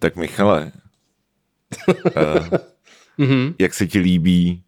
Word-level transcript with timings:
Tak 0.00 0.16
Michale, 0.16 0.72
uh, 2.16 2.58
jak 3.58 3.74
se 3.74 3.86
ti 3.86 3.98
líbí 3.98 4.62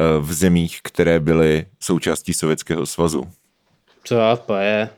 uh, 0.00 0.26
v 0.26 0.32
zemích, 0.32 0.80
které 0.82 1.20
byly 1.20 1.66
součástí 1.80 2.34
Sovětského 2.34 2.86
svazu? 2.86 3.28
Co 4.04 4.16
to 4.46 4.56
je? 4.56 4.90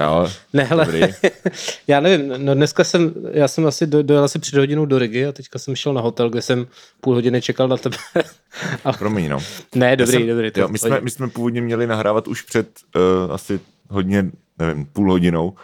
Jo, 0.00 0.28
Ne, 0.52 0.64
hele, 0.64 0.84
dobrý. 0.84 1.00
já 1.86 2.00
nevím, 2.00 2.44
no 2.44 2.54
dneska 2.54 2.84
jsem, 2.84 3.14
já 3.32 3.48
jsem 3.48 3.66
asi 3.66 3.86
do, 3.86 4.02
dojel 4.02 4.24
asi 4.24 4.38
před 4.38 4.58
hodinou 4.58 4.86
do 4.86 4.98
Rigi 4.98 5.26
a 5.26 5.32
teďka 5.32 5.58
jsem 5.58 5.76
šel 5.76 5.94
na 5.94 6.00
hotel, 6.00 6.30
kde 6.30 6.42
jsem 6.42 6.66
půl 7.00 7.14
hodiny 7.14 7.42
čekal 7.42 7.68
na 7.68 7.76
tebe. 7.76 7.96
a, 8.84 8.92
Promiň, 8.92 9.28
no. 9.28 9.38
ne, 9.74 9.96
dobrý, 9.96 10.12
Já 10.14 10.18
jsem, 10.18 10.28
dobrý. 10.28 10.50
to 10.50 10.60
Jo, 10.60 10.68
my, 10.68 10.78
jsme, 10.78 11.00
my 11.00 11.10
jsme 11.10 11.28
původně 11.28 11.60
měli 11.60 11.86
nahrávat 11.86 12.28
už 12.28 12.42
před 12.42 12.80
uh, 12.96 13.32
asi 13.32 13.60
hodně, 13.88 14.30
nevím, 14.58 14.86
půl 14.86 15.12
hodinou, 15.12 15.54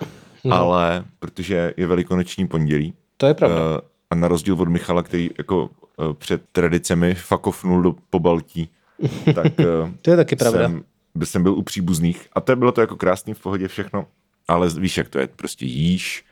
no. 0.45 0.57
ale 0.57 1.05
protože 1.19 1.75
je 1.77 1.87
velikonoční 1.87 2.49
pondělí 2.49 2.95
To 3.25 3.29
je 3.29 3.35
pravda. 3.35 3.57
uh, 3.57 3.79
a 4.11 4.15
na 4.15 4.29
rozdíl 4.29 4.55
od 4.55 4.69
Michala, 4.69 5.03
který 5.03 5.31
jako 5.39 5.71
uh, 5.97 6.13
před 6.13 6.43
tradicemi 6.53 7.15
fakofnul 7.15 7.83
do 7.83 7.95
pobaltí, 8.11 8.69
tak 9.35 9.47
uh, 9.59 9.91
To 10.03 10.11
je 10.11 10.17
taky 10.17 10.37
pravda. 10.37 10.69
Jsem, 10.69 10.85
jsem 11.25 11.43
byl 11.43 11.53
u 11.53 11.63
příbuzných 11.63 12.29
a 12.33 12.41
to 12.41 12.57
bylo 12.57 12.73
to 12.73 12.81
jako 12.81 12.97
krásný 12.97 13.35
v 13.35 13.41
pohodě 13.41 13.69
všechno, 13.69 14.07
ale 14.49 14.69
víš, 14.69 14.97
jak 14.97 15.09
to 15.09 15.19
je, 15.19 15.27
prostě 15.27 15.65
jíš 15.67 16.25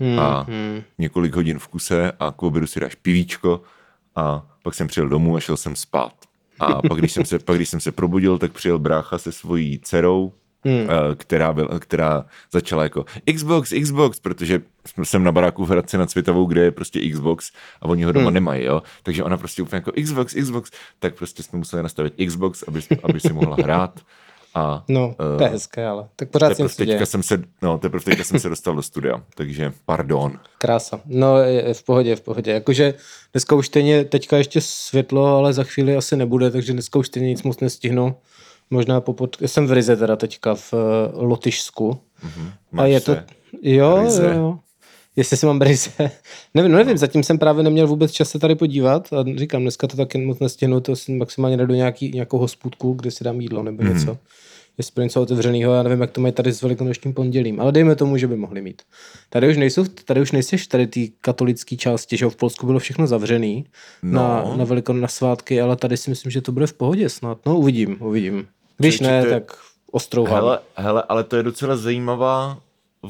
Hmm, 0.00 0.18
a 0.18 0.46
několik 0.98 1.34
hodin 1.34 1.58
v 1.58 1.68
kuse 1.68 2.12
a 2.20 2.32
k 2.32 2.42
obědu 2.42 2.66
si 2.66 2.80
dáš 2.80 2.94
pivíčko 2.94 3.62
a 4.16 4.46
pak 4.62 4.74
jsem 4.74 4.86
přijel 4.86 5.08
domů 5.08 5.36
a 5.36 5.40
šel 5.40 5.56
jsem 5.56 5.76
spát. 5.76 6.12
A 6.60 6.82
pak 6.82 6.98
když 6.98 7.12
jsem 7.12 7.24
se, 7.24 7.38
pak, 7.38 7.56
když 7.56 7.68
jsem 7.68 7.80
se 7.80 7.92
probudil, 7.92 8.38
tak 8.38 8.52
přijel 8.52 8.78
brácha 8.78 9.18
se 9.18 9.32
svojí 9.32 9.78
dcerou, 9.78 10.32
hmm. 10.64 10.88
která, 11.14 11.52
byl, 11.52 11.68
která 11.78 12.24
začala 12.52 12.82
jako 12.82 13.04
Xbox, 13.34 13.72
Xbox, 13.82 14.20
protože 14.20 14.60
jsem 15.02 15.24
na 15.24 15.32
baráku 15.32 15.64
v 15.64 15.70
Hradci 15.70 15.98
nad 15.98 16.10
Světovou, 16.10 16.44
kde 16.44 16.62
je 16.62 16.70
prostě 16.70 17.10
Xbox 17.10 17.52
a 17.80 17.84
oni 17.84 18.04
ho 18.04 18.12
doma 18.12 18.26
hmm. 18.26 18.34
nemají, 18.34 18.64
jo. 18.64 18.82
Takže 19.02 19.24
ona 19.24 19.36
prostě 19.36 19.62
úplně 19.62 19.76
jako 19.76 19.92
Xbox, 20.02 20.34
Xbox, 20.34 20.70
tak 20.98 21.14
prostě 21.14 21.42
jsme 21.42 21.58
museli 21.58 21.82
nastavit 21.82 22.14
Xbox, 22.26 22.64
aby, 22.68 22.80
aby 23.02 23.20
si 23.20 23.32
mohla 23.32 23.56
hrát. 23.62 24.00
A, 24.54 24.84
No, 24.88 25.14
to 25.38 25.44
je 25.44 25.50
hezké, 25.50 25.86
ale 25.86 26.08
tak 26.16 26.30
pořád 26.30 26.56
děje. 26.56 26.68
teďka 26.68 27.06
jsem 27.06 27.22
se, 27.22 27.42
no, 27.62 27.78
teprve 27.78 28.04
teďka 28.04 28.24
jsem 28.24 28.40
se 28.40 28.48
dostal 28.48 28.76
do 28.76 28.82
studia, 28.82 29.22
takže 29.34 29.72
pardon. 29.86 30.38
Krása. 30.58 31.00
No, 31.06 31.38
je, 31.38 31.68
je 31.68 31.74
v 31.74 31.82
pohodě, 31.82 32.16
v 32.16 32.20
pohodě. 32.20 32.50
Jakože 32.50 32.94
dneska 33.32 33.56
už 33.56 33.66
stejně, 33.66 34.04
teďka 34.04 34.36
ještě 34.36 34.60
světlo, 34.60 35.26
ale 35.26 35.52
za 35.52 35.64
chvíli 35.64 35.96
asi 35.96 36.16
nebude, 36.16 36.50
takže 36.50 36.72
dneska 36.72 36.98
už 36.98 37.06
stejně 37.06 37.28
nic 37.28 37.42
moc 37.42 37.60
nestihnu. 37.60 38.16
Možná 38.70 39.00
po 39.00 39.12
pod... 39.12 39.36
Jsem 39.46 39.66
v 39.66 39.72
Rize 39.72 39.96
teda 39.96 40.16
teďka 40.16 40.54
v 40.54 40.72
uh, 40.72 40.78
Lotyšsku. 41.22 41.90
Mm-hmm. 41.90 42.50
A 42.72 42.76
Máš 42.76 42.90
je 42.90 43.00
to... 43.00 43.16
Jo, 43.62 44.02
Rize? 44.02 44.34
jo. 44.34 44.58
Jestli 45.16 45.36
si 45.36 45.46
mám 45.46 45.60
Rize. 45.60 45.90
nevím, 46.54 46.72
no 46.72 46.78
nevím, 46.78 46.96
zatím 46.98 47.22
jsem 47.22 47.38
právě 47.38 47.62
neměl 47.64 47.86
vůbec 47.86 48.12
čas 48.12 48.30
se 48.30 48.38
tady 48.38 48.54
podívat 48.54 49.12
a 49.12 49.24
říkám, 49.36 49.62
dneska 49.62 49.86
to 49.86 49.96
taky 49.96 50.18
moc 50.18 50.38
nestihnu, 50.38 50.80
to 50.80 50.96
si 50.96 51.12
maximálně 51.12 51.56
najdu 51.56 51.74
nějaký, 51.74 52.10
nějakou 52.14 52.38
hospůdku, 52.38 52.92
kde 52.92 53.10
si 53.10 53.24
dám 53.24 53.40
jídlo 53.40 53.62
nebo 53.62 53.82
něco. 53.82 54.18
Jestli 54.78 54.92
pro 54.94 55.02
něco 55.02 55.22
otevřenýho, 55.22 55.74
já 55.74 55.82
nevím, 55.82 56.00
jak 56.00 56.10
to 56.10 56.20
mají 56.20 56.32
tady 56.32 56.52
s 56.52 56.62
velikonočním 56.62 57.14
pondělím, 57.14 57.60
ale 57.60 57.72
dejme 57.72 57.96
tomu, 57.96 58.16
že 58.16 58.26
by 58.26 58.36
mohli 58.36 58.62
mít. 58.62 58.82
Tady 59.30 59.48
už 59.50 59.56
nejsou, 59.56 59.84
tady 59.84 60.20
už 60.20 60.32
nejseš 60.32 60.66
tady 60.66 60.86
té 60.86 61.00
katolické 61.20 61.76
části, 61.76 62.16
že 62.16 62.24
jo, 62.24 62.30
v 62.30 62.36
Polsku 62.36 62.66
bylo 62.66 62.78
všechno 62.78 63.06
zavřený 63.06 63.64
No. 64.02 64.12
na, 64.22 64.56
na 64.56 64.64
velikon, 64.64 65.00
na 65.00 65.08
svátky, 65.08 65.60
ale 65.60 65.76
tady 65.76 65.96
si 65.96 66.10
myslím, 66.10 66.32
že 66.32 66.40
to 66.40 66.52
bude 66.52 66.66
v 66.66 66.72
pohodě 66.72 67.08
snad. 67.08 67.38
No 67.46 67.58
uvidím, 67.58 67.96
uvidím. 68.00 68.46
Když 68.80 69.00
ne, 69.00 69.22
to 69.22 69.28
je- 69.28 69.40
tak 69.40 69.56
ostrou 69.90 70.24
hlavu. 70.24 70.46
Hele, 70.46 70.58
hele, 70.74 71.02
ale 71.08 71.24
to 71.24 71.36
je 71.36 71.42
docela 71.42 71.76
zajímavá 71.76 72.58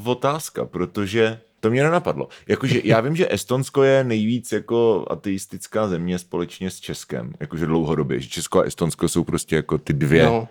otázka, 0.05 0.65
protože 0.65 1.39
to 1.59 1.69
mě 1.69 1.83
nenapadlo. 1.83 2.27
Jakože 2.47 2.81
já 2.83 3.01
vím, 3.01 3.15
že 3.15 3.27
Estonsko 3.33 3.83
je 3.83 4.03
nejvíc 4.03 4.51
jako 4.51 5.05
ateistická 5.09 5.87
země 5.87 6.19
společně 6.19 6.71
s 6.71 6.79
Českem, 6.79 7.33
jakože 7.39 7.65
dlouhodobě, 7.65 8.19
že 8.19 8.29
Česko 8.29 8.59
a 8.59 8.63
Estonsko 8.63 9.09
jsou 9.09 9.23
prostě 9.23 9.55
jako 9.55 9.77
ty 9.77 9.93
dvě 9.93 10.25
No, 10.25 10.47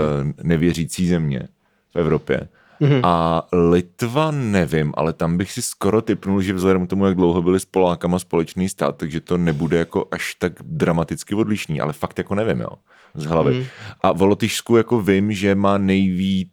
eh, 0.00 0.32
nevěřící 0.42 1.08
země 1.08 1.48
v 1.94 1.96
Evropě. 1.98 2.48
Mhm. 2.80 3.00
A 3.04 3.46
Litva 3.52 4.30
nevím, 4.30 4.92
ale 4.96 5.12
tam 5.12 5.36
bych 5.36 5.52
si 5.52 5.62
skoro 5.62 6.02
typnul, 6.02 6.42
že 6.42 6.52
vzhledem 6.52 6.86
k 6.86 6.90
tomu, 6.90 7.06
jak 7.06 7.14
dlouho 7.16 7.42
byli 7.42 7.60
s 7.60 7.64
Polákama 7.64 8.18
společný 8.18 8.68
stát, 8.68 8.96
takže 8.96 9.20
to 9.20 9.36
nebude 9.38 9.78
jako 9.78 10.08
až 10.10 10.34
tak 10.34 10.52
dramaticky 10.62 11.34
odlišný, 11.34 11.80
ale 11.80 11.92
fakt 11.92 12.18
jako 12.18 12.34
nevím, 12.34 12.60
jo, 12.60 12.68
z 13.14 13.24
hlavy. 13.24 13.54
Mhm. 13.54 13.64
A 14.02 14.12
v 14.12 14.22
Lotyšsku 14.22 14.76
jako 14.76 15.00
vím, 15.00 15.32
že 15.32 15.54
má 15.54 15.78
nejvíc, 15.78 16.52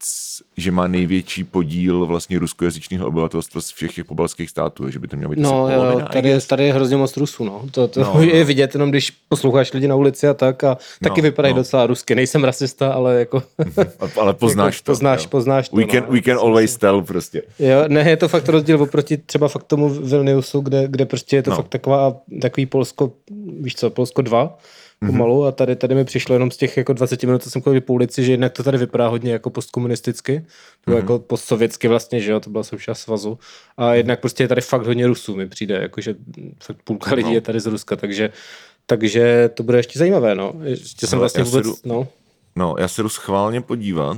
že 0.57 0.71
má 0.71 0.87
největší 0.87 1.43
podíl 1.43 2.05
vlastně 2.05 2.39
ruskojazyčného 2.39 3.07
obyvatelstva 3.07 3.61
z 3.61 3.69
všech 3.71 3.95
těch 3.95 4.05
pobalských 4.05 4.49
států, 4.49 4.89
že 4.89 4.99
by 4.99 5.07
to 5.07 5.17
mělo 5.17 5.29
být 5.29 5.39
No, 5.39 5.69
jo, 5.69 5.79
polovina, 5.79 6.07
tady, 6.07 6.29
guess. 6.29 6.47
tady 6.47 6.65
je 6.65 6.73
hrozně 6.73 6.97
moc 6.97 7.17
Rusů, 7.17 7.43
no. 7.43 7.61
To, 7.71 7.87
to 7.87 7.99
No, 7.99 8.05
no, 8.13 8.13
no. 8.13 8.21
je 8.21 8.43
vidět 8.43 8.75
jenom, 8.75 8.89
když 8.89 9.11
posloucháš 9.11 9.73
lidi 9.73 9.87
na 9.87 9.95
ulici 9.95 10.27
a 10.27 10.33
tak 10.33 10.63
a 10.63 10.77
taky 11.03 11.21
No, 11.21 11.23
vypadají 11.23 11.53
no. 11.53 11.59
docela 11.59 11.87
rusky. 11.87 12.15
Nejsem 12.15 12.43
rasista, 12.43 12.91
ale 12.93 13.19
jako... 13.19 13.43
ale 14.21 14.33
poznáš 14.39 14.75
jako 14.75 14.83
to. 14.85 14.91
poznáš, 14.91 15.23
jo. 15.23 15.29
poznáš 15.29 15.69
to, 15.69 15.75
We 15.75 15.85
can, 15.85 16.03
no. 16.07 16.11
we 16.11 16.21
can 16.21 16.37
always 16.37 16.77
tell 16.77 17.01
prostě. 17.01 17.41
Jo, 17.59 17.83
ne, 17.87 18.09
je 18.09 18.17
to 18.17 18.27
fakt 18.27 18.49
rozdíl 18.49 18.81
oproti 18.83 19.17
třeba 19.17 19.47
fakt 19.47 19.63
tomu 19.63 19.89
Vilniusu, 19.89 20.59
kde, 20.61 20.87
kde 20.87 21.05
prostě 21.05 21.35
je 21.35 21.43
to 21.43 21.49
No. 21.49 21.55
fakt 21.55 21.67
taková, 21.67 22.15
takový 22.41 22.65
Polsko, 22.65 23.11
víš 23.61 23.75
co, 23.75 23.89
Polsko 23.89 24.21
2 24.21 24.43
Mhm. 24.43 24.51
Pomalu 25.05 25.45
a 25.45 25.51
tady, 25.51 25.75
tady 25.75 25.95
mi 25.95 26.05
přišlo 26.05 26.35
jenom 26.35 26.51
z 26.51 26.57
těch 26.57 26.77
jako 26.77 26.93
20 26.93 27.23
minut, 27.23 27.43
co 27.43 27.49
jsem 27.49 27.61
chodil 27.61 27.81
po 27.81 27.93
ulici, 27.93 28.23
že 28.23 28.31
jednak 28.33 28.51
to 28.53 28.63
tady 28.63 28.77
vypadá 28.77 29.07
hodně 29.07 29.31
jako 29.33 29.49
postkomunisticky, 29.49 30.45
Mhm. 30.87 30.97
jako 30.97 31.19
postsovětsky 31.19 31.87
vlastně, 31.87 32.21
že 32.21 32.31
jo, 32.31 32.39
to 32.39 32.49
byla 32.49 32.63
součást 32.63 32.99
svazu 32.99 33.39
a 33.77 33.93
jednak 33.93 34.19
prostě 34.19 34.43
je 34.43 34.47
tady 34.47 34.61
fakt 34.61 34.85
hodně 34.85 35.07
Rusů 35.07 35.35
mi 35.35 35.47
přijde, 35.47 35.75
jakože 35.81 36.15
fakt 36.63 36.77
půlka 36.83 37.15
lidí 37.15 37.29
No. 37.29 37.33
je 37.35 37.41
tady 37.41 37.59
z 37.59 37.65
Ruska, 37.65 37.95
takže 37.95 38.29
takže 38.85 39.49
to 39.53 39.63
bude 39.63 39.77
ještě 39.79 39.99
zajímavé, 39.99 40.35
no. 40.35 40.53
Ještě 40.63 41.07
jsem 41.07 41.17
Hele, 41.17 41.23
vlastně 41.23 41.41
já 41.41 41.45
se 41.45 41.51
vůbec, 41.51 41.65
jdu- 41.67 41.75
no. 41.85 42.07
No, 42.55 42.75
já 42.79 42.87
se 42.87 43.01
jdu 43.03 43.09
schválně 43.09 43.61
podívat, 43.61 44.17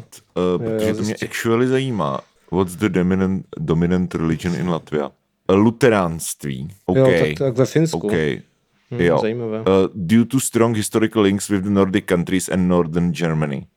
uh, 0.59 0.65
protože 0.65 0.89
jo, 0.89 0.95
to 0.95 1.01
mě 1.03 1.15
actually 1.23 1.67
zajímá. 1.67 2.19
What's 2.51 2.75
the 2.75 2.89
dominant, 2.89 3.45
dominant 3.59 4.15
religion 4.15 4.55
in 4.55 4.69
Latvia? 4.69 5.05
Uh, 5.51 5.55
luteránství. 5.55 6.67
OK. 6.85 6.97
Jo, 6.97 7.05
tak, 7.19 7.37
tak 7.37 7.57
ve 7.57 7.65
Finsku. 7.65 7.97
OK. 7.99 8.13
Jo. 8.97 9.19
zajímavé. 9.21 9.59
Uh, 9.59 9.65
due 9.95 10.25
to 10.25 10.39
strong 10.39 10.77
historical 10.77 11.23
links 11.23 11.49
with 11.49 11.63
the 11.63 11.69
Nordic 11.69 12.05
countries 12.05 12.49
and 12.49 12.67
northern 12.67 13.11
Germany. 13.13 13.67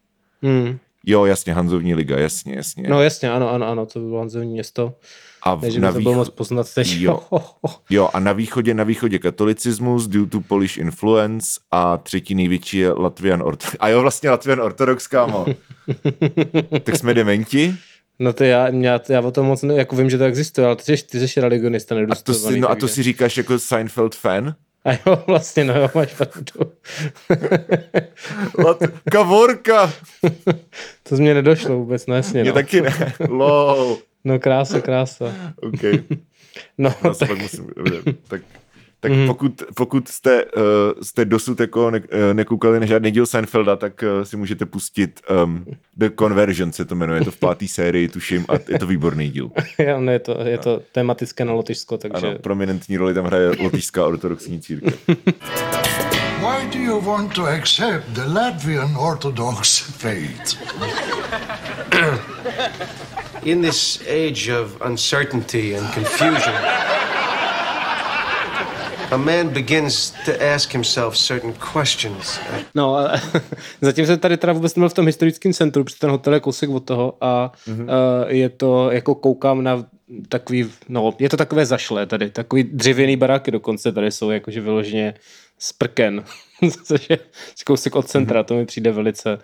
Hmm. 0.42 0.78
Jo, 1.06 1.24
jasně, 1.24 1.54
Hanzovní 1.54 1.94
liga, 1.94 2.18
jasně, 2.18 2.54
jasně. 2.56 2.88
No 2.88 3.02
jasně, 3.02 3.30
ano, 3.32 3.50
ano, 3.50 3.66
ano, 3.66 3.86
to 3.86 4.00
bylo 4.00 4.18
Hanzovní 4.18 4.52
město. 4.52 4.94
a 5.42 5.54
v, 5.54 5.60
Takže 5.60 5.80
na 5.80 5.88
by 5.92 5.94
to 5.94 6.00
bylo 6.02 6.14
moc 6.14 6.28
poznat 6.28 6.74
teď. 6.74 6.96
Jo. 6.98 7.20
Jo, 7.90 8.08
a 8.14 8.20
na 8.20 8.32
východě, 8.32 8.74
na 8.74 8.84
východě 8.84 9.18
katolicismus 9.18 10.06
due 10.06 10.26
to 10.26 10.40
Polish 10.40 10.76
influence 10.78 11.60
a 11.70 11.96
třetí 11.96 12.34
největší 12.34 12.78
je 12.78 12.92
Latvian 12.92 13.42
Orthodox. 13.42 13.76
A 13.80 13.88
jo, 13.88 14.00
vlastně 14.02 14.30
Latvian 14.30 14.60
Orthodox, 14.60 15.06
kámo. 15.06 15.46
tak 16.82 16.96
jsme 16.96 17.14
dementi? 17.14 17.74
No 18.18 18.32
to 18.32 18.44
já, 18.44 18.68
já, 18.68 19.00
já 19.08 19.20
o 19.20 19.30
tom 19.30 19.46
moc 19.46 19.62
ne, 19.62 19.74
jako 19.74 19.96
vím, 19.96 20.10
že 20.10 20.18
to 20.18 20.24
existuje, 20.24 20.66
ale 20.66 20.76
ty, 20.76 20.96
jsi- 20.96 21.06
ty 21.06 21.28
jsi 21.28 21.40
religionista 21.40 21.94
A 21.94 21.96
to, 21.96 22.00
nedostovaný. 22.00 22.54
si, 22.54 22.60
no 22.60 22.70
a 22.70 22.74
to 22.74 22.88
si 22.88 23.02
říkáš 23.02 23.36
jako 23.36 23.58
Seinfeld 23.58 24.14
fan? 24.14 24.54
A 24.84 24.92
jo, 24.92 25.24
vlastně, 25.26 25.64
no 25.64 25.74
jo, 25.80 25.90
máš 25.94 26.14
pravdu. 26.14 26.72
Kavorka! 29.10 29.92
to 31.02 31.16
z 31.16 31.20
mě 31.20 31.34
nedošlo 31.34 31.76
vůbec, 31.76 32.06
no 32.06 32.14
jasně, 32.14 32.40
Mě 32.42 32.50
no. 32.50 32.54
taky 32.54 32.80
ne. 32.80 33.14
Lol. 33.28 33.96
No 34.24 34.38
krása, 34.38 34.80
krása. 34.80 35.32
OK. 35.62 35.80
No, 36.78 36.94
tak, 37.18 37.38
musím, 37.38 37.66
tak 38.28 38.42
tak 39.04 39.12
mm. 39.12 39.26
pokud, 39.26 39.62
pokud 39.74 40.08
jste, 40.08 40.44
uh, 40.44 40.62
jste 41.02 41.24
dosud 41.24 41.60
jako 41.60 41.90
ne, 41.90 41.98
uh, 41.98 42.06
nekoukali 42.32 42.80
na 42.80 42.86
žádný 42.86 43.10
díl 43.10 43.26
Seinfelda, 43.26 43.76
tak 43.76 44.02
uh, 44.02 44.22
si 44.22 44.36
můžete 44.36 44.66
pustit 44.66 45.20
um, 45.44 45.64
The 45.96 46.10
Conversion, 46.18 46.72
se 46.72 46.84
to 46.84 46.94
jmenuje, 46.94 47.20
je 47.20 47.24
to 47.24 47.30
v 47.30 47.36
páté 47.36 47.68
sérii, 47.78 48.08
tuším, 48.08 48.46
a 48.48 48.52
je 48.68 48.78
to 48.78 48.86
výborný 48.86 49.30
díl. 49.30 49.50
jo, 49.78 50.00
no 50.00 50.12
je 50.12 50.18
to, 50.18 50.40
je 50.44 50.58
to 50.58 50.82
tematické 50.92 51.44
na 51.44 51.52
Lotyšsko, 51.52 51.98
takže... 51.98 52.26
Ano, 52.26 52.38
prominentní 52.38 52.96
roli 52.96 53.14
tam 53.14 53.24
hraje 53.24 53.50
lotyšská 53.60 54.06
ortodoxní 54.06 54.60
církev. 54.60 54.98
Why 56.40 56.66
do 56.72 56.78
you 56.78 57.00
want 57.00 57.34
to 57.34 57.46
accept 57.46 58.14
the 58.14 58.24
Latvian 58.26 58.96
Orthodox 58.96 59.78
faith? 59.80 60.56
In 63.44 63.60
this 63.62 64.00
age 64.08 64.48
of 64.48 64.80
uncertainty 64.80 65.74
and 65.74 65.92
confusion, 65.92 66.54
a 69.14 69.16
man 69.16 69.48
begins 69.48 70.10
to 70.24 70.32
ask 70.54 70.72
himself 70.72 71.16
certain 71.16 71.54
questions. 71.72 72.38
No, 72.74 72.96
a 72.96 73.20
zatím 73.80 74.06
jsem 74.06 74.18
tady 74.18 74.36
teda 74.36 74.52
vůbec 74.52 74.74
nebyl 74.76 74.88
v 74.88 74.94
tom 74.94 75.06
historickém 75.06 75.52
centru, 75.52 75.84
protože 75.84 75.96
ten 75.98 76.10
hotel 76.10 76.34
je 76.34 76.40
kousek 76.40 76.70
od 76.70 76.80
toho 76.80 77.16
a 77.20 77.52
Mhm. 77.66 77.76
mm-hmm. 77.76 77.88
uh, 78.24 78.30
je 78.30 78.48
to, 78.48 78.90
jako 78.90 79.14
koukám 79.14 79.64
na 79.64 79.84
takový, 80.28 80.70
no, 80.88 81.14
je 81.18 81.28
to 81.28 81.36
takové 81.36 81.66
zašlé 81.66 82.06
tady, 82.06 82.30
takový 82.30 82.62
dřevěný 82.64 83.16
baráky 83.16 83.50
dokonce 83.50 83.92
tady 83.92 84.10
jsou, 84.10 84.30
jakože 84.30 84.60
vyloženě 84.60 85.14
z 85.58 85.72
prken, 85.72 86.24
což 86.84 87.10
je 87.10 87.18
kousek 87.66 87.96
od 87.96 88.08
centra, 88.08 88.40
Mhm. 88.40 88.44
to 88.46 88.54
mi 88.54 88.66
přijde 88.66 88.92
velice, 88.92 89.38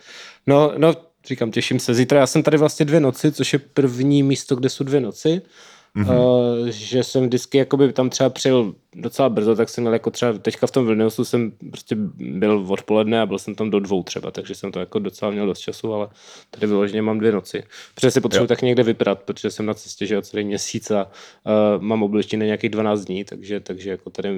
no, 0.46 0.72
no, 0.78 0.94
říkám, 1.26 1.50
těším 1.50 1.78
se. 1.80 1.94
Zítra 1.94 2.20
já 2.20 2.26
jsem 2.26 2.42
tady 2.42 2.56
vlastně 2.58 2.86
dvě 2.86 3.00
noci, 3.00 3.32
což 3.32 3.52
je 3.52 3.58
první 3.58 4.22
místo, 4.22 4.56
kde 4.56 4.68
jsou 4.68 4.84
dvě 4.84 5.00
noci 5.00 5.42
mm-hmm. 5.96 6.16
uh, 6.62 6.66
že 6.68 7.04
jsem 7.04 7.26
vždycky 7.26 7.58
jakoby 7.58 7.92
tam 7.92 8.10
třeba 8.10 8.30
přijel 8.30 8.74
docela 8.96 9.28
brzo, 9.28 9.56
tak 9.56 9.68
jsem 9.68 9.84
měl 9.84 9.92
jako 9.92 10.10
třeba 10.10 10.32
teďka 10.32 10.66
v 10.66 10.70
tom 10.70 10.86
Vilniusu 10.86 11.24
jsem 11.24 11.52
prostě 11.70 11.96
byl 12.18 12.66
odpoledne 12.68 13.20
a 13.20 13.26
byl 13.26 13.38
jsem 13.38 13.54
tam 13.54 13.70
do 13.70 13.80
dvou 13.80 14.02
třeba, 14.02 14.30
takže 14.30 14.54
jsem 14.54 14.72
to 14.72 14.80
jako 14.80 14.98
docela 14.98 15.30
měl 15.30 15.46
dost 15.46 15.58
času, 15.58 15.94
ale 15.94 16.08
tady 16.50 16.66
vyloženě 16.66 17.02
mám 17.02 17.18
dvě 17.18 17.32
noci. 17.32 17.62
Protože 17.94 18.10
si 18.10 18.20
potřebuji 18.20 18.46
tak 18.46 18.62
někde 18.62 18.82
vyprat, 18.82 19.22
protože 19.22 19.50
jsem 19.50 19.66
na 19.66 19.74
cestě, 19.74 20.06
že 20.06 20.14
jo, 20.14 20.22
celý 20.22 20.44
měsíc 20.44 20.90
a 20.90 21.04
uh, 21.04 21.82
mám 21.82 22.02
oblečení 22.02 22.40
na 22.40 22.46
nějakých 22.46 22.70
12 22.70 23.04
dní, 23.04 23.24
takže, 23.24 23.60
takže 23.60 23.90
jako 23.90 24.10
tady 24.10 24.28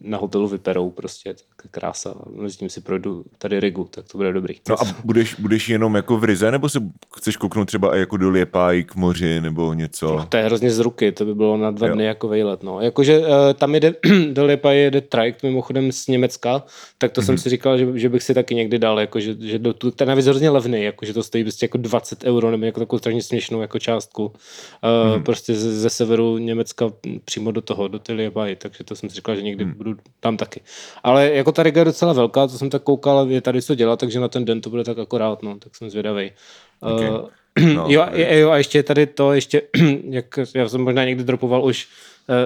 na 0.00 0.18
hotelu 0.18 0.48
vyperou 0.48 0.90
prostě, 0.90 1.34
tak 1.34 1.70
krása. 1.70 2.14
Mezi 2.30 2.56
tím 2.56 2.68
si 2.68 2.80
projdu 2.80 3.24
tady 3.38 3.60
Rigu, 3.60 3.88
tak 3.90 4.04
to 4.12 4.18
bude 4.18 4.32
dobrý. 4.32 4.54
No 4.68 4.82
a 4.82 4.84
budeš, 5.04 5.34
budeš 5.34 5.68
jenom 5.68 5.94
jako 5.94 6.16
v 6.16 6.24
Rize, 6.24 6.50
nebo 6.50 6.68
se 6.68 6.80
chceš 7.16 7.36
kouknout 7.36 7.68
třeba 7.68 7.96
jako 7.96 8.16
do 8.16 8.30
Liepáj 8.30 8.84
k 8.84 8.94
moři, 8.94 9.40
nebo 9.40 9.74
něco? 9.74 10.16
No, 10.16 10.26
to 10.26 10.36
je 10.36 10.44
hrozně 10.44 10.70
z 10.70 10.78
ruky, 10.78 11.12
to 11.12 11.24
by 11.24 11.34
bylo 11.34 11.56
na 11.56 11.70
dva 11.70 11.86
jo. 11.86 11.94
dny 11.94 12.04
jako 12.04 12.28
vejlet, 12.28 12.62
no. 12.62 12.80
Jakože 12.80 13.18
uh, 13.18 13.26
tam 13.54 13.74
jede 13.74 13.94
do 14.32 14.44
Liepáje 14.44 14.80
jede 14.80 15.00
trajekt 15.00 15.42
mimochodem 15.42 15.92
z 15.92 16.06
Německa, 16.06 16.62
tak 16.98 17.12
to 17.12 17.20
mm-hmm. 17.20 17.24
jsem 17.24 17.38
si 17.38 17.48
říkal, 17.48 17.78
že, 17.78 17.86
že, 17.94 18.08
bych 18.08 18.22
si 18.22 18.34
taky 18.34 18.54
někdy 18.54 18.78
dal, 18.78 19.00
jako, 19.00 19.20
že, 19.20 19.34
že 19.40 19.58
do, 19.58 19.72
tu, 19.72 19.90
ten 19.90 20.08
navíc 20.08 20.26
hrozně 20.26 20.50
levný, 20.50 20.82
jako, 20.82 21.04
že 21.04 21.14
to 21.14 21.22
stojí 21.22 21.44
prostě 21.44 21.64
jako 21.64 21.78
20 21.78 22.24
euro 22.24 22.50
nebo 22.50 22.64
jako 22.64 22.80
takovou 22.80 22.98
strašně 22.98 23.22
směšnou 23.22 23.60
jako 23.60 23.78
částku. 23.78 24.24
Uh, 24.24 24.30
mm-hmm. 24.30 25.22
Prostě 25.22 25.54
ze, 25.54 25.80
ze, 25.80 25.90
severu 25.90 26.38
Německa 26.38 26.90
přímo 27.24 27.50
do 27.50 27.60
toho, 27.60 27.88
do 27.88 27.98
ty 27.98 28.12
Liepáje, 28.12 28.56
takže 28.56 28.84
to 28.84 28.96
jsem 28.96 29.10
si 29.10 29.14
říkal, 29.16 29.36
že 29.36 29.42
někdy 29.42 29.64
mm-hmm. 29.64 29.76
budu 29.76 29.96
tam 30.20 30.36
taky. 30.36 30.60
Ale 31.02 31.30
jako 31.30 31.52
ta 31.52 31.62
Riga 31.62 31.80
je 31.80 31.84
docela 31.84 32.12
velká, 32.12 32.46
to 32.46 32.58
jsem 32.58 32.70
tak 32.70 32.82
koukal, 32.82 33.30
je 33.30 33.40
tady 33.40 33.62
co 33.62 33.74
dělat, 33.74 34.00
takže 34.00 34.20
na 34.20 34.28
ten 34.28 34.44
den 34.44 34.60
to 34.60 34.70
bude 34.70 34.84
tak 34.84 34.98
akorát, 34.98 35.42
no, 35.42 35.58
tak 35.58 35.76
jsem 35.76 35.90
zvědavý. 35.90 36.30
Okay. 36.80 37.10
Uh, 37.10 37.28
No, 37.74 37.86
jo, 37.88 38.06
jo, 38.12 38.50
a 38.50 38.56
ještě 38.56 38.82
tady 38.82 39.06
to, 39.06 39.32
ještě, 39.32 39.62
jak 40.10 40.38
já 40.54 40.68
jsem 40.68 40.80
možná 40.80 41.04
někdy 41.04 41.24
dropoval 41.24 41.64
už 41.64 41.88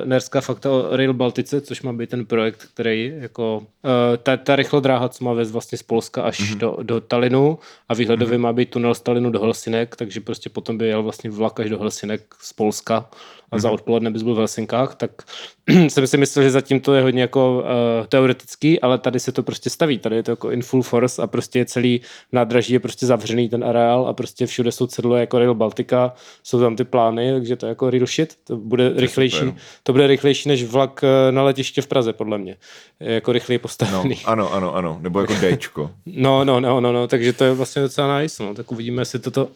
Nerská 0.04 0.40
fakta 0.40 0.70
o 0.70 0.96
Rail 0.96 1.14
Baltice, 1.14 1.60
což 1.60 1.82
má 1.82 1.92
být 1.92 2.10
ten 2.10 2.26
projekt, 2.26 2.68
který 2.74 3.12
jako 3.18 3.58
uh, 3.58 3.90
ta, 4.22 4.36
ta 4.36 4.56
rychlodráha, 4.56 5.08
co 5.08 5.24
má 5.24 5.32
vést 5.32 5.50
vlastně 5.50 5.78
z 5.78 5.82
Polska 5.82 6.22
až 6.22 6.40
mm-hmm. 6.40 6.58
do, 6.58 6.76
do 6.82 7.00
Talinu 7.00 7.58
a 7.88 7.94
výhledově 7.94 8.38
mm-hmm. 8.38 8.42
má 8.42 8.52
být 8.52 8.70
tunel 8.70 8.94
z 8.94 9.00
Talinu 9.00 9.30
do 9.30 9.40
Helsinek, 9.40 9.96
takže 9.96 10.20
prostě 10.20 10.50
potom 10.50 10.78
by 10.78 10.86
jel 10.86 11.02
vlastně 11.02 11.30
vlak 11.30 11.60
až 11.60 11.70
do 11.70 11.78
Helsinek 11.78 12.34
z 12.40 12.52
Polska 12.52 13.08
a 13.50 13.58
za 13.58 13.68
mhm. 13.68 13.74
odpoledne 13.74 14.10
bys 14.10 14.22
byl 14.22 14.34
v 14.34 14.36
Helsinkách, 14.36 14.94
tak 14.94 15.10
jsem 15.88 16.06
si 16.06 16.16
myslel, 16.16 16.42
že 16.42 16.50
zatím 16.50 16.80
to 16.80 16.94
je 16.94 17.02
hodně 17.02 17.20
jako 17.20 17.58
uh, 17.58 18.06
teoretický, 18.06 18.80
ale 18.80 18.98
tady 18.98 19.20
se 19.20 19.32
to 19.32 19.42
prostě 19.42 19.70
staví, 19.70 19.98
tady 19.98 20.16
je 20.16 20.22
to 20.22 20.30
jako 20.30 20.50
in 20.50 20.62
full 20.62 20.82
force 20.82 21.22
a 21.22 21.26
prostě 21.26 21.58
je 21.58 21.64
celý 21.64 22.00
nádraží 22.32 22.72
je 22.72 22.80
prostě 22.80 23.06
zavřený 23.06 23.48
ten 23.48 23.64
areál 23.64 24.06
a 24.06 24.12
prostě 24.12 24.46
všude 24.46 24.72
jsou 24.72 24.86
cedule 24.86 25.20
jako 25.20 25.38
Rail 25.38 25.54
Baltica, 25.54 26.12
jsou 26.42 26.60
tam 26.60 26.76
ty 26.76 26.84
plány, 26.84 27.32
takže 27.32 27.56
to 27.56 27.66
je 27.66 27.68
jako 27.68 27.90
real 27.90 28.06
shit, 28.06 28.34
to 28.44 28.56
bude 28.56 28.92
rychlejší. 28.96 29.54
To 29.82 29.92
bude 29.92 30.06
rychlejší 30.06 30.48
než 30.48 30.64
vlak 30.64 31.04
eh, 31.04 31.32
na 31.32 31.42
letiště 31.42 31.82
v 31.82 31.86
Praze, 31.86 32.12
podle 32.12 32.38
mě. 32.38 32.56
Jako 33.00 33.32
rychleji 33.32 33.58
postavený. 33.58 34.20
No, 34.26 34.30
ano, 34.30 34.52
ano, 34.52 34.74
ano, 34.74 34.98
nebo 35.00 35.20
jako 35.20 35.34
Dčko. 35.34 35.90
no, 36.06 36.44
no, 36.44 36.60
no, 36.60 36.80
no, 36.80 36.92
no, 36.92 37.06
takže 37.06 37.32
to 37.32 37.44
je 37.44 37.52
vlastně 37.52 37.82
docela 37.82 38.20
nice, 38.20 38.42
no, 38.42 38.54
tak 38.54 38.72
uvidíme, 38.72 39.02
jestli 39.02 39.18
toto, 39.18 39.48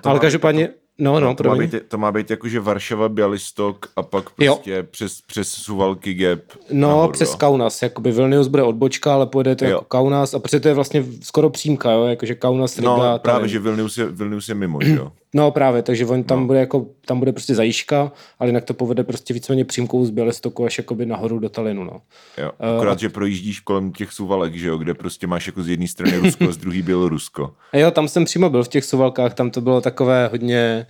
to 0.00 0.08
ale 0.10 0.18
každopádně, 0.18 0.68
No, 1.00 1.20
no, 1.20 1.34
to, 1.34 1.44
má 1.44 1.54
být, 1.54 1.74
to 1.88 1.98
má 1.98 2.12
být 2.12 2.30
jakože 2.30 2.60
Varšava, 2.60 3.08
Bialystok 3.08 3.86
a 3.96 4.02
pak 4.02 4.30
prostě 4.30 4.82
přes, 4.82 5.20
přes 5.20 5.48
Suvalky 5.48 6.14
Gap. 6.14 6.40
No, 6.70 6.88
nahoru, 6.88 7.12
přes. 7.12 7.34
Kaunas, 7.34 7.82
jakoby 7.82 8.12
Vilnius 8.12 8.46
bude 8.46 8.62
odbočka, 8.62 9.14
ale 9.14 9.26
pojede 9.26 9.56
to 9.56 9.64
jo. 9.64 9.70
jako 9.70 9.84
Kaunas 9.84 10.34
a 10.34 10.38
protože 10.38 10.60
to 10.60 10.68
je 10.68 10.74
vlastně 10.74 11.04
skoro 11.22 11.50
přímka, 11.50 11.90
jo, 11.90 12.04
jakože 12.04 12.34
Kaunas, 12.34 12.78
Riga. 12.78 12.90
No, 12.90 13.18
právě, 13.18 13.40
tady. 13.40 13.48
že 13.48 13.58
Vilnius 13.58 13.98
je, 13.98 14.06
Vilnius 14.06 14.48
je 14.48 14.54
mimo, 14.54 14.78
jo. 14.82 15.12
No 15.34 15.50
právě, 15.50 15.82
takže 15.82 16.06
on 16.06 16.24
tam 16.24 16.40
no. 16.40 16.46
bude 16.46 16.58
jako, 16.58 16.86
tam 17.06 17.18
bude 17.18 17.32
prostě 17.32 17.54
zajížka, 17.54 18.12
ale 18.38 18.48
jinak 18.48 18.64
to 18.64 18.74
povede 18.74 19.04
prostě 19.04 19.34
víceméně 19.34 19.64
přímkou 19.64 20.04
z 20.04 20.10
Bělestoku 20.10 20.64
až 20.64 20.78
jakoby 20.78 21.06
nahoru 21.06 21.38
do 21.38 21.48
Talinu, 21.48 21.84
no. 21.84 22.02
Jo, 22.38 22.50
eh, 22.60 22.76
akorát, 22.76 22.92
uh, 22.92 22.98
že 22.98 23.08
projíždíš 23.08 23.60
kolem 23.60 23.92
těch 23.92 24.12
suvalek, 24.12 24.54
že 24.54 24.68
jo, 24.68 24.78
kde 24.78 24.94
prostě 24.94 25.26
máš 25.26 25.46
jako 25.46 25.62
z 25.62 25.68
jedné 25.68 25.88
strany 25.88 26.16
Rusko 26.16 26.48
a 26.48 26.52
z 26.52 26.56
druhé 26.56 26.82
Bělorusko. 26.82 27.54
Jo, 27.72 27.90
tam 27.90 28.08
jsem 28.08 28.24
přímo 28.24 28.50
byl 28.50 28.64
v 28.64 28.68
těch 28.68 28.84
suvalkách, 28.84 29.34
tam 29.34 29.50
to 29.50 29.60
bylo 29.60 29.80
takové 29.80 30.26
hodně, 30.26 30.86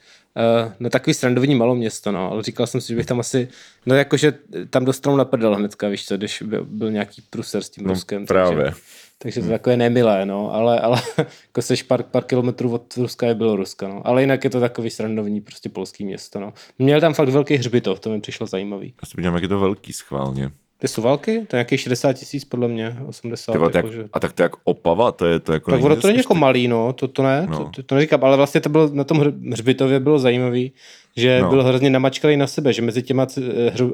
uh, 0.64 0.72
no 0.80 0.90
takový 0.90 1.14
srandovní 1.14 1.54
město, 1.54 2.12
no, 2.12 2.30
ale 2.30 2.42
říkal 2.42 2.66
jsem 2.66 2.80
si, 2.80 2.88
že 2.88 2.96
bych 2.96 3.06
tam 3.06 3.20
asi, 3.20 3.48
no 3.86 3.94
jakože 3.94 4.32
tam 4.70 4.84
dostal 4.84 5.16
na 5.16 5.24
prdel 5.24 5.54
hnedka, 5.54 5.88
víš 5.88 6.06
co, 6.06 6.16
když 6.16 6.42
byl, 6.42 6.64
byl 6.64 6.90
nějaký 6.90 7.22
pruser 7.30 7.62
s 7.62 7.70
tím 7.70 7.86
no, 7.86 7.94
Ruskem. 7.94 8.26
Právě. 8.26 8.64
Takže, 8.64 8.80
takže 9.18 9.40
to 9.40 9.44
hmm. 9.44 9.52
takové 9.52 9.76
nemilé, 9.76 10.26
no, 10.26 10.54
ale, 10.54 10.80
ale 10.80 11.02
jako 11.18 11.62
seš 11.62 11.82
pár, 11.82 12.02
pár 12.02 12.24
kilometrů 12.24 12.72
od 12.72 12.96
Ruska 12.96 13.26
je 13.26 13.34
Běloruska, 13.34 13.88
no, 13.88 14.06
ale 14.06 14.20
jinak 14.20 14.44
je 14.44 14.50
to 14.50 14.60
takový 14.60 14.90
srandovní 14.90 15.40
prostě 15.40 15.68
polský 15.68 16.04
město, 16.04 16.40
no. 16.40 16.52
Měl 16.78 17.00
tam 17.00 17.14
fakt 17.14 17.28
velký 17.28 17.54
hřbitov, 17.54 18.00
to 18.00 18.10
mi 18.10 18.20
přišlo 18.20 18.46
zajímavý. 18.46 18.94
Já 19.02 19.08
si 19.08 19.14
podívám, 19.14 19.34
jak 19.34 19.42
je 19.42 19.48
to 19.48 19.60
velký 19.60 19.92
schválně. 19.92 20.50
Ty 20.80 20.88
suvalky? 20.88 21.46
To 21.46 21.56
je 21.56 21.58
nějakých 21.58 21.80
60 21.80 22.12
tisíc 22.12 22.44
podle 22.44 22.68
mě, 22.68 22.96
80. 23.06 23.52
Tyba, 23.52 23.70
jako, 23.74 23.92
že... 23.92 24.08
A 24.12 24.20
tak 24.20 24.32
to 24.32 24.42
je 24.42 24.44
jak 24.44 24.52
opava, 24.64 25.12
to 25.12 25.26
je 25.26 25.40
to 25.40 25.52
jako... 25.52 25.70
Tak 25.70 25.82
ono 25.82 25.96
to 25.96 26.06
není 26.06 26.18
jako 26.18 26.34
malý, 26.34 26.68
no, 26.68 26.92
to, 26.92 27.08
to 27.08 27.22
ne, 27.22 27.46
no. 27.50 27.58
to, 27.58 27.64
to, 27.64 27.82
to, 27.82 27.94
neříkám, 27.94 28.24
ale 28.24 28.36
vlastně 28.36 28.60
to 28.60 28.68
bylo 28.68 28.88
na 28.92 29.04
tom 29.04 29.20
hřbitově 29.50 30.00
bylo 30.00 30.18
zajímavý, 30.18 30.72
že 31.18 31.40
no. 31.42 31.50
byl 31.50 31.64
hrozně 31.64 31.90
namačkalý 31.90 32.36
na 32.36 32.46
sebe, 32.46 32.72
že 32.72 32.82
mezi 32.82 33.02
těma 33.02 33.26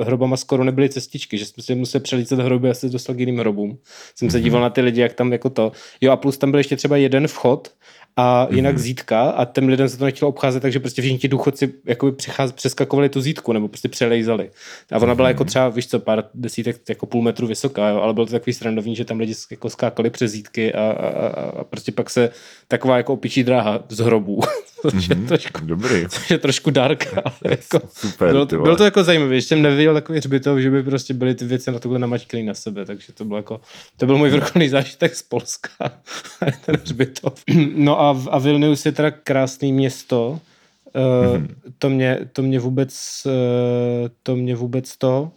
hrobama 0.01 0.37
skoro 0.37 0.65
nebyly 0.65 0.89
cestičky, 0.89 1.39
že 1.39 1.47
jsme 1.47 1.63
si 1.63 1.75
museli 1.75 2.03
přelícet 2.03 2.39
hroby 2.39 2.71
a 2.71 2.75
se 2.75 2.89
dostal 2.89 3.15
k 3.15 3.21
jiným 3.21 3.39
hrobům. 3.39 3.79
Jsem 4.15 4.31
se 4.31 4.39
mm-hmm. 4.39 4.43
díval 4.43 4.63
na 4.63 4.71
ty 4.71 4.81
lidi, 4.81 5.01
jak 5.01 5.13
tam 5.13 5.33
jako 5.33 5.51
to. 5.51 5.73
Jo 6.01 6.13
a 6.13 6.17
plus 6.17 6.39
tam 6.39 6.51
byl 6.51 6.61
ještě 6.61 6.77
třeba 6.77 6.97
jeden 6.97 7.29
vchod, 7.29 7.71
a 8.17 8.49
jinak 8.51 8.75
mm-hmm. 8.75 8.79
zítka 8.79 9.31
a 9.31 9.45
těm 9.45 9.69
lidem 9.69 9.89
se 9.89 9.99
to 9.99 10.05
nechtělo 10.05 10.29
obcházet, 10.29 10.61
takže 10.61 10.81
prostě 10.81 11.03
všichni 11.03 11.19
ti 11.19 11.29
důchodci 11.29 11.73
jakoby 11.87 12.13
přecház, 12.13 12.53
přeskakovali 12.53 13.09
tu 13.09 13.21
zítku 13.21 13.53
nebo 13.53 13.69
prostě 13.69 13.89
přelejzali. 13.89 14.51
A 14.93 14.99
ona 14.99 15.15
byla 15.15 15.29
mm-hmm. 15.29 15.31
jako 15.31 15.45
třeba, 15.45 15.69
víš 15.69 15.89
co, 15.89 16.01
pár 16.01 16.25
desítek, 16.35 16.81
jako 16.89 17.07
půl 17.07 17.23
metru 17.23 17.47
vysoká, 17.47 17.89
jo, 17.89 18.01
ale 18.01 18.15
bylo 18.15 18.27
to 18.27 18.33
takový 18.33 18.53
srandovní, 18.53 18.97
že 18.97 19.05
tam 19.05 19.19
lidi 19.19 19.35
jako 19.51 19.71
skákali 19.71 20.11
přes 20.11 20.31
zítky 20.31 20.75
a, 20.75 20.81
a, 20.81 21.09
a, 21.09 21.29
a 21.61 21.65
prostě 21.65 21.93
pak 21.93 22.11
se 22.11 22.31
taková 22.69 22.97
jako 22.97 23.13
opičí 23.13 23.45
dráha 23.45 23.85
z 23.89 23.99
hrobů. 23.99 24.41
což, 24.91 25.09
je 25.09 25.17
mm-hmm. 25.17 25.27
trošku, 25.27 25.61
Dobrý. 25.67 26.09
což 26.09 26.31
je 26.31 26.39
trošku 26.39 26.71
dark, 26.71 27.07
ale 27.25 27.35
jako, 27.45 27.81
Super, 27.93 28.31
bylo, 28.31 28.47
to, 28.47 28.59
bylo 28.59 28.77
to 28.77 28.85
jako 28.85 29.05
zajímavé, 29.05 29.35
ještě 29.35 29.49
jsem 29.49 29.63
neviděl 29.63 29.95
takový 29.95 30.19
hřbitov, 30.19 30.59
že 30.59 30.71
by 30.71 30.83
prostě 30.83 31.15
byly 31.15 31.35
ty 31.35 31.45
věci 31.45 31.73
na 31.73 31.79
tohle 31.79 31.99
namačkali 31.99 32.43
na 32.43 32.55
sebe, 32.55 32.85
takže 32.85 33.13
to 33.13 33.25
bylo 33.25 33.37
jako, 33.37 33.61
to 33.97 34.07
byl 34.07 34.19
můj 34.19 34.31
vrcholný 34.31 34.69
zážitek 34.69 35.15
z 35.15 35.23
Polska, 35.23 35.71
ten 36.67 36.77
hřbitov. 36.77 37.43
No 37.75 38.01
a, 38.01 38.25
a 38.31 38.39
Vilnius 38.39 38.87
je 38.87 38.93
teda 38.93 39.11
krásný 39.11 39.73
město, 39.73 40.31
uh, 40.31 41.37
mm-hmm. 41.37 41.49
to, 41.79 41.91
mě, 41.91 42.19
to 42.33 42.43
mě 42.43 42.59
vůbec 42.59 43.23
uh, 43.27 44.09
to 44.23 44.37
mě 44.37 44.55
vůbec 44.55 44.97
to 44.97 45.31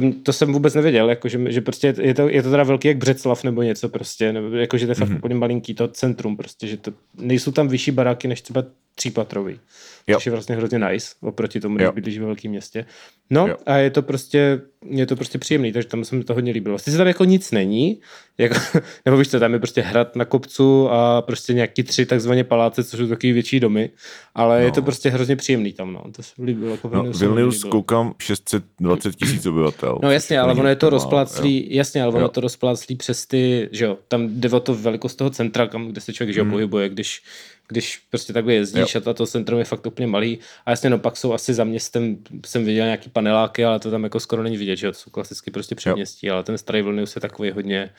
to, 0.00 0.12
to 0.22 0.32
jsem 0.32 0.52
vůbec 0.52 0.74
nevěděl, 0.74 1.10
jako, 1.10 1.28
že, 1.28 1.52
že 1.52 1.60
prostě 1.60 1.94
je 2.00 2.14
to, 2.14 2.28
je 2.28 2.42
to 2.42 2.50
teda 2.50 2.62
velký 2.62 2.88
jak 2.88 2.96
Břeclav 2.96 3.44
nebo 3.44 3.62
něco 3.62 3.88
prostě, 3.88 4.32
nebo 4.32 4.56
jako, 4.56 4.78
že 4.78 4.86
to 4.86 4.90
je 4.90 4.94
fakt 4.94 5.08
mm-hmm. 5.08 5.16
úplně 5.16 5.34
malinký 5.34 5.74
to 5.74 5.88
centrum 5.88 6.36
prostě, 6.36 6.66
že 6.66 6.76
to, 6.76 6.92
nejsou 7.14 7.52
tam 7.52 7.68
vyšší 7.68 7.90
baráky 7.90 8.28
než 8.28 8.40
třeba 8.40 8.64
třípatrový, 8.96 9.60
jo. 10.06 10.16
což 10.16 10.26
je 10.26 10.32
vlastně 10.32 10.56
hrozně 10.56 10.78
nice 10.78 11.14
oproti 11.20 11.60
tomu, 11.60 11.76
když 11.76 11.88
bydlíš 11.88 12.18
ve 12.18 12.26
velkém 12.26 12.50
městě. 12.50 12.86
No 13.30 13.46
jo. 13.46 13.56
a 13.66 13.76
je 13.76 13.90
to 13.90 14.02
prostě, 14.02 14.60
je 14.90 15.06
to 15.06 15.16
prostě 15.16 15.38
příjemný, 15.38 15.72
takže 15.72 15.88
tam 15.88 16.04
se 16.04 16.16
mi 16.16 16.24
to 16.24 16.34
hodně 16.34 16.52
líbilo. 16.52 16.78
Sice 16.78 16.96
tam 16.96 17.06
jako 17.06 17.24
nic 17.24 17.50
není, 17.50 18.00
jako, 18.38 18.54
nebo 19.04 19.16
víš 19.16 19.28
co, 19.28 19.40
tam 19.40 19.52
je 19.52 19.58
prostě 19.58 19.80
hrad 19.80 20.16
na 20.16 20.24
kopcu 20.24 20.90
a 20.90 21.22
prostě 21.22 21.54
nějaký 21.54 21.82
tři 21.82 22.06
takzvaně 22.06 22.44
paláce, 22.44 22.84
což 22.84 23.00
jsou 23.00 23.08
takový 23.08 23.32
větší 23.32 23.60
domy, 23.60 23.90
ale 24.34 24.58
no. 24.58 24.64
je 24.64 24.72
to 24.72 24.82
prostě 24.82 25.10
hrozně 25.10 25.36
příjemný 25.36 25.72
tam, 25.72 25.92
no. 25.92 26.04
To 26.12 26.22
se 26.22 26.32
líbilo. 26.42 26.70
Jako 26.70 26.90
no, 26.92 27.02
Vilnius 27.02 27.64
koukám 27.64 28.14
620 28.18 29.16
tisíc 29.16 29.46
obyvatel. 29.46 29.98
No 30.02 30.10
jasně, 30.10 30.40
ale 30.40 30.54
ono 30.54 30.68
je 30.68 30.76
to 30.76 30.90
rozpláclý, 30.90 31.74
jasně, 31.74 32.02
ale 32.02 32.12
ono 32.12 32.24
jo. 32.24 32.28
to 32.28 32.40
rozpláclý 32.40 32.96
přes 32.96 33.26
ty, 33.26 33.68
že 33.72 33.84
jo, 33.84 33.98
tam 34.08 34.28
jde 34.28 34.50
o 34.50 34.60
to 34.60 34.74
velikost 34.74 35.14
toho 35.14 35.30
centra, 35.30 35.66
kam, 35.66 35.88
kde 35.88 36.00
se 36.00 36.12
člověk, 36.12 36.34
že 36.34 36.40
jo, 36.40 36.44
mm. 36.44 36.50
pohybuje, 36.50 36.88
když 36.88 37.22
když 37.68 38.00
prostě 38.10 38.32
takhle 38.32 38.54
jezdíš 38.54 38.94
jo. 38.94 39.00
a 39.06 39.14
to 39.14 39.26
centrum 39.26 39.58
je 39.58 39.64
fakt 39.64 39.86
úplně 39.86 40.06
malý. 40.06 40.38
A 40.66 40.70
jasně, 40.70 40.90
no 40.90 40.98
pak 40.98 41.16
jsou 41.16 41.32
asi 41.32 41.54
za 41.54 41.64
městem, 41.64 42.16
jsem 42.46 42.64
viděl 42.64 42.84
nějaký 42.84 43.10
paneláky, 43.10 43.64
ale 43.64 43.80
to 43.80 43.90
tam 43.90 44.04
jako 44.04 44.20
skoro 44.20 44.42
není 44.42 44.56
vidět, 44.56 44.76
že 44.76 44.86
to 44.86 44.98
jsou 44.98 45.10
klasicky 45.10 45.50
prostě 45.50 45.74
předměstí, 45.74 46.26
jo. 46.26 46.34
ale 46.34 46.42
ten 46.42 46.58
starý 46.58 46.82
Vilnius 46.82 47.14
je 47.16 47.20
takový 47.20 47.50
hodně, 47.50 47.90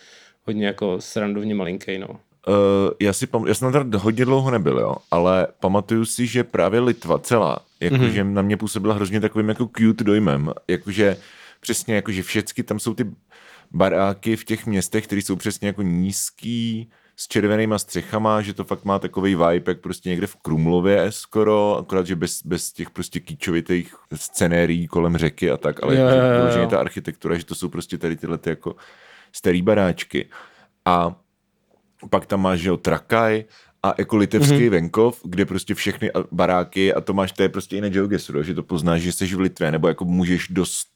hodně 0.44 0.68
jako 0.68 1.02
srandovně 1.02 1.56
malinký, 1.56 1.98
no. 1.98 2.08
Uh, 2.48 2.56
já 3.00 3.14
si 3.14 3.26
pam- 3.26 3.48
já 3.48 3.54
jsem 3.54 3.72
tam 3.72 3.92
hodně 3.94 4.26
dlouho 4.26 4.52
nebyl, 4.52 4.80
jo, 4.80 4.96
ale 5.12 5.48
pamatuju 5.60 6.06
si, 6.06 6.28
že 6.28 6.44
právě 6.44 6.80
Litva 6.80 7.20
celá, 7.20 7.60
jakože 7.80 8.24
mm-hmm. 8.24 8.34
na 8.34 8.42
mě 8.42 8.58
působila 8.58 8.96
hrozně 8.96 9.20
takovým 9.20 9.50
jako 9.50 9.70
cute 9.78 10.04
dojmem, 10.04 10.52
jakože 10.68 11.18
přesně 11.60 11.96
jakože 11.96 12.24
všechny 12.24 12.64
tam 12.64 12.80
jsou 12.80 12.94
ty 12.94 13.06
baráky 13.72 14.36
v 14.36 14.46
těch 14.46 14.66
městech, 14.66 15.08
které 15.08 15.22
jsou 15.22 15.36
přesně 15.36 15.68
jako 15.68 15.82
nízký, 15.82 16.90
s 17.20 17.28
červenýma 17.28 17.80
střechama, 17.80 18.42
že 18.42 18.54
to 18.54 18.64
fakt 18.64 18.86
má 18.86 19.00
takový 19.00 19.36
vibe, 19.36 19.72
jak 19.72 19.80
prostě 19.80 20.10
někde 20.10 20.28
v 20.28 20.36
Krumlově 20.36 21.12
skoro, 21.12 21.78
akorát, 21.78 22.08
že 22.08 22.16
bez, 22.16 22.44
bez 22.46 22.72
těch 22.72 22.90
prostě 22.90 23.20
kýčovitých 23.20 23.96
scenérií 24.16 24.88
kolem 24.88 25.18
řeky 25.18 25.52
a 25.52 25.58
tak, 25.58 25.84
ale 25.84 25.96
jo, 25.96 26.02
jo, 26.02 26.62
jo. 26.62 26.68
ta 26.68 26.80
architektura, 26.80 27.38
že 27.38 27.46
to 27.46 27.56
jsou 27.56 27.70
prostě 27.70 27.98
tady 27.98 28.16
tyhle 28.16 28.38
ty 28.38 28.50
jako 28.50 28.76
starý 29.32 29.62
baráčky. 29.62 30.30
A 30.86 31.16
pak 32.10 32.26
tam 32.26 32.42
máš, 32.42 32.60
že 32.60 32.70
jo, 32.70 32.78
Trakaj 32.78 33.46
a 33.84 33.94
jako 33.98 34.18
litevský 34.18 34.54
mm-hmm. 34.54 34.70
venkov, 34.70 35.22
kde 35.24 35.46
prostě 35.46 35.76
všechny 35.76 36.12
baráky 36.32 36.94
a 36.94 37.02
to 37.02 37.14
máš, 37.14 37.32
to 37.32 37.44
je 37.44 37.50
prostě 37.50 37.78
i 37.78 37.82
na 37.82 37.90
GeoGuessru, 37.90 38.44
že 38.44 38.54
to 38.54 38.64
poznáš, 38.64 39.02
že 39.02 39.12
jsi 39.12 39.26
v 39.36 39.40
Litvě, 39.40 39.72
nebo 39.72 39.88
jako 39.88 40.06
můžeš 40.06 40.48
dost 40.48 40.88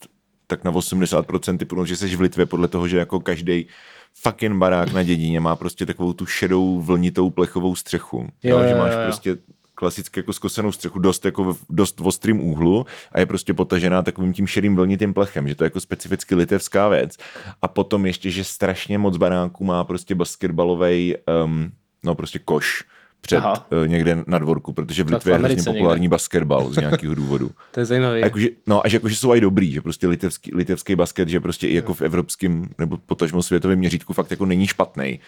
tak 0.48 0.63
na 0.63 0.72
80% 0.72 1.58
typnout, 1.58 1.88
že 1.88 1.98
jsi 1.98 2.16
v 2.16 2.22
Litvě 2.22 2.46
podle 2.46 2.68
toho, 2.68 2.88
že 2.88 2.98
jako 2.98 3.20
každý 3.20 3.68
fucking 4.13 4.56
barák 4.56 4.94
na 4.94 5.03
dědině 5.03 5.39
má 5.39 5.56
prostě 5.56 5.86
takovou 5.86 6.13
tu 6.13 6.25
šedou 6.25 6.82
vlnitou 6.82 7.30
plechovou 7.30 7.75
střechu. 7.75 8.27
Jo, 8.44 8.60
Jo, 8.60 8.68
že 8.68 8.75
máš 8.75 8.94
jo, 8.94 9.00
jo. 9.00 9.06
prostě 9.06 9.38
klasicky 9.75 10.20
jako 10.20 10.34
skosenou 10.34 10.72
střechu 10.72 11.00
dost, 11.00 11.25
jako 11.25 11.53
v 11.53 11.58
dost 11.70 12.00
v 12.00 12.08
ostrým 12.08 12.41
úhlu 12.41 12.86
a 13.12 13.20
je 13.20 13.25
prostě 13.25 13.53
potažená 13.53 14.01
takovým 14.01 14.34
tím 14.34 14.48
šedým 14.48 14.75
vlnitým 14.75 15.13
plechem, 15.13 15.48
že 15.48 15.56
to 15.56 15.63
je 15.63 15.65
jako 15.65 15.80
specificky 15.80 16.36
litevská 16.36 16.89
věc. 16.89 17.18
A 17.62 17.68
potom 17.68 18.06
ještě, 18.06 18.30
že 18.30 18.44
strašně 18.44 18.98
moc 18.98 19.18
baráků 19.18 19.63
má 19.63 19.84
prostě 19.84 20.15
basketbalový, 20.15 21.15
um, 21.46 21.72
no 22.03 22.15
prostě 22.15 22.39
koš 22.39 22.84
před 23.22 23.38
Aha. 23.38 23.68
uh, 23.72 23.88
někde 23.88 24.24
na 24.28 24.40
dvorku, 24.40 24.74
protože 24.74 25.04
v 25.04 25.10
Litvě 25.12 25.34
je 25.34 25.38
hrozně 25.38 25.63
populární 25.63 26.08
basketbal 26.08 26.74
z 26.74 26.78
nějakého 26.78 27.16
důvodu. 27.16 27.51
To 27.72 27.80
je 27.80 27.86
zajímavé. 27.86 28.16
A 28.16 28.25
jakože, 28.25 28.48
no 28.68 28.86
a 28.86 28.90
že 28.90 28.96
jakože 28.96 29.16
jsou 29.16 29.34
i 29.34 29.42
dobrý, 29.42 29.72
že 29.72 29.82
prostě 29.82 30.08
litevský, 30.08 30.51
litevský 30.56 30.96
basket, 30.96 31.30
že 31.30 31.40
prostě 31.40 31.68
i 31.68 31.75
jako 31.75 31.94
v 31.94 32.01
evropském 32.01 32.70
nebo 32.78 32.98
potažmo 32.98 33.44
světovém 33.44 33.80
měřítku 33.80 34.13
fakt 34.13 34.32
jako 34.32 34.46
není 34.46 34.68
špatný. 34.68 35.20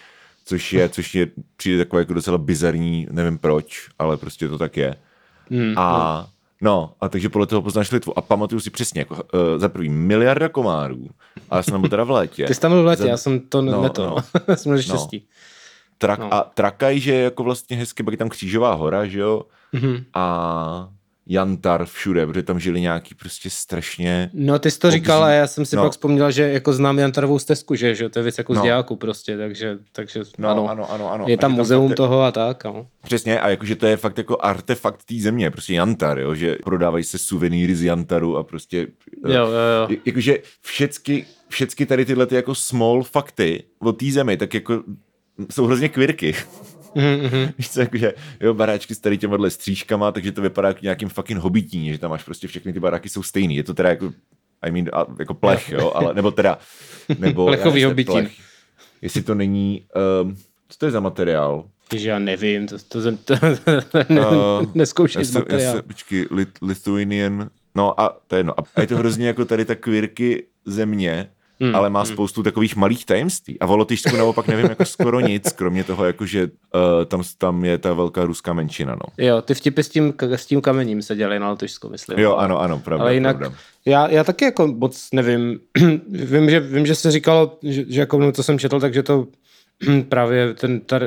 Což 0.46 0.74
je, 0.74 0.90
což 0.90 1.16
je, 1.16 1.28
přijde 1.58 1.78
takové 1.78 2.02
jako 2.02 2.14
docela 2.14 2.38
bizarní, 2.38 3.08
nevím 3.12 3.38
proč, 3.38 3.90
ale 4.00 4.18
prostě 4.18 4.48
to 4.48 4.58
tak 4.58 4.78
je. 4.78 4.96
Hmm, 5.52 5.74
a 5.78 6.28
no, 6.62 6.94
a 7.02 7.10
takže 7.10 7.30
podle 7.30 7.48
toho 7.48 7.62
poznáš 7.62 7.92
Litvu. 7.92 8.18
A 8.18 8.22
pamatuju 8.22 8.60
si 8.60 8.70
přesně, 8.70 9.02
jako 9.02 9.16
uh, 9.16 9.20
za 9.58 9.70
prvý 9.70 9.90
miliarda 9.90 10.50
komárů, 10.50 11.10
a 11.50 11.56
já 11.56 11.64
jsem 11.64 11.72
tam 11.72 11.82
byl 11.82 11.90
teda 11.90 12.04
v 12.04 12.12
létě. 12.12 12.46
Ty 12.48 12.54
jsi 12.54 12.62
tam 12.62 12.72
byl 12.72 12.84
v 12.84 12.86
létě, 12.86 13.04
Za- 13.04 13.10
já 13.10 13.18
jsem 13.18 13.40
to 13.40 13.62
no, 13.62 13.72
no, 13.72 13.84
neto. 13.84 14.06
no. 14.06 14.16
No. 14.48 14.56
jsem 14.56 14.72
měl 14.72 14.84
No. 14.90 15.08
Trak, 15.98 16.20
No. 16.20 16.34
A 16.34 16.52
Trakaj, 16.54 17.00
že 17.00 17.14
je 17.14 17.24
jako 17.24 17.44
vlastně 17.44 17.78
hezky, 17.78 18.04
pak 18.04 18.12
je 18.12 18.18
tam 18.18 18.30
Křížová 18.30 18.74
hora, 18.74 19.06
že 19.06 19.20
jo? 19.20 19.44
Mhm. 19.74 20.04
A 20.14 20.90
Jantar 21.28 21.86
všude, 21.86 22.26
protože 22.28 22.44
tam 22.44 22.60
žili 22.60 22.82
nějaký 22.82 23.16
prostě 23.16 23.50
strašně... 23.50 24.30
No, 24.34 24.60
ty 24.60 24.72
jsi 24.72 24.80
to 24.80 24.92
říkal 24.92 25.24
a 25.24 25.30
já 25.30 25.48
jsem 25.48 25.66
si 25.66 25.76
No. 25.76 25.84
pak 25.84 25.92
vzpomněl, 25.92 26.32
že 26.32 26.44
jako 26.52 26.74
znám 26.74 27.00
Jantarovou 27.00 27.40
stezku, 27.40 27.76
že, 27.76 27.96
že 27.96 28.10
to 28.10 28.20
je 28.20 28.24
věc 28.24 28.38
jako 28.38 28.54
No. 28.54 28.60
z 28.60 28.64
dějáku 28.64 28.96
prostě, 28.96 29.38
takže, 29.38 29.78
takže 29.92 30.22
No, 30.38 30.50
ano. 30.50 30.70
ano, 30.70 30.92
ano, 30.92 31.12
ano. 31.12 31.26
Je 31.28 31.38
tam 31.38 31.52
že 31.52 31.58
muzeum 31.58 31.88
fakt- 31.90 31.98
toho 31.98 32.22
a 32.22 32.32
tak, 32.32 32.64
no. 32.64 32.88
Přesně, 33.04 33.40
a 33.40 33.50
jakože 33.50 33.76
to 33.76 33.86
je 33.86 33.98
fakt 33.98 34.18
jako 34.18 34.38
artefakt 34.42 35.04
té 35.06 35.16
země, 35.16 35.52
prostě 35.52 35.74
Jantar, 35.74 36.20
jo, 36.20 36.36
že 36.36 36.58
prodávají 36.64 37.04
se 37.04 37.18
suvenýry 37.18 37.76
z 37.76 37.84
Jantaru 37.84 38.38
a 38.38 38.44
prostě... 38.44 38.88
Jo, 39.28 39.32
jo, 39.34 39.46
jo. 39.52 39.88
J- 39.90 39.98
Jakože 40.06 40.38
všecky, 40.62 41.26
všecky 41.50 41.86
tady 41.86 42.06
tyhle 42.06 42.26
ty 42.26 42.36
jako 42.36 42.56
small 42.56 43.04
fakty 43.04 43.64
o 43.80 43.92
té 43.94 44.06
zemi, 44.12 44.38
tak 44.38 44.54
jako 44.54 44.84
jsou 45.52 45.66
hrozně 45.66 45.90
kvirky. 45.90 46.36
Mhm, 46.96 47.50
Víš 47.58 47.70
co, 47.70 47.80
jakože, 47.80 48.14
jo, 48.40 48.54
baráčky 48.54 48.96
s 48.96 49.00
tady 49.00 49.18
těma 49.18 49.50
střížkama, 49.50 50.12
takže 50.12 50.32
to 50.32 50.42
vypadá 50.42 50.68
jako 50.68 50.80
nějakým 50.84 51.10
fucking 51.10 51.40
hobitíně, 51.40 51.92
že 51.94 51.98
tam 52.00 52.12
máš 52.12 52.24
prostě 52.24 52.48
všechny 52.48 52.74
ty 52.74 52.80
baráky 52.80 53.10
jsou 53.10 53.24
stejný. 53.24 53.56
Je 53.56 53.64
to 53.64 53.74
teda 53.74 53.90
jako, 53.90 54.14
I 54.62 54.72
mean, 54.72 54.90
a- 54.94 55.06
jako 55.20 55.34
plech, 55.34 55.70
jo, 55.70 55.92
ale, 55.96 56.14
nebo 56.14 56.32
teda, 56.32 56.58
nebo... 57.20 57.46
Plechový 57.46 57.84
hobitín. 57.84 58.12
plech. 58.14 58.32
Jestli 59.02 59.22
to 59.22 59.36
není, 59.36 59.86
um, 60.24 60.36
co 60.70 60.78
to 60.78 60.86
je 60.86 60.92
za 60.92 61.00
materiál? 61.00 61.66
Že 61.96 62.10
já 62.10 62.20
nevím, 62.20 62.68
to, 62.68 62.78
to, 62.88 63.02
to, 63.18 63.36
to 63.92 63.98
ne, 64.10 64.22
Uh, 64.28 64.66
neskoušej 64.74 65.26
z 65.26 65.32
se- 65.32 65.82
Počkej, 65.82 66.26
Lit, 66.32 66.50
Lithuanian, 66.62 67.50
no 67.76 68.00
a 68.02 68.18
to 68.28 68.36
je 68.36 68.40
jedno. 68.40 68.54
A 68.76 68.82
je 68.82 68.88
to 68.88 68.98
hrozně 68.98 69.28
jako 69.28 69.46
tady 69.46 69.66
ta 69.66 69.76
kvírky 69.76 70.44
země, 70.66 71.30
hmm, 71.64 71.76
ale 71.76 71.90
má 71.90 72.06
spoustu 72.06 72.44
takových 72.44 72.76
malých 72.76 73.06
tajemství. 73.06 73.60
A 73.60 73.66
o 73.66 73.76
Lotyšsku 73.76 74.18
naopak 74.18 74.48
nevím 74.48 74.66
jako 74.66 74.86
skoro 74.86 75.20
nic, 75.20 75.52
kromě 75.52 75.84
toho, 75.84 76.06
jako 76.06 76.26
že 76.26 76.44
uh, 76.44 76.50
tam, 77.06 77.24
tam 77.38 77.66
je 77.66 77.78
ta 77.78 77.94
velká 77.94 78.26
ruská 78.26 78.54
menšina, 78.54 78.96
no. 78.96 79.26
Jo, 79.26 79.42
ty 79.42 79.54
vtipy 79.54 79.84
s 79.84 79.90
tím, 79.90 80.14
s 80.22 80.46
tím 80.46 80.62
kamením 80.62 81.02
se 81.02 81.16
dělají 81.16 81.40
na 81.40 81.50
Lotyšsku, 81.50 81.90
myslím. 81.90 82.20
Jo, 82.20 82.36
ano, 82.36 82.60
ano, 82.60 82.80
pravda, 82.80 83.04
Ale 83.04 83.14
jinak, 83.14 83.38
pravda. 83.38 83.58
já, 83.86 84.08
já 84.08 84.24
taky 84.24 84.46
jako 84.46 84.68
moc 84.68 85.08
nevím. 85.14 85.60
vím, 86.08 86.50
že, 86.50 86.60
vím, 86.60 86.86
že 86.86 86.96
se 86.96 87.12
říkalo, 87.12 87.58
že, 87.64 87.86
že 87.88 88.00
jako 88.00 88.18
no, 88.18 88.32
to 88.32 88.44
jsem 88.44 88.60
četl, 88.60 88.80
takže 88.80 89.04
to 89.04 89.28
právě 90.10 90.54
ten, 90.54 90.80
ta 90.80 91.00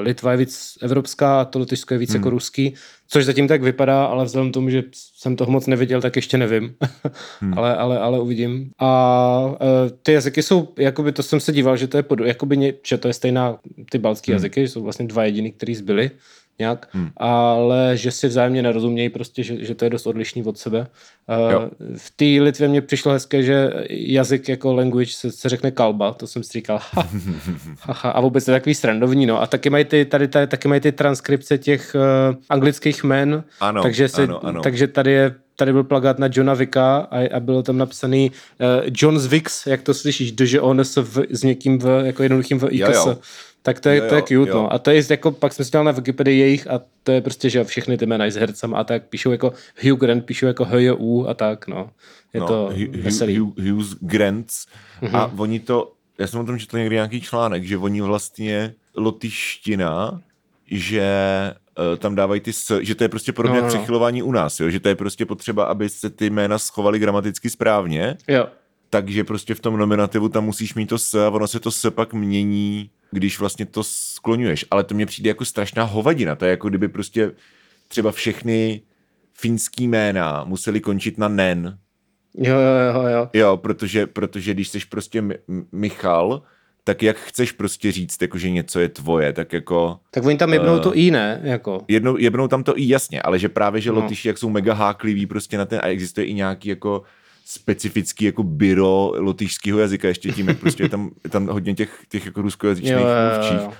Litva 0.00 0.32
je 0.32 0.38
víc 0.38 0.78
evropská 0.82 1.40
a 1.40 1.44
to 1.44 1.58
Lotyšsko 1.58 1.94
je 1.94 1.98
víc 1.98 2.10
hmm. 2.10 2.16
jako 2.16 2.30
ruský, 2.30 2.74
což 3.08 3.24
zatím 3.24 3.48
tak 3.48 3.62
vypadá, 3.62 4.04
ale 4.04 4.24
vzhledem 4.24 4.50
k 4.50 4.54
tomu, 4.54 4.70
že 4.70 4.82
jsem 4.92 5.36
toho 5.36 5.50
moc 5.50 5.66
neviděl, 5.66 6.00
tak 6.00 6.16
ještě 6.16 6.38
nevím. 6.38 6.74
hmm. 7.40 7.58
ale, 7.58 7.76
ale, 7.76 7.98
ale 7.98 8.20
uvidím. 8.20 8.70
A 8.78 9.46
uh, 9.46 9.56
ty 10.02 10.12
jazyky 10.12 10.42
jsou, 10.42 10.68
jakoby 10.78 11.12
to 11.12 11.22
jsem 11.22 11.40
se 11.40 11.52
díval, 11.52 11.76
že 11.76 11.86
to 11.86 11.96
je, 11.96 12.02
pod, 12.02 12.20
jakoby, 12.20 12.74
že 12.86 12.98
to 12.98 13.08
je 13.08 13.14
stejná, 13.14 13.58
ty 13.90 13.98
baltské 13.98 14.32
hmm. 14.32 14.36
jazyky, 14.36 14.60
že 14.60 14.68
jsou 14.68 14.82
vlastně 14.82 15.06
dva 15.06 15.24
jediný, 15.24 15.52
který 15.52 15.74
zbyly 15.74 16.10
nějak, 16.60 16.88
hmm. 16.92 17.10
ale 17.16 17.92
že 17.94 18.10
si 18.10 18.28
vzájemně 18.28 18.62
nerozumějí 18.62 19.08
prostě, 19.08 19.42
že, 19.42 19.64
že 19.64 19.74
to 19.74 19.84
je 19.84 19.90
dost 19.90 20.06
odlišný 20.06 20.44
od 20.44 20.58
sebe. 20.58 20.86
Jo. 21.50 21.60
Uh, 21.60 21.96
v 21.96 22.10
té 22.16 22.42
Litvě 22.42 22.68
mě 22.68 22.80
přišlo 22.80 23.12
hezké, 23.12 23.42
že 23.42 23.72
jazyk 23.90 24.48
jako 24.48 24.74
language 24.74 25.12
se, 25.12 25.32
se 25.32 25.48
řekne 25.48 25.70
kalba, 25.70 26.12
to 26.12 26.26
jsem 26.26 26.42
si 26.42 26.52
říkal, 26.52 26.80
ha, 26.92 27.08
ha, 27.80 27.94
ha, 28.02 28.10
a 28.10 28.20
vůbec 28.20 28.48
je 28.48 28.54
takový 28.54 28.74
srandovní, 28.74 29.26
no. 29.26 29.42
A 29.42 29.46
taky 29.46 29.70
mají 29.70 29.84
ty, 29.84 30.04
tady, 30.04 30.28
tady 30.28 30.46
taky 30.46 30.68
mají 30.68 30.80
ty 30.80 30.92
transkripce 30.92 31.58
těch 31.58 31.96
uh, 32.30 32.36
anglických 32.48 33.04
jmen, 33.04 33.44
Ano, 33.60 33.82
takže, 33.82 34.08
se, 34.08 34.22
ano, 34.22 34.46
ano. 34.46 34.62
takže 34.62 34.86
tady 34.86 35.12
je 35.12 35.34
tady 35.56 35.72
byl 35.72 35.84
plagát 35.84 36.18
na 36.18 36.28
Johna 36.32 36.54
Vicka 36.54 36.96
a, 37.10 37.36
a 37.36 37.40
bylo 37.40 37.62
tam 37.62 37.78
napsaný 37.78 38.30
uh, 38.30 38.66
John 38.96 39.18
Zvix, 39.18 39.66
jak 39.66 39.82
to 39.82 39.94
slyšíš, 39.94 40.32
že 40.42 40.60
on 40.60 40.80
s, 40.80 40.96
v, 40.96 41.26
s 41.30 41.42
někým 41.42 41.78
v, 41.78 42.02
jako 42.04 42.22
jednoduchým 42.22 42.58
v 42.58 42.68
IKS. 42.70 42.88
Jo, 42.88 43.04
jo. 43.06 43.18
Tak 43.62 43.80
to 43.80 43.88
je, 43.88 43.96
Jo, 43.96 44.08
to 44.08 44.14
je 44.14 44.22
cute, 44.22 44.50
jo. 44.50 44.54
no. 44.54 44.72
A 44.72 44.78
to 44.78 44.90
je 44.90 45.02
jako, 45.10 45.30
pak 45.30 45.52
jsem 45.52 45.64
si 45.64 45.70
dělal 45.70 45.84
na 45.84 45.92
Wikipedii 45.92 46.38
jejich 46.38 46.70
a 46.70 46.80
to 47.02 47.12
je 47.12 47.20
prostě, 47.20 47.50
že 47.50 47.64
všechny 47.64 47.98
ty 47.98 48.06
jména 48.06 48.24
s 48.30 48.34
hercem 48.36 48.74
a 48.74 48.84
tak 48.84 49.02
píšou 49.08 49.30
jako 49.30 49.52
Hugh 49.82 50.00
Grant, 50.00 50.24
píšou 50.24 50.46
jako 50.46 50.64
HJU 50.64 51.28
a 51.28 51.34
tak, 51.34 51.66
no. 51.68 51.90
Je 52.34 52.40
no, 52.40 52.46
to 52.46 52.70
Hu- 52.74 53.02
veselý. 53.02 53.38
Mhm. 53.38 53.48
Hu- 53.50 53.70
Hughes 53.72 53.94
Grants. 54.00 54.66
A 55.12 55.32
oni 55.36 55.60
to, 55.60 55.92
já 56.18 56.26
jsem 56.26 56.40
o 56.40 56.44
tom 56.44 56.58
četl 56.58 56.78
někdy 56.78 56.94
nějaký 56.94 57.20
článek, 57.20 57.64
že 57.64 57.78
oni 57.78 58.00
vlastně 58.00 58.74
lotyština, 58.96 60.20
že 60.70 61.02
eh, 61.92 61.96
tam 61.96 62.14
dávají 62.14 62.40
ty 62.40 62.52
s, 62.52 62.78
že 62.82 62.94
to 62.94 63.04
je 63.04 63.08
prostě 63.08 63.32
podobně 63.32 63.56
No, 63.60 63.62
no, 63.62 63.68
no, 63.68 63.74
no. 63.74 63.78
přechylování 63.78 64.22
u 64.22 64.32
nás, 64.32 64.60
jo? 64.60 64.70
že 64.70 64.80
to 64.80 64.88
je 64.88 64.94
prostě 64.94 65.26
potřeba, 65.26 65.64
aby 65.64 65.88
se 65.88 66.10
ty 66.10 66.30
jména 66.30 66.58
schovaly 66.58 66.98
gramaticky 66.98 67.50
správně, 67.50 68.16
Jo. 68.28 68.46
Takže 68.90 69.24
prostě 69.24 69.54
v 69.54 69.60
tom 69.60 69.76
nominativu 69.76 70.28
tam 70.28 70.44
musíš 70.44 70.74
mít 70.74 70.86
to 70.86 70.98
s 70.98 71.14
a 71.14 71.30
ono 71.30 71.48
se 71.48 71.60
to 71.60 71.70
s 71.70 71.90
pak 71.90 72.14
mění, 72.14 72.90
když 73.10 73.38
vlastně 73.40 73.66
to 73.66 73.82
skloňuješ. 73.84 74.64
Ale 74.70 74.84
to 74.84 74.94
mně 74.94 75.06
přijde 75.06 75.30
jako 75.30 75.44
strašná 75.44 75.84
hovadina. 75.84 76.36
To 76.36 76.44
je 76.44 76.50
jako 76.50 76.68
kdyby 76.68 76.88
prostě 76.88 77.32
třeba 77.88 78.12
všechny 78.12 78.82
finský 79.34 79.88
jména 79.88 80.44
museli 80.44 80.80
končit 80.80 81.18
na 81.18 81.28
nen, 81.28 81.78
Jo, 82.34 82.54
jo, 82.54 82.94
jo, 82.94 83.08
jo. 83.08 83.28
Jo, 83.32 83.56
protože, 83.56 84.06
protože 84.06 84.54
když 84.54 84.68
jsi 84.68 84.78
prostě 84.90 85.24
Michal, 85.72 86.42
tak 86.84 87.02
jak 87.02 87.16
chceš 87.16 87.52
prostě 87.52 87.92
říct, 87.92 88.22
jako, 88.22 88.38
že 88.38 88.50
něco 88.50 88.80
je 88.80 88.88
tvoje, 88.88 89.32
tak 89.32 89.52
jako 89.52 89.98
Tak 90.10 90.24
oni 90.24 90.36
tam 90.36 90.52
jebnou 90.52 90.78
to 90.78 90.94
i 90.94 91.10
ne, 91.10 91.40
jako. 91.44 91.84
jednou, 91.88 92.16
jednou 92.16 92.48
tam 92.48 92.62
to 92.64 92.78
i 92.78 92.88
jasně, 92.88 93.22
ale 93.22 93.38
že 93.38 93.48
právě, 93.48 93.80
že 93.80 93.90
No. 93.90 93.96
no. 93.96 94.02
Lotyši, 94.02 94.28
jak 94.28 94.38
jsou 94.38 94.50
mega 94.50 94.74
hákliví 94.74 95.26
prostě 95.26 95.58
na 95.58 95.66
ten, 95.66 95.80
a 95.82 95.86
existuje 95.86 96.24
i 96.24 96.34
nějaký 96.34 96.68
jako 96.68 97.02
specifický 97.52 98.24
jako 98.24 98.42
byro 98.42 99.12
lotyšského 99.16 99.78
jazyka, 99.78 100.08
ještě 100.08 100.32
tím, 100.32 100.48
jak 100.48 100.58
prostě 100.58 100.82
je 100.82 100.88
tam, 100.88 101.10
je 101.24 101.30
tam 101.30 101.46
hodně 101.46 101.74
těch, 101.74 101.98
těch 102.08 102.26
jako 102.26 102.42
ruskojazyčných 102.42 102.92
Jo, 102.92 102.98
jo, 102.98 103.06
jo, 103.06 103.34
mluvčích, 103.34 103.58
jo. 103.60 103.72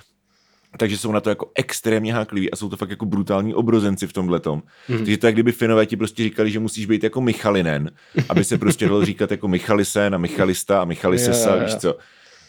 takže 0.78 0.98
jsou 0.98 1.12
na 1.12 1.20
to 1.20 1.28
jako 1.30 1.50
extrémně 1.54 2.14
hákliví 2.14 2.50
a 2.50 2.56
jsou 2.56 2.68
to 2.68 2.76
fakt 2.76 2.90
jako 2.90 3.06
brutální 3.06 3.54
obrozenci 3.54 4.06
v 4.06 4.12
tomhle 4.12 4.40
tom. 4.40 4.62
Mhm. 4.88 4.98
Mm. 4.98 5.04
Takže 5.04 5.18
to 5.18 5.26
je, 5.26 5.32
kdyby 5.32 5.52
Finové 5.52 5.86
ti 5.86 5.96
prostě 5.96 6.22
říkali, 6.22 6.50
že 6.50 6.58
musíš 6.58 6.86
být 6.86 7.04
jako 7.04 7.20
Michalinen, 7.20 7.90
aby 8.28 8.44
se 8.44 8.58
prostě 8.58 8.88
dalo 8.88 9.04
říkat 9.04 9.30
jako 9.30 9.48
Michalisen 9.48 10.14
a 10.14 10.18
Michalista 10.18 10.82
a 10.82 10.84
Michalisesa, 10.84 11.56
jo. 11.56 11.62
víš 11.64 11.74
co. 11.74 11.98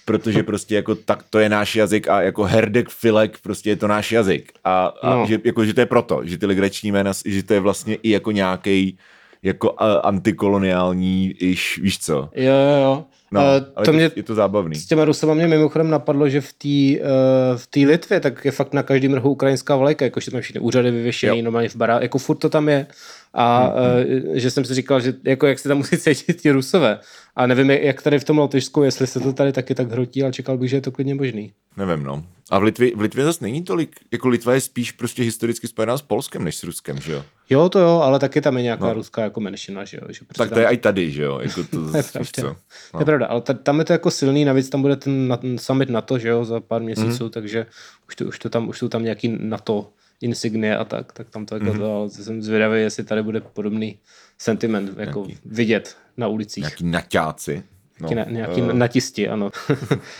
Protože 0.06 0.44
prostě 0.44 0.76
jako 0.76 0.96
tak 0.96 1.24
to 1.30 1.40
je 1.40 1.50
náš 1.50 1.76
jazyk 1.76 2.08
a 2.08 2.22
jako 2.22 2.44
Herdek 2.44 2.90
Filek 2.90 3.40
prostě 3.44 3.70
je 3.70 3.76
to 3.76 3.88
náš 3.88 4.12
jazyk. 4.12 4.52
A, 4.64 4.86
a 5.02 5.16
No. 5.16 5.26
že, 5.28 5.40
jako, 5.44 5.66
že 5.66 5.74
to 5.74 5.80
je 5.82 5.86
proto, 5.86 6.22
že 6.24 6.38
ty 6.38 6.46
legrační 6.46 6.92
jména, 6.92 7.12
že 7.26 7.44
to 7.44 7.54
je 7.54 7.60
vlastně 7.60 7.96
i 7.96 8.10
jako 8.10 8.32
nějaký 8.32 8.98
jako 9.44 9.72
uh, 9.72 9.78
antikoloniální 10.04 11.32
iš, 11.32 11.80
víš 11.84 12.00
co. 12.00 12.30
Jo, 12.36 12.54
jo, 12.54 12.82
jo. 12.84 13.06
No, 13.32 13.42
Eh, 13.42 13.66
ale 13.76 13.86
to 13.86 13.94
mě, 13.94 14.12
je 14.16 14.24
to 14.24 14.36
zábavný. 14.36 14.76
S 14.76 14.86
těma 14.86 15.06
Rusama 15.06 15.34
mě 15.34 15.48
mimochodem 15.48 15.90
napadlo, 15.90 16.30
že 16.30 16.42
v 16.42 16.54
té 16.54 17.04
uh, 17.04 17.58
v 17.58 17.68
té 17.68 17.80
Litvě 17.80 18.20
tak 18.20 18.46
je 18.46 18.52
fakt 18.52 18.74
na 18.74 18.84
každém 18.84 19.14
rohu 19.14 19.32
ukrajinská 19.32 19.76
vlajka, 19.76 20.06
jakože 20.06 20.32
tam 20.32 20.42
všechny 20.42 20.62
úřady 20.62 20.92
vyvěšený, 20.92 21.38
Jo. 21.38 21.44
normálně 21.44 21.70
v 21.70 21.76
bará, 21.76 22.00
jako 22.00 22.18
furt 22.18 22.36
to 22.38 22.50
tam 22.50 22.70
je. 22.70 22.88
A 23.34 23.74
mm-hmm. 23.76 24.30
uh, 24.30 24.36
že 24.36 24.52
jsem 24.52 24.66
si 24.66 24.74
říkal, 24.74 25.02
že 25.02 25.14
jako 25.24 25.48
jak 25.48 25.60
se 25.60 25.68
tam 25.70 25.78
musí 25.78 25.98
cítit 25.98 26.42
ti 26.42 26.52
Rusové. 26.52 27.00
A 27.36 27.48
nevím, 27.48 27.70
jak 27.70 28.02
tady 28.02 28.20
v 28.20 28.24
tom 28.24 28.38
Lotyšsku, 28.38 28.84
jestli 28.84 29.08
se 29.08 29.20
to 29.20 29.34
tady 29.34 29.52
taky 29.52 29.76
tak 29.76 29.92
hrotí, 29.92 30.24
ale 30.24 30.34
čekal 30.34 30.58
bych, 30.58 30.70
že 30.70 30.78
je 30.78 30.82
to 30.82 30.92
klidně 30.92 31.16
možný. 31.16 31.54
Nevím, 31.78 32.04
no. 32.04 32.24
A 32.52 32.60
v 32.60 32.64
Litvě, 32.64 32.92
v 32.96 33.02
Litvě 33.02 33.26
zase 33.26 33.44
není 33.44 33.64
tolik, 33.64 33.96
jako 34.12 34.28
Litva 34.28 34.54
je 34.54 34.62
spíš 34.62 34.92
prostě 34.92 35.24
historicky 35.24 35.68
spojená 35.68 35.98
s 35.98 36.02
Polskem, 36.02 36.44
než 36.44 36.56
s 36.56 36.64
Ruskem, 36.64 37.00
že 37.00 37.14
jo? 37.14 37.24
Jo, 37.50 37.70
to 37.70 37.80
jo, 37.80 37.90
ale 38.04 38.20
taky 38.20 38.42
tam 38.42 38.58
je 38.58 38.64
nějaká 38.64 38.84
no. 38.84 38.88
No. 38.90 38.94
ruská 38.94 39.22
jako 39.22 39.40
menšina, 39.40 39.86
že 39.86 39.98
jo. 39.98 40.04
Že 40.10 40.26
prostě 40.26 40.38
Tak 40.38 40.50
to 40.50 40.60
je 40.60 40.66
i 40.68 40.78
tady, 40.78 41.12
že 41.12 41.24
jo? 41.24 41.40
Jako 41.40 41.64
to, 41.64 41.78
je 41.98 42.04
pravda. 42.04 42.30
co? 42.34 42.56
To 42.92 43.00
je 43.00 43.06
pravda. 43.06 43.21
Pravda, 43.22 43.34
ale 43.34 43.42
ta, 43.42 43.54
tam 43.54 43.80
je 43.80 43.86
to 43.86 43.94
jako 43.94 44.12
silný, 44.12 44.46
navíc 44.46 44.70
tam 44.70 44.82
bude 44.82 44.96
ten, 44.96 45.28
na, 45.28 45.38
ten 45.38 45.58
summit 45.58 45.90
NATO, 45.90 46.20
že 46.20 46.30
jo, 46.30 46.46
za 46.46 46.60
pár 46.60 46.82
měsíců, 46.82 47.24
mm. 47.24 47.30
takže 47.30 47.66
už 48.08 48.16
to, 48.16 48.26
už, 48.26 48.40
to 48.40 48.50
tam, 48.50 48.70
už 48.70 48.78
jsou 48.78 48.88
tam 48.88 49.04
nějaký 49.04 49.38
NATO 49.40 49.90
insignie 50.22 50.78
a 50.78 50.86
tak, 50.86 51.14
tak 51.14 51.30
tam 51.30 51.46
to 51.46 51.56
jako 51.56 51.74
mm. 51.74 51.80
to, 51.80 51.96
ale 51.96 52.10
jsem 52.10 52.42
zvědavý, 52.42 52.82
jestli 52.82 53.04
tady 53.04 53.24
bude 53.24 53.42
podobný 53.42 54.00
sentiment 54.38 54.98
jako 54.98 55.20
nějaký, 55.20 55.38
vidět 55.46 55.98
na 56.18 56.28
ulicích. 56.28 56.64
Nějaký 56.64 56.84
naťáci. 56.84 57.64
No, 58.00 58.10
nějaký, 58.10 58.32
na, 58.32 58.38
nějaký 58.38 58.62
uh. 58.62 58.74
natisti, 58.74 59.30
ano. 59.30 59.52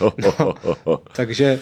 no, 0.00 0.54
takže, 1.16 1.58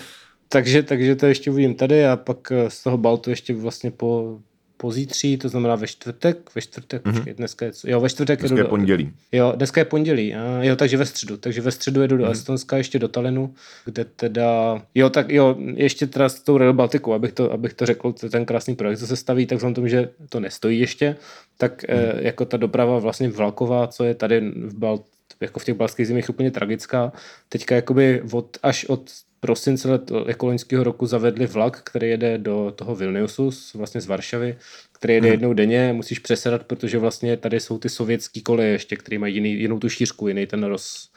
takže, 0.49 0.83
takže 0.83 1.17
to 1.17 1.27
ještě 1.27 1.51
uvidím 1.51 1.75
tady 1.75 2.07
a 2.07 2.17
pak 2.17 2.53
z 2.69 2.83
toho 2.83 2.99
Baltu 2.99 3.31
ještě 3.31 3.55
vlastně 3.55 3.91
po 3.91 4.39
pozítří, 4.81 5.37
to 5.37 5.49
znamená 5.49 5.75
ve 5.77 5.87
čtvrtek, 5.87 6.55
ve 6.55 6.61
čtvrtek, 6.61 7.05
mm-hmm. 7.05 7.13
počkej, 7.13 7.35
dneska 7.35 7.67
je, 7.67 7.73
jo, 7.85 8.01
ve 8.01 8.09
čtvrtek 8.09 8.41
dneska 8.41 8.55
jedu 8.55 8.67
je 8.67 8.69
pondělí. 8.69 9.13
Jo, 9.33 9.53
dneska 9.57 9.81
je 9.81 9.85
pondělí, 9.85 10.35
a, 10.35 10.63
jo, 10.63 10.77
takže 10.77 10.97
ve 10.97 11.07
středu, 11.07 11.37
takže 11.37 11.61
ve 11.61 11.71
středu 11.71 12.03
jedu 12.03 12.17
do 12.17 12.25
mm-hmm. 12.25 12.31
Estonska, 12.31 12.77
ještě 12.77 12.99
do 12.99 13.09
Talinu, 13.09 13.55
kde 13.85 14.05
teda, 14.05 14.83
jo, 14.95 15.11
tak 15.11 15.31
jo, 15.31 15.57
ještě 15.75 16.07
teda 16.07 16.29
s 16.29 16.41
tou 16.41 16.59
Rail 16.59 16.73
Baltiku, 16.73 17.15
abych 17.15 17.33
to, 17.33 17.53
abych 17.53 17.75
to 17.75 17.87
řekl, 17.87 18.13
to 18.13 18.29
ten 18.29 18.45
krásný 18.45 18.77
projekt, 18.77 18.99
co 18.99 19.07
se 19.07 19.17
staví, 19.17 19.47
tak 19.47 19.57
vzhledem 19.57 19.75
tomu, 19.75 19.89
že 19.89 20.09
to 20.29 20.41
nestojí 20.41 20.81
ještě, 20.81 21.17
tak 21.59 21.85
mm-hmm. 21.85 22.19
e, 22.19 22.27
jako 22.27 22.45
ta 22.45 22.57
doprava 22.57 22.99
vlastně 22.99 23.29
vlaková, 23.29 23.87
co 23.87 24.05
je 24.05 24.15
tady 24.15 24.41
v 24.41 24.75
Balt, 24.75 25.05
jako 25.41 25.61
v 25.61 25.65
těch 25.65 25.75
balských 25.75 26.07
zemích 26.07 26.31
úplně 26.31 26.51
tragická. 26.51 27.13
Teďka 27.49 27.75
jakoby 27.75 28.23
od, 28.33 28.57
až 28.63 28.85
od 28.85 29.11
prosince 29.41 29.91
let, 29.91 30.11
jako 30.27 30.47
loňského 30.47 30.85
roku 30.85 31.07
zavedli 31.07 31.47
vlak, 31.47 31.81
který 31.85 32.09
jede 32.09 32.39
do 32.39 32.73
toho 32.77 32.97
Vilniusu, 32.97 33.51
vlastně 33.75 34.01
z 34.01 34.07
Varšavy, 34.07 34.57
který 34.93 35.15
jede 35.15 35.27
hmm. 35.27 35.33
jednou 35.33 35.53
denně, 35.53 35.93
musíš 35.93 36.19
přesedat, 36.19 36.65
protože 36.65 36.99
vlastně 36.99 37.37
tady 37.37 37.61
jsou 37.61 37.79
ty 37.79 37.89
sovětské 37.89 38.41
koleje 38.41 38.69
ještě, 38.69 38.97
které 38.97 39.19
mají 39.19 39.35
jiný, 39.35 39.53
jinou 39.53 39.79
tu 39.79 39.89
šířku, 39.89 40.29
jiný 40.29 40.47
ten 40.47 40.65
roz, 40.65 41.11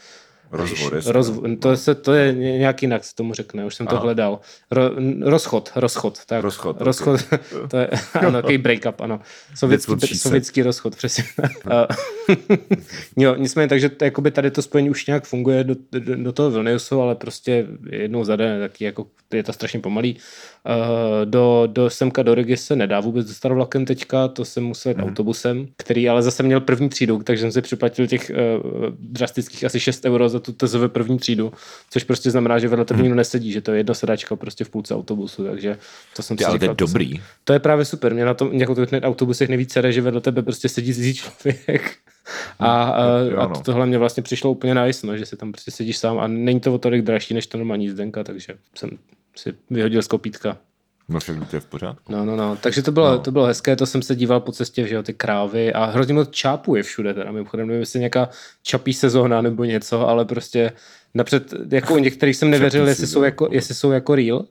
Rozvod, 0.54 0.94
Rozv, 1.06 1.40
to, 1.60 1.78
se, 1.78 1.96
to 1.96 2.14
je 2.14 2.34
nějak 2.34 2.82
jinak 2.82 3.04
se 3.04 3.16
tomu 3.16 3.34
řekne, 3.34 3.66
už 3.66 3.76
jsem 3.76 3.88
Aha. 3.90 3.98
to 3.98 4.04
hledal. 4.04 4.40
Ro, 4.72 4.92
rozchod, 5.22 5.72
rozchod. 5.76 6.26
Tak. 6.26 6.44
Rozchod, 6.44 6.82
rozchod 6.82 7.22
okay. 7.22 7.40
to 7.70 7.78
je, 7.78 7.90
ano, 8.14 8.32
takový 8.32 8.58
break-up, 8.58 8.94
ano. 9.00 9.20
Sovětský, 9.56 10.18
sovětský 10.18 10.64
rozchod, 10.64 10.96
přesně. 10.96 11.24
jo, 13.18 13.36
nicméně, 13.36 13.68
takže 13.68 13.90
to, 13.90 14.06
jakoby 14.06 14.32
tady 14.32 14.52
to 14.52 14.62
spojení 14.62 14.90
už 14.90 15.06
nějak 15.06 15.26
funguje 15.26 15.64
do, 15.64 15.76
do, 15.92 16.16
do 16.16 16.32
toho 16.32 16.52
Vilniusu, 16.52 17.02
ale 17.02 17.16
prostě 17.16 17.66
jednou 17.90 18.24
za 18.24 18.36
den, 18.36 18.60
taky 18.60 18.86
jako, 18.86 19.08
je 19.34 19.44
to 19.44 19.54
strašně 19.54 19.80
pomalý. 19.80 20.18
Uh, 20.66 21.26
do, 21.26 21.68
do 21.72 21.90
semka 21.90 22.24
do 22.24 22.36
Rigi 22.36 22.58
se 22.58 22.76
nedá 22.76 23.00
vůbec 23.00 23.28
dostat 23.28 23.52
vlakem 23.52 23.86
teďka, 23.86 24.28
to 24.28 24.46
jsem 24.46 24.64
musel 24.64 24.90
jít 24.90 24.98
mm. 24.98 25.04
autobusem, 25.04 25.68
který 25.78 26.10
ale 26.10 26.24
zase 26.24 26.44
měl 26.44 26.62
první 26.62 26.90
třídu, 26.90 27.24
takže 27.24 27.42
jsem 27.42 27.52
si 27.52 27.62
připlatil 27.62 28.08
těch 28.08 28.32
uh, 28.32 28.90
drastických 29.00 29.64
asi 29.64 29.80
6 29.80 30.06
euro 30.06 30.30
za 30.30 30.40
tu 30.44 30.54
TZV 30.54 30.88
první 30.88 31.18
třídu, 31.20 31.54
což 31.90 32.04
prostě 32.04 32.32
znamená, 32.32 32.60
že 32.60 32.68
vedle 32.68 32.86
tebe 32.86 32.98
hmm. 32.98 33.04
nikdo 33.04 33.16
nesedí, 33.16 33.52
že 33.52 33.62
to 33.62 33.72
je 33.72 33.78
jedna 33.78 33.94
sedačka 33.94 34.36
prostě 34.36 34.64
v 34.64 34.70
půlce 34.70 34.96
autobusu, 34.96 35.44
takže 35.44 35.78
to 36.16 36.24
jsem 36.24 36.38
si 36.38 36.44
říkal, 36.44 36.60
to 36.60 36.66
je 36.66 36.76
dobrý. 36.76 37.10
To, 37.10 37.16
jsem, 37.16 37.26
to 37.44 37.54
je 37.54 37.60
právě 37.60 37.86
super, 37.86 38.14
mě 38.14 38.26
na 38.26 38.34
tom 38.34 38.54
jako 38.54 38.86
těch 38.86 39.04
autobusech 39.04 39.50
nejvíc 39.50 39.72
sere, 39.72 39.92
že 39.92 40.02
vedle 40.02 40.22
tebe 40.22 40.42
prostě 40.42 40.70
sedí 40.70 40.94
zizí 40.94 41.14
člověk. 41.14 41.98
A, 42.60 42.84
a, 42.84 43.04
a 43.38 43.48
no. 43.48 43.62
tohle 43.66 43.86
mě 43.86 43.98
vlastně 43.98 44.24
přišlo 44.24 44.52
úplně 44.52 44.76
nice, 44.76 45.08
no, 45.08 45.18
že 45.18 45.26
si 45.26 45.38
tam 45.38 45.52
prostě 45.52 45.72
sedíš 45.72 45.98
sám 45.98 46.20
a 46.20 46.28
není 46.28 46.60
to 46.60 46.74
o 46.74 46.78
tolik 46.78 47.02
dražší 47.02 47.34
než 47.34 47.48
to 47.48 47.58
normální 47.58 47.86
jízdenka, 47.86 48.24
takže 48.24 48.54
jsem 48.76 48.90
si 49.36 49.54
vyhodil 49.70 50.02
z 50.02 50.08
kopítka. 50.08 50.58
No 51.10 51.20
však 51.20 51.50
to 51.50 51.56
je 51.56 51.60
v 51.60 51.66
pořádku. 51.66 52.12
No, 52.12 52.26
no, 52.26 52.36
no. 52.36 52.56
Takže 52.62 52.82
to 52.82 52.92
bylo, 52.92 53.12
no. 53.12 53.20
to 53.20 53.32
bylo 53.32 53.46
hezké, 53.46 53.76
to 53.76 53.86
jsem 53.86 54.02
se 54.02 54.16
díval 54.16 54.40
po 54.40 54.52
cestě, 54.52 54.88
že 54.88 54.96
jo, 54.96 55.04
ty 55.04 55.14
krávy 55.14 55.74
a 55.74 55.86
hrozně 55.86 56.14
moc 56.14 56.30
čápů 56.30 56.76
je 56.76 56.84
všude, 56.84 57.14
teda 57.14 57.32
mimochodem, 57.32 57.68
nevím, 57.68 57.80
jestli 57.80 58.00
nějaká 58.00 58.30
čapí 58.64 58.94
sezóna 58.94 59.42
nebo 59.42 59.64
něco, 59.64 60.08
ale 60.08 60.26
prostě 60.26 60.72
napřed, 61.14 61.54
jako 61.72 61.94
u 61.94 61.98
některých 61.98 62.36
jsem 62.36 62.50
nevěřil, 62.50 62.88
jestli 62.88 63.08
jsou, 63.08 63.24
jako, 63.24 63.48
jestli 63.52 63.76
jsou 63.76 63.92
jako 63.92 64.16
real, 64.16 64.46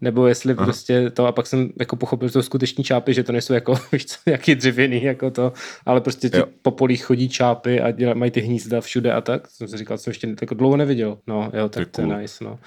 nebo 0.00 0.26
jestli 0.26 0.54
Aha. 0.54 0.64
prostě 0.64 1.10
to, 1.10 1.26
a 1.26 1.32
pak 1.32 1.46
jsem 1.46 1.70
jako 1.80 1.96
pochopil, 1.96 2.28
že 2.28 2.32
to 2.32 2.42
skuteční 2.42 2.84
čápy, 2.84 3.14
že 3.14 3.22
to 3.22 3.32
nejsou 3.32 3.52
jako, 3.54 3.78
víš 3.92 4.06
co, 4.06 4.16
nějaký 4.26 4.54
dřevěný, 4.54 5.02
jako 5.02 5.30
to, 5.30 5.52
ale 5.86 6.00
prostě 6.00 6.30
ti 6.30 6.38
po 6.62 6.70
polích 6.70 7.04
chodí 7.04 7.28
čápy 7.28 7.80
a 7.80 7.90
děla, 7.90 8.14
mají 8.14 8.30
ty 8.30 8.40
hnízda 8.40 8.80
všude 8.80 9.12
a 9.12 9.20
tak, 9.20 9.50
jsem 9.50 9.68
si 9.68 9.76
říkal, 9.76 9.98
jsem 9.98 10.10
ještě 10.10 10.34
jako 10.40 10.54
dlouho 10.54 10.76
neviděl, 10.76 11.18
no 11.26 11.50
jo, 11.54 11.68
tak 11.68 11.88
to 11.88 12.00
je, 12.00 12.06
to 12.06 12.12
je 12.12 12.20
nice, 12.20 12.44
no. 12.44 12.58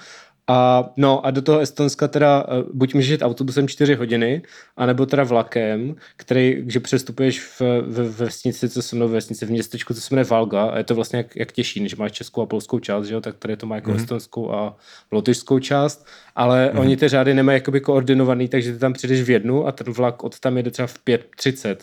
A, 0.50 0.90
no 0.96 1.26
a 1.26 1.30
do 1.30 1.42
toho 1.42 1.58
Estonska 1.58 2.08
teda 2.08 2.48
uh, 2.48 2.64
buď 2.72 2.94
můžeš 2.94 3.10
jít 3.10 3.22
autobusem 3.22 3.68
4 3.68 3.94
hodiny, 3.94 4.42
anebo 4.76 5.06
teda 5.06 5.24
vlakem, 5.24 5.94
který, 6.16 6.64
že 6.66 6.80
přestupuješ 6.80 7.40
v, 7.40 7.60
v, 7.60 8.08
v 8.08 8.16
vesnici, 8.16 8.68
co 8.68 8.82
se 8.82 8.96
jmenuje 8.96 9.12
vesnici, 9.12 9.46
v 9.46 9.50
městečku, 9.50 9.94
co 9.94 10.00
se 10.00 10.14
jmenuje 10.14 10.24
Valga 10.24 10.64
a 10.64 10.78
je 10.78 10.84
to 10.84 10.94
vlastně 10.94 11.16
jak, 11.16 11.36
jak 11.36 11.52
těžší, 11.52 11.80
než 11.80 11.96
máš 11.96 12.12
českou 12.12 12.42
a 12.42 12.46
polskou 12.46 12.78
část, 12.78 13.06
že 13.06 13.14
jo, 13.14 13.20
tak 13.20 13.38
tady 13.38 13.56
to 13.56 13.66
má 13.66 13.74
jako 13.74 13.90
mm-hmm. 13.90 13.96
estonskou 13.96 14.52
a 14.52 14.76
lotyšskou 15.12 15.58
část, 15.58 16.06
ale 16.36 16.70
mm-hmm. 16.74 16.80
oni 16.80 16.96
ty 16.96 17.08
řády 17.08 17.34
nemají 17.34 17.56
jakoby 17.56 17.80
koordinovaný, 17.80 18.48
takže 18.48 18.72
ty 18.72 18.78
tam 18.78 18.92
přijdeš 18.92 19.22
v 19.22 19.30
jednu 19.30 19.66
a 19.66 19.72
ten 19.72 19.92
vlak 19.92 20.24
od 20.24 20.40
tam 20.40 20.56
jede 20.56 20.70
třeba 20.70 20.86
v 20.86 20.98
5.30, 21.06 21.76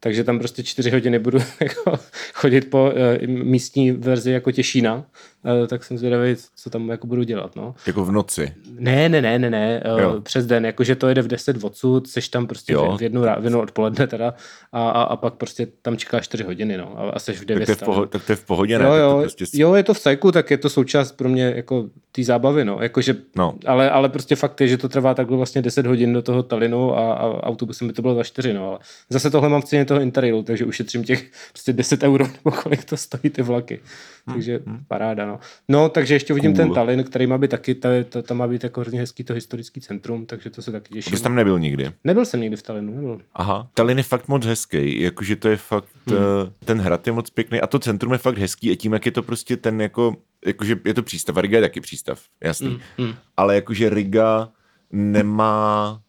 takže 0.00 0.24
tam 0.24 0.38
prostě 0.38 0.62
4 0.62 0.90
hodiny 0.90 1.18
budu 1.18 1.38
jako 1.60 1.98
chodit 2.34 2.70
po 2.70 2.84
uh, 2.84 3.26
místní 3.26 3.92
verzi 3.92 4.30
jako 4.30 4.52
Těšína, 4.52 4.94
uh, 4.94 5.66
tak 5.66 5.84
jsem 5.84 5.98
zvědavý, 5.98 6.36
co 6.56 6.70
tam 6.70 6.88
jako 6.88 7.06
budu 7.06 7.22
dělat, 7.22 7.56
no. 7.56 7.74
Jako 7.86 8.04
v 8.04 8.13
noci? 8.14 8.52
Ne, 8.78 9.08
ne, 9.08 9.22
ne, 9.22 9.38
ne, 9.38 9.50
ne, 9.50 9.82
uh, 10.06 10.20
přes 10.20 10.46
den, 10.46 10.66
jakože 10.66 10.96
to 10.96 11.08
jede 11.08 11.22
v 11.22 11.28
10 11.28 11.64
odsud, 11.64 12.08
seš 12.08 12.28
tam 12.28 12.46
prostě 12.46 12.72
jo. 12.72 12.96
v 12.98 13.02
jednu, 13.02 13.22
v 13.22 13.44
jednu 13.44 13.60
odpoledne 13.60 14.06
teda 14.06 14.34
a, 14.72 14.88
a, 14.90 15.02
a, 15.02 15.16
pak 15.16 15.34
prostě 15.34 15.66
tam 15.82 15.96
čekáš 15.96 16.24
4 16.24 16.44
hodiny, 16.44 16.76
no, 16.76 17.00
a, 17.00 17.10
a 17.10 17.18
seš 17.18 17.40
v 17.40 17.44
9. 17.44 17.66
Tak 17.66 17.66
to 17.66 17.72
je 17.72 17.76
v, 17.76 17.88
poho- 17.88 18.06
tak 18.06 18.24
to 18.24 18.32
je 18.32 18.36
v 18.36 18.44
pohodě, 18.44 18.78
ne? 18.78 18.84
Jo, 18.84 18.94
jo, 18.94 19.18
prostě... 19.20 19.44
jo, 19.52 19.74
je 19.74 19.82
to 19.82 19.94
v 19.94 20.00
cajku, 20.00 20.32
tak 20.32 20.50
je 20.50 20.58
to 20.58 20.70
součást 20.70 21.12
pro 21.12 21.28
mě 21.28 21.52
jako 21.56 21.86
té 22.12 22.24
zábavy, 22.24 22.64
no, 22.64 22.78
jakože, 22.80 23.16
no. 23.36 23.54
Ale, 23.66 23.90
ale 23.90 24.08
prostě 24.08 24.36
fakt 24.36 24.60
je, 24.60 24.68
že 24.68 24.78
to 24.78 24.88
trvá 24.88 25.14
takhle 25.14 25.36
vlastně 25.36 25.62
10 25.62 25.86
hodin 25.86 26.12
do 26.12 26.22
toho 26.22 26.42
Talinu 26.42 26.96
a, 26.96 27.14
a 27.14 27.42
autobusem 27.42 27.88
by 27.88 27.94
to 27.94 28.02
bylo 28.02 28.14
za 28.14 28.22
4, 28.24 28.52
no, 28.54 28.68
ale 28.68 28.78
zase 29.10 29.30
tohle 29.30 29.48
mám 29.48 29.62
v 29.62 29.64
ceně 29.64 29.84
toho 29.84 30.00
Interrailu, 30.00 30.42
takže 30.42 30.64
ušetřím 30.64 31.04
těch 31.04 31.24
prostě 31.52 31.72
10 31.72 32.02
euro 32.02 32.26
nebo 32.26 32.56
kolik 32.62 32.84
to 32.84 32.96
stojí 32.96 33.30
ty 33.30 33.42
vlaky. 33.42 33.80
Takže 34.26 34.60
hmm. 34.66 34.78
paráda, 34.88 35.26
no. 35.26 35.38
No, 35.68 35.88
takže 35.88 36.14
ještě 36.14 36.34
vidím 36.34 36.52
cool. 36.52 36.64
ten 36.64 36.74
Tallinn, 36.74 37.04
který 37.04 37.26
má 37.26 37.38
být 37.38 37.50
taky, 37.50 37.74
to, 38.04 38.22
to, 38.22 38.22
tam 38.22 38.36
má 38.36 38.48
být 38.48 38.64
jako 38.64 38.80
hrozně 38.80 39.00
hezký 39.00 39.24
to 39.24 39.34
historický 39.34 39.80
centrum, 39.80 40.26
takže 40.26 40.50
to 40.50 40.62
se 40.62 40.72
taky 40.72 40.94
těším. 40.94 41.16
Jsi 41.16 41.22
tam 41.22 41.34
nebyl 41.34 41.58
nikdy? 41.58 41.92
Nebyl 42.04 42.24
jsem 42.24 42.40
nikdy 42.40 42.56
v 42.56 42.62
Tallinnu, 42.62 42.94
nebyl. 42.94 43.20
Aha, 43.34 43.70
Tallinn 43.74 43.98
je 43.98 44.04
fakt 44.04 44.28
moc 44.28 44.46
hezký, 44.46 45.00
jakože 45.00 45.36
to 45.36 45.48
je 45.48 45.56
fakt, 45.56 45.88
hmm. 46.06 46.16
Eh, 46.16 46.52
ten 46.64 46.80
hrad 46.80 47.06
je 47.06 47.12
moc 47.12 47.30
pěkný 47.30 47.60
a 47.60 47.66
to 47.66 47.78
centrum 47.78 48.12
je 48.12 48.18
fakt 48.18 48.38
hezký 48.38 48.70
a 48.70 48.76
tím, 48.76 48.92
jak 48.92 49.06
je 49.06 49.12
to 49.12 49.22
prostě 49.22 49.56
ten 49.56 49.80
jako, 49.80 50.16
jakože 50.46 50.76
je 50.84 50.94
to 50.94 51.02
přístav 51.02 51.36
a 51.36 51.40
Riga 51.40 51.58
je 51.58 51.62
taky 51.62 51.80
přístav, 51.80 52.22
jasný. 52.40 52.68
Hmm. 52.68 52.78
Hmm. 52.98 53.14
Ale 53.36 53.54
jakože 53.54 53.90
Riga 53.90 54.48
nemá 54.92 56.00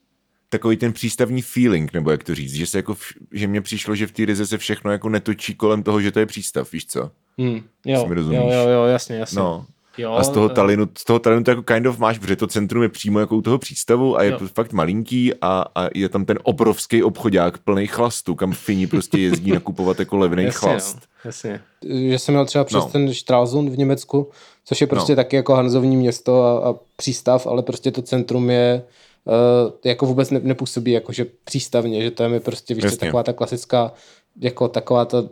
takový 0.49 0.77
ten 0.77 0.93
přístavní 0.93 1.41
feeling, 1.41 1.93
nebo 1.93 2.11
jak 2.11 2.23
to 2.23 2.35
říct, 2.35 2.53
že 2.53 2.67
se 2.67 2.77
jako, 2.77 2.93
v, 2.93 3.01
že 3.31 3.47
mně 3.47 3.61
přišlo, 3.61 3.95
že 3.95 4.07
v 4.07 4.11
té 4.11 4.25
Rize 4.25 4.47
se 4.47 4.57
všechno 4.57 4.91
jako 4.91 5.09
netočí 5.09 5.55
kolem 5.55 5.83
toho, 5.83 6.01
že 6.01 6.11
to 6.11 6.19
je 6.19 6.25
přístav, 6.25 6.71
víš 6.71 6.85
co? 6.85 7.11
Hmm, 7.37 7.61
jo, 7.85 8.07
jo, 8.11 8.49
jo, 8.51 8.69
jo, 8.69 8.83
jasně, 8.83 9.15
jasně. 9.15 9.39
No. 9.39 9.65
Jo, 9.97 10.13
a 10.13 10.23
z 10.23 10.29
toho, 10.29 10.49
Talinu, 10.49 10.87
z 10.97 11.05
toho 11.05 11.19
Talinu 11.19 11.43
to 11.43 11.51
jako 11.51 11.63
kind 11.63 11.85
of 11.85 11.99
máš, 11.99 12.19
protože 12.19 12.35
to 12.35 12.47
centrum 12.47 12.83
je 12.83 12.89
přímo 12.89 13.19
jako 13.19 13.35
u 13.35 13.41
toho 13.41 13.57
přístavu 13.57 14.17
a 14.17 14.23
je 14.23 14.31
jo. 14.31 14.39
fakt 14.53 14.73
malinký 14.73 15.33
a, 15.41 15.65
a 15.75 15.87
je 15.95 16.09
tam 16.09 16.25
ten 16.25 16.39
obrovský 16.43 17.03
obchodák 17.03 17.57
plný 17.57 17.87
chlastu, 17.87 18.35
kam 18.35 18.53
Fini 18.53 18.87
prostě 18.87 19.17
jezdí 19.17 19.51
nakupovat 19.51 19.99
jako 19.99 20.17
levný 20.17 20.43
jasně, 20.43 20.59
chlast. 20.59 20.95
Jo, 20.95 21.01
jasně. 21.25 21.61
Že 22.09 22.19
jsem 22.19 22.33
měl 22.33 22.45
třeba 22.45 22.63
přes 22.63 22.83
no. 22.83 22.89
ten 22.89 23.13
Stralsund 23.13 23.69
v 23.69 23.77
Německu, 23.77 24.29
což 24.65 24.81
je 24.81 24.87
prostě 24.87 25.11
no. 25.11 25.15
taky 25.15 25.35
jako 25.35 25.53
hanzovní 25.53 25.97
město 25.97 26.43
a, 26.43 26.69
a 26.69 26.75
přístav, 26.95 27.47
ale 27.47 27.63
prostě 27.63 27.91
to 27.91 28.01
centrum 28.01 28.49
je 28.49 28.83
uh, 29.25 29.71
jako 29.83 30.05
vůbec 30.05 30.31
ne, 30.31 30.39
nepůsobí 30.43 30.91
jako 30.91 31.13
že 31.13 31.25
přístavně, 31.43 32.03
že 32.03 32.11
tam 32.11 32.33
je 32.33 32.39
prostě 32.39 32.73
víš, 32.73 32.97
taková 32.97 33.23
ta 33.23 33.33
klasická 33.33 33.91
jako 34.41 34.67
taková 34.67 35.05
ta, 35.05 35.23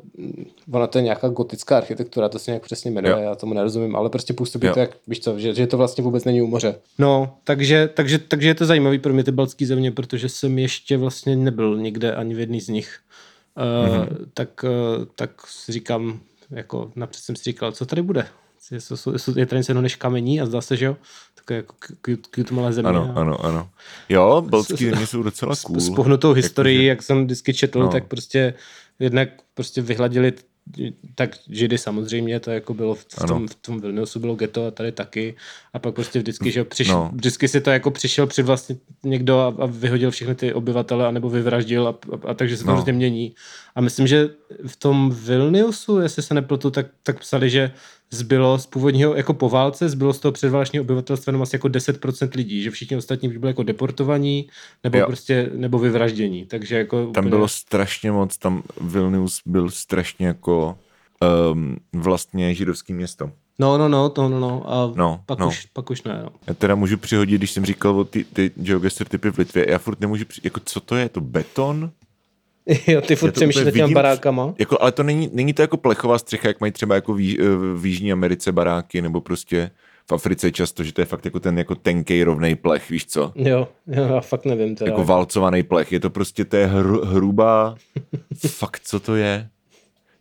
ona 0.72 0.88
to 0.88 0.98
je 0.98 1.04
nějaká 1.04 1.30
gotická 1.30 1.78
architektura, 1.78 2.30
to 2.30 2.40
se 2.40 2.52
nějak 2.52 2.64
přesně 2.64 2.92
jmenuje, 2.92 3.14
jo. 3.14 3.20
já 3.20 3.36
tomu 3.36 3.54
nerozumím, 3.54 3.96
ale 3.96 4.10
prostě 4.10 4.34
působí 4.34 4.68
jo. 4.68 4.74
to 4.74 4.80
jak, 4.80 4.98
víš 5.08 5.20
co, 5.20 5.40
že, 5.40 5.54
že 5.54 5.68
to 5.68 5.78
vlastně 5.78 6.04
vůbec 6.04 6.24
není 6.24 6.42
u 6.42 6.48
moře. 6.48 6.76
No, 6.98 7.38
takže, 7.44 7.90
takže, 7.94 8.20
takže 8.20 8.48
je 8.48 8.56
to 8.56 8.66
zajímavý 8.66 9.00
pro 9.00 9.14
mě 9.14 9.24
ty 9.24 9.32
baltské 9.32 9.66
země, 9.66 9.92
protože 9.92 10.30
jsem 10.30 10.60
ještě 10.60 10.98
vlastně 10.98 11.36
nebyl 11.36 11.78
nikde 11.78 12.16
ani 12.16 12.36
v 12.36 12.40
jedný 12.40 12.62
z 12.62 12.70
nich. 12.70 13.00
Uh, 13.58 14.06
tak, 14.34 14.64
uh, 14.64 15.06
tak 15.16 15.48
si 15.48 15.72
říkám, 15.72 16.20
jako 16.52 16.92
napřed 16.96 17.24
jsem 17.24 17.36
si 17.36 17.44
říkal, 17.44 17.72
co 17.72 17.86
tady 17.86 18.02
bude? 18.02 18.26
Je 19.36 19.46
tady 19.46 19.60
něco 19.60 19.82
než 19.82 19.96
kamení 19.96 20.42
a 20.42 20.46
zdá 20.46 20.62
se, 20.62 20.78
že 20.78 20.86
jo? 20.86 20.98
Takové 21.36 21.56
jako 21.56 21.76
cute 22.36 22.54
malé 22.54 22.74
země. 22.74 22.90
Ano, 22.90 23.14
ano, 23.16 23.46
ano. 23.46 23.70
Jo, 24.10 24.42
baltské 24.50 24.90
země 24.90 25.08
jsou 25.08 25.24
docela 25.24 25.56
cool. 25.64 25.80
S, 25.80 25.86
s 25.86 25.90
pohnutou 25.90 26.34
historií, 26.34 26.86
jak 26.86 27.04
jsem 27.04 27.26
vždycky 27.26 27.54
četl, 27.54 27.80
no. 27.80 27.88
tak 27.88 28.08
prostě 28.08 28.54
jednak 29.00 29.30
prostě 29.54 29.82
vyhladili 29.82 30.34
tak 31.16 31.36
židy 31.50 31.78
samozřejmě, 31.78 32.40
to 32.40 32.52
jako 32.52 32.74
bylo 32.74 32.96
v 32.96 33.06
tom, 33.28 33.48
v 33.48 33.56
tom 33.56 33.82
Vilniusu 33.82 34.20
bylo 34.20 34.36
geto 34.36 34.68
a 34.68 34.72
tady 34.72 34.92
taky 34.92 35.36
a 35.74 35.80
pak 35.80 35.96
prostě 35.96 36.20
vždycky, 36.20 36.52
že 36.52 36.64
přišel, 36.64 36.96
no. 36.96 37.12
vždycky 37.14 37.48
si 37.48 37.62
to 37.62 37.70
jako 37.70 37.92
přišel 37.92 38.28
při 38.28 38.44
vlastně 38.44 38.76
někdo 39.04 39.40
a, 39.40 39.64
a 39.64 39.66
vyhodil 39.66 40.12
všechny 40.12 40.36
ty 40.36 40.54
obyvatele 40.54 41.08
anebo 41.08 41.30
vyvraždil 41.30 41.88
a, 41.88 41.90
a, 41.90 42.30
a 42.30 42.34
takže 42.34 42.58
se 42.58 42.64
to 42.64 42.70
no. 42.70 42.76
hrozně 42.76 42.94
mění. 42.94 43.36
A 43.76 43.82
myslím, 43.82 44.08
že 44.08 44.30
v 44.68 44.76
tom 44.76 45.12
Vilniusu, 45.12 46.00
jestli 46.00 46.24
se 46.24 46.34
nepletu, 46.34 46.72
tak, 46.72 46.88
tak 47.04 47.20
psali, 47.20 47.50
že 47.50 47.72
zbylo 48.14 48.60
z 48.60 48.66
původního, 48.66 49.16
jako 49.16 49.34
po 49.34 49.50
válce, 49.50 49.90
zbylo 49.90 50.14
z 50.14 50.20
toho 50.20 50.32
předválečního 50.32 50.84
obyvatelstva 50.84 51.32
jenom 51.32 51.42
asi 51.42 51.56
jako 51.56 51.68
10% 51.68 52.30
lidí, 52.36 52.64
že 52.64 52.72
všichni 52.72 52.98
ostatní 52.98 53.30
byli 53.30 53.50
jako 53.50 53.64
deportovaní, 53.64 54.48
nebo 54.84 54.98
Jo. 54.98 55.06
prostě, 55.08 55.50
nebo 55.56 55.80
vyvraždění, 55.80 56.46
takže 56.46 56.78
jako 56.78 56.98
Tam 57.02 57.10
úplně- 57.10 57.30
bylo 57.30 57.48
strašně 57.48 58.12
moc, 58.12 58.38
tam 58.38 58.64
Vilnius 58.82 59.40
byl 59.46 59.70
strašně 59.70 60.28
jako 60.28 60.78
um, 61.54 61.78
vlastně 61.94 62.56
židovský 62.56 62.94
město. 62.94 63.32
No, 63.60 63.78
no, 63.78 63.90
no, 63.90 64.10
to, 64.10 64.30
no, 64.30 64.40
no, 64.40 64.64
a 64.72 64.92
No, 64.96 65.22
pak, 65.26 65.40
no. 65.40 65.48
Už, 65.48 65.66
pak 65.74 65.90
už 65.90 66.04
ne, 66.04 66.20
no. 66.24 66.30
Já 66.48 66.54
teda 66.54 66.76
můžu 66.76 66.98
přihodit, 66.98 67.38
když 67.38 67.52
jsem 67.52 67.66
říkal 67.66 68.00
o 68.00 68.04
ty, 68.04 68.24
ty 68.24 68.52
geogesser 68.56 69.08
typy 69.08 69.32
v 69.32 69.38
Litvě, 69.38 69.66
já 69.70 69.78
furt 69.78 70.00
nemůžu, 70.00 70.26
při... 70.26 70.42
jako 70.44 70.60
co 70.66 70.80
to 70.80 70.96
je, 70.96 71.10
to 71.10 71.22
beton? 71.22 71.92
jo, 72.88 73.02
ty 73.02 73.16
furt 73.16 73.32
přemýšlíš 73.32 73.66
vidím. 73.66 73.94
barákama. 73.94 74.54
Jako, 74.60 74.78
ale 74.82 74.92
to 74.92 75.04
není, 75.04 75.30
není 75.34 75.54
to 75.54 75.62
jako 75.62 75.78
plechová 75.78 76.18
střecha, 76.20 76.48
jak 76.48 76.62
mají 76.62 76.72
třeba 76.72 76.96
jako 76.96 77.14
v, 77.14 77.20
Jí- 77.20 77.38
v 77.76 77.86
Jižní 77.86 78.12
Americe 78.12 78.52
baráky, 78.52 79.02
nebo 79.02 79.22
prostě 79.22 79.72
v 80.10 80.12
Africe 80.12 80.52
často, 80.52 80.84
že 80.84 80.94
to 80.94 81.02
je 81.02 81.06
fakt 81.06 81.26
jako 81.26 81.40
ten 81.40 81.58
jako 81.58 81.76
tenkej 81.76 82.24
rovnej 82.24 82.56
plech, 82.56 82.90
víš 82.90 83.06
co? 83.06 83.32
Jo, 83.36 83.68
jo, 83.88 84.04
já 84.14 84.22
fakt 84.22 84.46
nevím 84.46 84.76
teda. 84.76 84.92
Jako 84.92 85.04
valcovaný 85.04 85.64
plech. 85.64 85.92
Je 85.92 86.00
to 86.00 86.10
prostě, 86.10 86.46
je 86.54 86.66
hr, 86.68 86.86
hrubá, 87.06 87.76
fakt 88.48 88.82
co 88.86 89.00
to 89.00 89.16
je? 89.16 89.50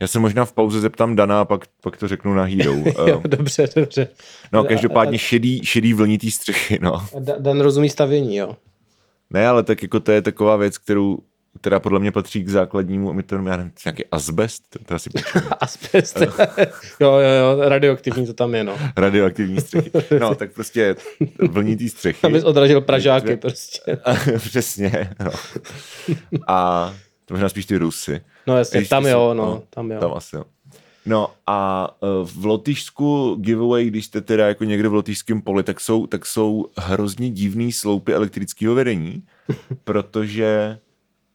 Já 0.00 0.08
se 0.08 0.18
možná 0.18 0.44
v 0.44 0.52
pauze 0.52 0.80
zeptám 0.80 1.16
Dana 1.16 1.40
a 1.40 1.44
pak, 1.44 1.64
pak 1.82 1.96
to 1.96 2.08
řeknu 2.08 2.34
na 2.34 2.44
Hero. 2.44 2.72
jo, 3.06 3.22
Eh, 3.24 3.28
dobře, 3.28 3.68
dobře. 3.76 4.08
no 4.52 4.64
každopádně 4.64 5.18
šedý, 5.18 5.60
šedý 5.64 5.92
vlnitý 5.94 6.30
střechy, 6.30 6.78
no. 6.82 6.94
A 6.94 7.06
Da- 7.18 7.38
Dan 7.40 7.60
rozumí 7.60 7.88
stavění, 7.88 8.36
jo. 8.36 8.56
Ne, 9.30 9.48
ale 9.48 9.62
tak 9.62 9.82
jako 9.82 10.00
to 10.00 10.12
je 10.12 10.22
taková 10.22 10.56
věc, 10.56 10.78
kterou, 10.78 11.18
která 11.60 11.80
podle 11.80 12.00
mě 12.00 12.12
patří 12.12 12.44
k 12.44 12.48
základnímu, 12.48 13.22
to, 13.22 13.34
já 13.34 13.56
nevím, 13.56 13.72
nějaký 13.84 14.04
asbest, 14.12 14.62
to, 14.68 14.78
to 14.84 14.94
asi. 14.94 15.10
Asbest. 15.60 16.20
jo, 17.00 17.12
jo, 17.12 17.18
jo, 17.20 17.68
radioaktivní 17.68 18.26
to 18.26 18.32
tam 18.34 18.54
je, 18.54 18.64
no. 18.64 18.78
radioaktivní 18.96 19.60
střechy. 19.60 19.90
No, 20.20 20.34
tak 20.34 20.52
prostě 20.52 20.96
vlnitý 21.50 21.88
střechy. 21.88 22.26
Abys 22.26 22.44
odradil 22.44 22.80
Pražáky 22.80 23.36
prostě. 23.36 23.98
Přesně, 24.38 25.10
no. 25.24 25.30
A 26.46 26.92
to 27.24 27.34
možná 27.34 27.48
spíš 27.48 27.66
ty 27.66 27.76
Rusy. 27.76 28.20
No 28.46 28.58
jasně, 28.58 28.80
Když 28.80 28.88
tam 28.88 29.06
jo, 29.06 29.10
jsou- 29.10 29.34
no, 29.34 29.62
tam 29.70 29.90
jo. 29.90 30.00
Tam 30.00 30.14
asi 30.14 30.36
jo. 30.36 30.44
No 31.06 31.28
a 31.46 31.88
eh, 32.02 32.06
v 32.22 32.44
Lotyšsku 32.46 33.36
giveaway, 33.40 33.86
když 33.86 34.06
jste 34.06 34.20
teda 34.20 34.48
jako 34.48 34.64
někde 34.64 34.88
v 34.88 34.94
lotyšském 34.94 35.42
poli, 35.42 35.62
tak 35.62 35.80
jsou, 35.80 36.06
tak 36.06 36.26
jsou 36.26 36.66
hrozně 36.78 37.30
divný 37.30 37.72
sloupy 37.72 38.14
elektrického 38.14 38.74
vedení, 38.74 39.22
protože 39.84 40.78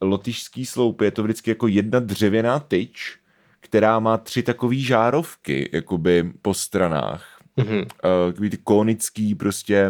lotyšský 0.00 0.66
sloupy 0.66 1.04
je 1.04 1.10
to 1.10 1.22
vždycky 1.22 1.50
jako 1.50 1.66
jedna 1.66 2.00
dřevěná 2.00 2.60
tyč, 2.60 3.18
která 3.60 3.98
má 3.98 4.18
tři 4.18 4.42
takové 4.42 4.74
žárovky, 4.76 5.70
jakoby 5.72 6.32
po 6.42 6.54
stranách. 6.54 7.38
Mm-hmm. 7.58 7.78
Uh, 7.80 8.32
takový 8.32 8.50
ty 8.50 8.56
konický 8.56 9.34
prostě 9.34 9.88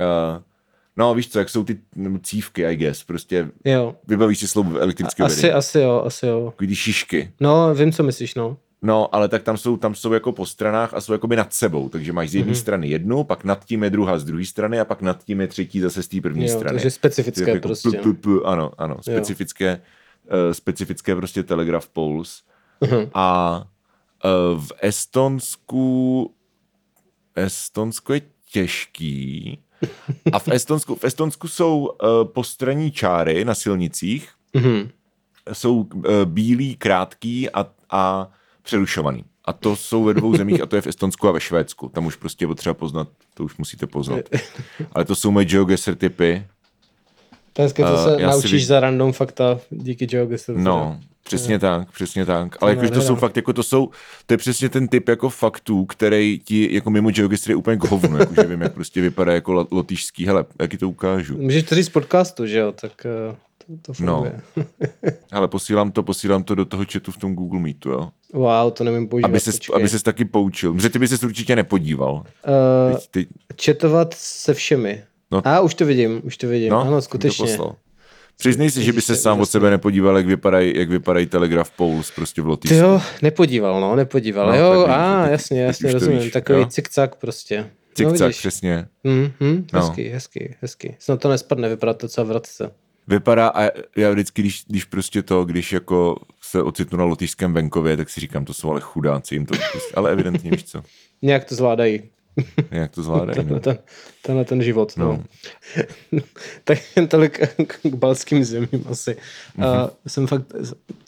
uh, 0.00 0.42
no 0.96 1.14
víš 1.14 1.28
co, 1.28 1.38
jak 1.38 1.48
jsou 1.48 1.64
ty 1.64 1.78
cívky, 2.22 2.64
I 2.66 2.76
guess, 2.76 3.04
prostě 3.04 3.50
Jo. 3.64 3.96
vybavíš 4.08 4.38
si 4.38 4.48
sloup 4.48 4.66
elektrického 4.80 5.26
Asi, 5.26 5.36
vedení. 5.36 5.52
asi 5.54 5.78
jo, 5.78 6.02
asi 6.06 6.26
jo. 6.26 6.44
Takový 6.50 6.68
ty 6.68 6.76
šišky. 6.76 7.32
No, 7.40 7.74
vím, 7.74 7.92
co 7.92 8.02
myslíš, 8.02 8.34
no. 8.34 8.56
No, 8.82 9.14
ale 9.14 9.28
tak 9.28 9.42
tam 9.42 9.56
jsou, 9.56 9.76
tam 9.76 9.94
jsou 9.94 10.12
jako 10.12 10.32
po 10.32 10.46
stranách 10.46 10.94
a 10.94 11.00
jsou 11.00 11.12
jakoby 11.12 11.36
nad 11.36 11.52
sebou, 11.54 11.88
takže 11.88 12.12
máš 12.12 12.30
z 12.30 12.34
jedné 12.34 12.52
mm-hmm. 12.52 12.56
strany 12.60 12.88
jednu, 12.88 13.24
pak 13.24 13.44
nad 13.44 13.64
tím 13.64 13.82
je 13.84 13.90
druhá 13.90 14.18
z 14.18 14.24
druhé 14.24 14.44
strany 14.44 14.80
a 14.80 14.84
pak 14.84 15.02
nad 15.02 15.24
tím 15.24 15.40
je 15.40 15.46
třetí 15.48 15.80
zase 15.80 16.02
z 16.02 16.08
té 16.08 16.20
první 16.20 16.42
Jo, 16.46 16.48
strany. 16.58 16.74
takže 16.74 16.90
specifické 16.90 17.50
jako 17.50 17.68
prostě. 17.68 17.90
P, 17.90 17.98
p, 17.98 18.12
p, 18.12 18.28
ano, 18.44 18.70
ano, 18.78 18.96
specifické, 19.00 19.80
uh, 20.24 20.52
specifické 20.52 21.16
prostě 21.16 21.42
telegraph 21.42 21.88
poles. 21.88 22.42
Mhm. 22.80 23.10
A 23.14 23.56
uh, 24.24 24.60
v 24.64 24.72
Estonsku 24.80 26.34
Estonsko 27.34 28.12
je 28.14 28.20
těžký. 28.52 29.58
A 30.32 30.38
v 30.38 30.48
Estonsku, 30.48 30.94
v 30.94 31.04
Estonsku 31.04 31.48
jsou 31.48 31.78
uh, 32.02 32.24
postranní 32.24 32.90
čáry 32.90 33.44
na 33.44 33.54
silnicích, 33.54 34.30
Mhm. 34.54 34.88
jsou 35.52 35.76
uh, 35.94 36.04
bílý, 36.24 36.76
krátký 36.76 37.50
a, 37.50 37.66
a 37.90 38.30
přerušovaný. 38.72 39.24
A 39.44 39.52
to 39.52 39.76
jsou 39.76 40.04
ve 40.04 40.14
dvou 40.14 40.36
zemích, 40.36 40.60
a 40.62 40.66
to 40.66 40.76
je 40.76 40.82
v 40.82 40.86
Estonsku 40.86 41.28
a 41.28 41.32
ve 41.32 41.40
Švédsku. 41.40 41.88
Tam 41.88 42.06
už 42.06 42.16
prostě 42.16 42.46
potřeba 42.46 42.74
poznat, 42.74 43.08
to 43.34 43.44
už 43.44 43.56
musíte 43.56 43.86
poznat. 43.86 44.20
Ale 44.92 45.04
to 45.04 45.14
jsou 45.14 45.30
moje 45.30 45.44
geogesser 45.46 45.94
typy. 45.94 46.46
Dneska 47.56 47.90
to 47.90 47.94
Eh, 47.94 48.04
se 48.04 48.16
si 48.16 48.22
naučíš 48.22 48.52
vid- 48.52 48.66
za 48.66 48.80
random 48.80 49.12
fakta 49.12 49.58
díky 49.70 50.06
Geogestu. 50.06 50.52
No, 50.58 51.00
přesně 51.24 51.58
tak, 51.58 51.90
přesně 51.92 52.24
tak. 52.26 52.56
Ale 52.62 52.70
jakože 52.70 52.90
to 52.90 53.00
jsou 53.02 53.16
fakt, 53.16 53.36
jako 53.36 53.52
to 53.52 53.62
jsou, 53.62 53.90
to 54.26 54.34
je 54.34 54.38
přesně 54.38 54.68
ten 54.68 54.88
typ 54.88 55.08
jako 55.08 55.28
faktů, 55.28 55.84
který 55.84 56.38
ti 56.44 56.74
jako 56.74 56.90
mimo 56.90 57.10
geogesser 57.10 57.50
je 57.50 57.56
úplně 57.56 57.76
k 57.76 57.84
hovnu, 57.84 58.18
jakože 58.18 58.42
vím, 58.42 58.60
jak 58.60 58.72
prostě 58.74 59.00
vypadá 59.00 59.32
jako 59.32 59.52
lo- 59.52 59.68
lotyšský. 59.70 60.26
Hele, 60.26 60.44
jak 60.60 60.70
ti 60.70 60.78
to 60.78 60.88
ukážu. 60.88 61.38
Můžeš 61.38 61.62
to 61.62 61.74
říct 61.74 61.86
z 61.86 61.90
podcastu, 61.90 62.46
že 62.46 62.58
jo, 62.58 62.72
tak 62.72 63.06
eh, 63.06 63.36
to, 63.82 63.92
to 63.94 64.02
No. 64.04 64.14
funguje. 64.14 64.40
Ale 65.32 65.48
posílám 65.48 65.90
to, 65.92 66.02
posílám 66.02 66.42
to 66.42 66.54
do 66.54 66.64
toho 66.64 66.84
chatu 66.92 67.12
v 67.12 67.16
tom 67.16 67.34
Google 67.34 67.60
Meetu, 67.60 67.90
jo. 67.90 68.10
Wow, 68.34 68.70
to 68.72 68.84
nevím 68.84 69.08
používat. 69.08 69.28
Aby 69.28 69.40
ses, 69.40 69.56
počkej. 69.56 69.76
aby 69.76 69.88
ses 69.88 70.02
taky 70.02 70.24
poučil. 70.24 70.74
Protože 70.74 70.88
ty 70.90 70.98
by 70.98 71.08
ses 71.08 71.22
určitě 71.22 71.56
nepodíval. 71.56 72.22
Eh, 72.46 72.94
Teď, 72.94 73.08
teď, 73.10 73.28
četovat 73.56 74.14
se 74.14 74.54
všemi. 74.54 75.02
No. 75.30 75.42
A 75.44 75.60
už 75.60 75.74
to 75.74 75.86
vidím, 75.86 76.20
už 76.24 76.36
to 76.36 76.48
vidím. 76.48 76.70
no, 76.70 76.80
ano, 76.80 77.02
skutečně. 77.02 77.56
To. 77.56 77.74
Přiznej 78.38 78.70
si, 78.70 78.84
že 78.84 78.92
by 78.92 79.00
se 79.00 79.16
sám 79.16 79.40
od 79.40 79.46
sebe 79.46 79.70
nepodíval, 79.70 80.16
jak 80.16 80.26
vypadají, 80.26 80.78
jak 80.78 80.88
vypadají 80.88 81.26
telegraf 81.26 81.70
poles 81.70 82.10
prostě 82.10 82.40
v 82.40 82.44
Ty 82.44 82.48
Lotyšsku. 82.48 82.76
jo, 82.78 83.02
nepodíval, 83.22 83.80
no, 83.80 83.96
nepodíval. 83.96 84.46
No, 84.46 84.52
No, 84.52 84.58
jo, 84.74 84.86
a 84.86 85.22
teď- 85.22 85.32
jasně, 85.32 85.62
jasně, 85.62 85.92
rozumím. 85.92 86.18
víš, 86.18 86.32
Takový 86.32 86.58
jo. 86.58 86.66
cikcak 86.66 87.14
prostě. 87.16 87.58
no, 87.60 87.66
Cikcak, 87.94 88.20
vidíš. 88.28 88.38
přesně. 88.38 88.86
Mm, 89.04 89.30
mm, 89.40 89.66
No. 89.72 89.80
hezký, 89.80 90.08
hezký, 90.08 90.54
hezký. 90.60 90.96
Snad 90.98 91.20
to 91.20 91.28
nespadne, 91.28 91.68
vypadá 91.68 91.92
to 91.94 92.06
docela 92.06 92.24
vratce. 92.26 92.70
Vypadá 93.08 93.48
a 93.48 93.70
já 93.96 94.10
vždycky, 94.10 94.42
když, 94.42 94.64
když 94.66 94.84
prostě 94.84 95.22
to, 95.22 95.44
když 95.44 95.72
jako 95.72 96.16
se 96.42 96.62
ocitnu 96.62 96.98
na 96.98 97.04
lotyšském 97.04 97.54
venkově, 97.54 97.96
tak 97.96 98.10
si 98.10 98.20
říkám, 98.20 98.44
to 98.44 98.54
jsou 98.54 98.70
ale 98.70 98.80
chudáci, 98.80 99.34
jim 99.34 99.46
to 99.46 99.54
ale 99.94 100.12
evidentně 100.12 100.50
víš 100.50 100.64
co, 100.64 100.82
Nějak 101.22 101.44
to 101.44 101.54
zvládají. 101.54 102.02
Jak 102.70 102.90
to 102.90 103.02
zvládají. 103.02 103.36
Tenhle 103.36 103.54
No. 103.54 103.60
ten, 103.60 103.78
tenhle 104.22 104.44
ten 104.44 104.62
život. 104.62 104.92
No. 104.96 105.24
No. 106.12 106.20
tak 106.64 106.78
jen 106.96 107.08
tolik 107.08 107.38
k, 107.66 107.78
k 107.82 107.94
balským 107.94 108.44
zemím 108.44 108.84
asi. 108.90 109.16
Mhm. 109.56 109.66
Mm-hmm. 109.68 109.82
Uh, 109.84 109.90
jsem 110.06 110.26
fakt, 110.26 110.42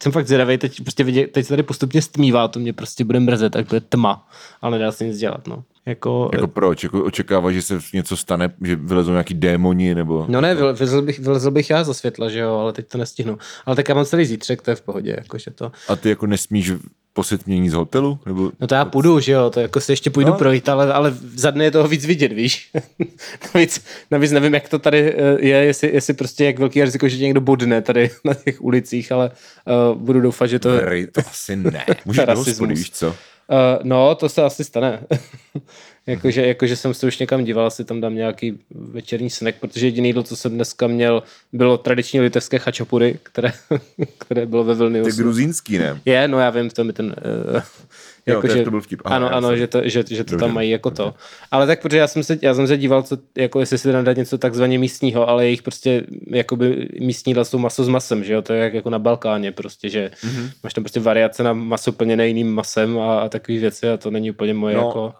jsem 0.02 0.12
fakt 0.12 0.26
zvědavý, 0.26 0.58
teď, 0.58 0.82
prostě 0.82 1.04
vidě, 1.04 1.26
teď 1.26 1.46
se 1.46 1.48
tady 1.48 1.62
postupně 1.62 2.02
stmívá, 2.02 2.48
to 2.48 2.60
mě 2.60 2.72
prostě 2.72 3.04
bude 3.04 3.20
mrzet, 3.20 3.52
tak 3.52 3.66
bude 3.68 3.80
tma, 3.80 4.28
ale 4.62 4.78
nedá 4.78 4.92
se 4.92 5.04
nic 5.04 5.18
dělat. 5.18 5.46
No. 5.46 5.64
Jako, 5.86 6.30
Jako 6.32 6.48
proč? 6.48 6.82
Jako 6.82 7.04
očekává, 7.04 7.52
že 7.52 7.62
se 7.62 7.78
něco 7.94 8.16
stane, 8.16 8.54
že 8.64 8.76
vylezou 8.76 9.10
nějaký 9.10 9.34
démoni, 9.34 9.94
nebo... 9.94 10.24
No 10.28 10.40
ne, 10.40 10.54
vyl- 10.54 10.74
vylezl 10.74 11.02
bych, 11.02 11.18
vylezl 11.18 11.50
bych 11.50 11.70
já 11.70 11.84
za 11.84 11.94
světla, 11.94 12.28
že 12.28 12.38
jo, 12.38 12.54
ale 12.54 12.72
teď 12.72 12.88
to 12.88 12.98
nestihnu. 12.98 13.38
Ale 13.66 13.76
tak 13.76 13.88
já 13.88 13.94
mám 13.94 14.04
celý 14.04 14.24
zítřek, 14.24 14.62
to 14.62 14.70
je 14.70 14.74
v 14.74 14.80
pohodě, 14.82 15.14
jakože 15.18 15.50
to. 15.50 15.72
A 15.88 15.96
ty 15.96 16.08
jako 16.08 16.26
nesmíš 16.26 16.72
po 17.12 17.24
setmění 17.24 17.70
z 17.70 17.72
hotelu? 17.72 18.18
Nebo... 18.26 18.52
No 18.60 18.66
to 18.66 18.74
já 18.74 18.84
půjdu, 18.84 19.20
že 19.20 19.32
jo, 19.32 19.50
to 19.50 19.60
jako 19.60 19.80
si 19.80 19.92
ještě 19.92 20.10
půjdu 20.10 20.30
No. 20.30 20.38
projít, 20.38 20.68
ale, 20.68 20.92
ale 20.92 21.14
za 21.34 21.50
dny 21.50 21.64
je 21.64 21.70
toho 21.70 21.88
víc 21.88 22.06
vidět, 22.06 22.32
víš. 22.32 22.70
navíc, 23.54 23.84
navíc 24.10 24.32
nevím, 24.32 24.54
jak 24.54 24.68
to 24.68 24.78
tady 24.78 25.14
eh, 25.14 25.46
je, 25.46 25.56
jestli, 25.56 25.94
jestli 25.94 26.14
prostě 26.14 26.44
jak 26.44 26.58
velký 26.58 26.84
riziko, 26.84 27.08
že 27.08 27.18
někdo 27.18 27.40
bodne 27.40 27.82
tady 27.82 28.10
na 28.24 28.34
těch 28.34 28.62
ulicích, 28.62 29.12
ale 29.12 29.30
uh, 29.90 29.98
budu 29.98 30.20
doufat, 30.20 30.46
že 30.46 30.58
to... 30.58 30.80
Ry, 30.80 31.06
to 31.06 31.20
asi 31.30 31.56
ne. 31.56 31.86
Můžeš 32.04 32.24
do 32.26 32.36
hospody, 32.36 32.74
víš 32.74 32.90
co? 32.90 33.08
Uh, 33.08 33.14
no, 33.82 34.14
to 34.14 34.28
se 34.28 34.42
asi 34.42 34.64
stane. 34.64 35.00
Jakože, 36.06 36.46
jakože 36.46 36.76
jsem 36.76 36.94
se 36.94 37.06
už 37.06 37.18
někam 37.18 37.44
díval, 37.44 37.66
asi 37.66 37.84
tam 37.84 38.00
dám 38.00 38.14
nějaký 38.14 38.58
večerní 38.70 39.30
snack, 39.30 39.56
protože 39.60 39.86
jediný 39.86 40.08
jídlo, 40.08 40.22
co 40.22 40.36
jsem 40.36 40.52
dneska 40.52 40.86
měl, 40.86 41.22
bylo 41.52 41.78
tradiční 41.78 42.20
litevské 42.20 42.58
chačapury, 42.58 43.18
které, 43.22 43.52
které 44.18 44.46
bylo 44.46 44.64
ve 44.64 44.74
Vilniusu. 44.74 45.16
gruzínský, 45.22 45.78
ne? 45.78 46.00
Je, 46.04 46.28
no 46.28 46.38
já 46.40 46.50
vím, 46.50 46.70
to 46.74 46.84
mi 46.84 46.92
ten... 46.92 47.14
Uh, 47.54 47.60
Jo, 48.26 48.42
takže 48.42 48.62
to 48.64 48.70
byl 48.70 48.80
vtip. 48.80 49.02
Aha, 49.04 49.16
ano, 49.16 49.34
ano, 49.34 49.48
jsem- 49.48 49.56
že 49.58 49.66
to, 49.66 49.80
že, 49.84 50.04
že 50.10 50.24
to 50.24 50.30
Dobře, 50.30 50.36
tam 50.46 50.54
mají 50.54 50.70
jako 50.70 50.90
to. 50.90 51.14
Ale 51.50 51.66
tak, 51.66 51.82
protože 51.82 51.98
já 51.98 52.06
jsem 52.08 52.22
se, 52.22 52.38
já 52.42 52.54
jsem 52.54 52.66
se 52.66 52.76
díval, 52.76 53.02
co, 53.02 53.18
jako 53.38 53.60
jestli 53.60 53.78
si 53.78 53.92
dát 53.92 54.16
něco 54.16 54.38
takzvaně 54.38 54.78
místního, 54.78 55.28
ale 55.28 55.44
jejich 55.44 55.62
prostě 55.62 56.04
jakoby 56.30 56.88
místní 57.00 57.30
jídla 57.30 57.44
jsou 57.44 57.58
maso 57.58 57.84
s 57.84 57.88
masem, 57.88 58.24
že 58.24 58.32
jo, 58.32 58.42
to 58.42 58.52
je 58.52 58.62
jak 58.62 58.74
jako 58.74 58.90
na 58.90 58.98
Balkáně 58.98 59.52
prostě, 59.52 59.88
že 59.88 60.10
Mhm. 60.24 60.32
mm-hmm. 60.36 60.50
máš 60.64 60.74
tam 60.74 60.84
prostě 60.84 61.00
variace 61.00 61.42
na 61.42 61.52
maso 61.52 61.92
plněné 61.92 62.28
jiným 62.28 62.54
masem 62.54 62.98
a, 62.98 63.20
a 63.20 63.28
takové 63.28 63.58
věci 63.58 63.88
a 63.88 63.96
to 63.96 64.10
není 64.10 64.30
úplně 64.30 64.54
moje 64.54 64.76
No, 64.76 64.92
no, 64.96 65.14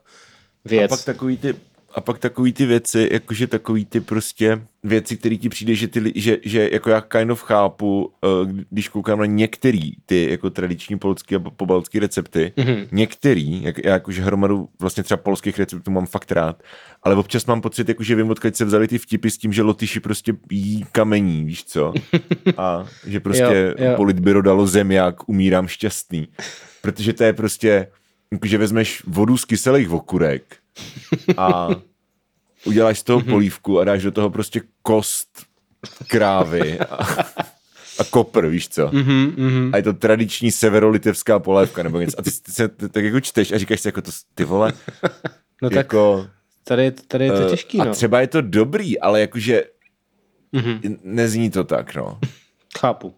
jako 0.64 0.76
A 0.76 0.78
věc. 0.78 0.90
pak 0.90 1.04
takový 1.04 1.36
ty, 1.36 1.54
a 1.94 2.00
pak 2.00 2.18
takový 2.18 2.52
ty 2.52 2.66
věci, 2.66 3.08
jakože 3.12 3.46
takový 3.46 3.84
ty 3.84 4.00
prostě 4.00 4.62
věci, 4.84 5.16
které 5.16 5.36
ti 5.36 5.48
přijde, 5.48 5.74
že, 5.74 5.88
ty, 5.88 6.12
že, 6.14 6.38
že 6.42 6.68
jako 6.72 6.90
já 6.90 7.00
kind 7.00 7.30
of 7.30 7.42
chápu, 7.42 8.12
eh, 8.24 8.28
když 8.70 8.88
koukám 8.88 9.18
na 9.18 9.26
některý 9.26 9.92
ty 10.06 10.30
jako 10.30 10.50
tradiční 10.50 10.98
polský 10.98 11.34
a 11.36 11.38
pobaltský 11.38 11.98
recepty, 11.98 12.52
mm-hmm. 12.56 12.86
některý, 12.92 13.62
jak, 13.62 13.84
já 13.84 13.92
jakože 13.92 14.22
hromadu 14.22 14.68
vlastně 14.80 15.02
třeba 15.02 15.18
polských 15.18 15.58
receptů 15.58 15.90
mám 15.90 16.06
fakt 16.06 16.32
rád, 16.32 16.62
ale 17.02 17.14
občas 17.16 17.46
mám 17.46 17.60
pocit, 17.60 17.88
jako, 17.88 18.02
že 18.02 18.14
vím, 18.14 18.30
odkud 18.30 18.56
se 18.56 18.64
vzali 18.64 18.88
ty 18.88 18.98
vtipy 18.98 19.30
s 19.30 19.38
tím, 19.38 19.52
že 19.52 19.62
Lotyši 19.62 20.00
prostě 20.00 20.32
jí 20.50 20.84
kamení, 20.92 21.44
víš 21.44 21.64
co? 21.64 21.92
A 22.56 22.86
že 23.06 23.20
prostě 23.20 23.74
Jo, 23.78 23.86
jo. 23.90 23.96
politbyro 23.96 24.42
dalo 24.42 24.66
zem, 24.66 24.92
jak 24.92 25.28
umírám 25.28 25.68
šťastný. 25.68 26.28
Protože 26.82 27.12
to 27.12 27.24
je 27.24 27.32
prostě, 27.32 27.86
že 28.44 28.58
vezmeš 28.58 29.02
vodu 29.06 29.36
z 29.36 29.44
kyselých 29.44 29.90
okurek 29.90 30.56
a 31.36 31.68
uděláš 32.64 32.98
z 32.98 33.02
toho 33.02 33.20
polívku 33.20 33.80
a 33.80 33.84
dáš 33.84 34.02
do 34.02 34.10
toho 34.10 34.30
prostě 34.30 34.62
kost 34.82 35.28
krávy 36.06 36.78
a, 36.80 36.94
a 37.98 38.04
kopr, 38.10 38.46
víš 38.46 38.68
co? 38.68 38.86
Mm-hmm, 38.86 39.34
mm-hmm. 39.34 39.70
A 39.72 39.76
je 39.76 39.82
to 39.82 39.92
tradiční 39.92 40.52
severolitevská 40.52 41.38
polévka 41.38 41.82
nebo 41.82 42.00
něco. 42.00 42.20
A 42.20 42.22
ty, 42.22 42.30
ty 42.30 42.52
se 42.52 42.68
tak 42.68 43.04
jako 43.04 43.20
čteš 43.20 43.52
a 43.52 43.58
říkáš 43.58 43.80
si 43.80 43.88
jako 43.88 44.02
to, 44.02 44.10
ty 44.34 44.44
vole, 44.44 44.72
No 45.62 45.70
tak 45.70 45.76
jako... 45.76 46.26
tady, 46.64 46.82
je- 46.84 46.90
tady 46.90 47.24
je 47.24 47.32
to 47.32 47.46
eh, 47.46 47.50
těžký, 47.50 47.80
A 47.80 47.84
no. 47.84 47.92
třeba 47.92 48.20
je 48.20 48.26
to 48.26 48.40
dobrý, 48.40 49.00
ale 49.00 49.20
jakože 49.20 49.64
mm-hmm. 50.54 50.98
nezní 51.04 51.50
to 51.50 51.64
tak, 51.64 51.94
no. 51.94 52.18
Chápu. 52.78 53.14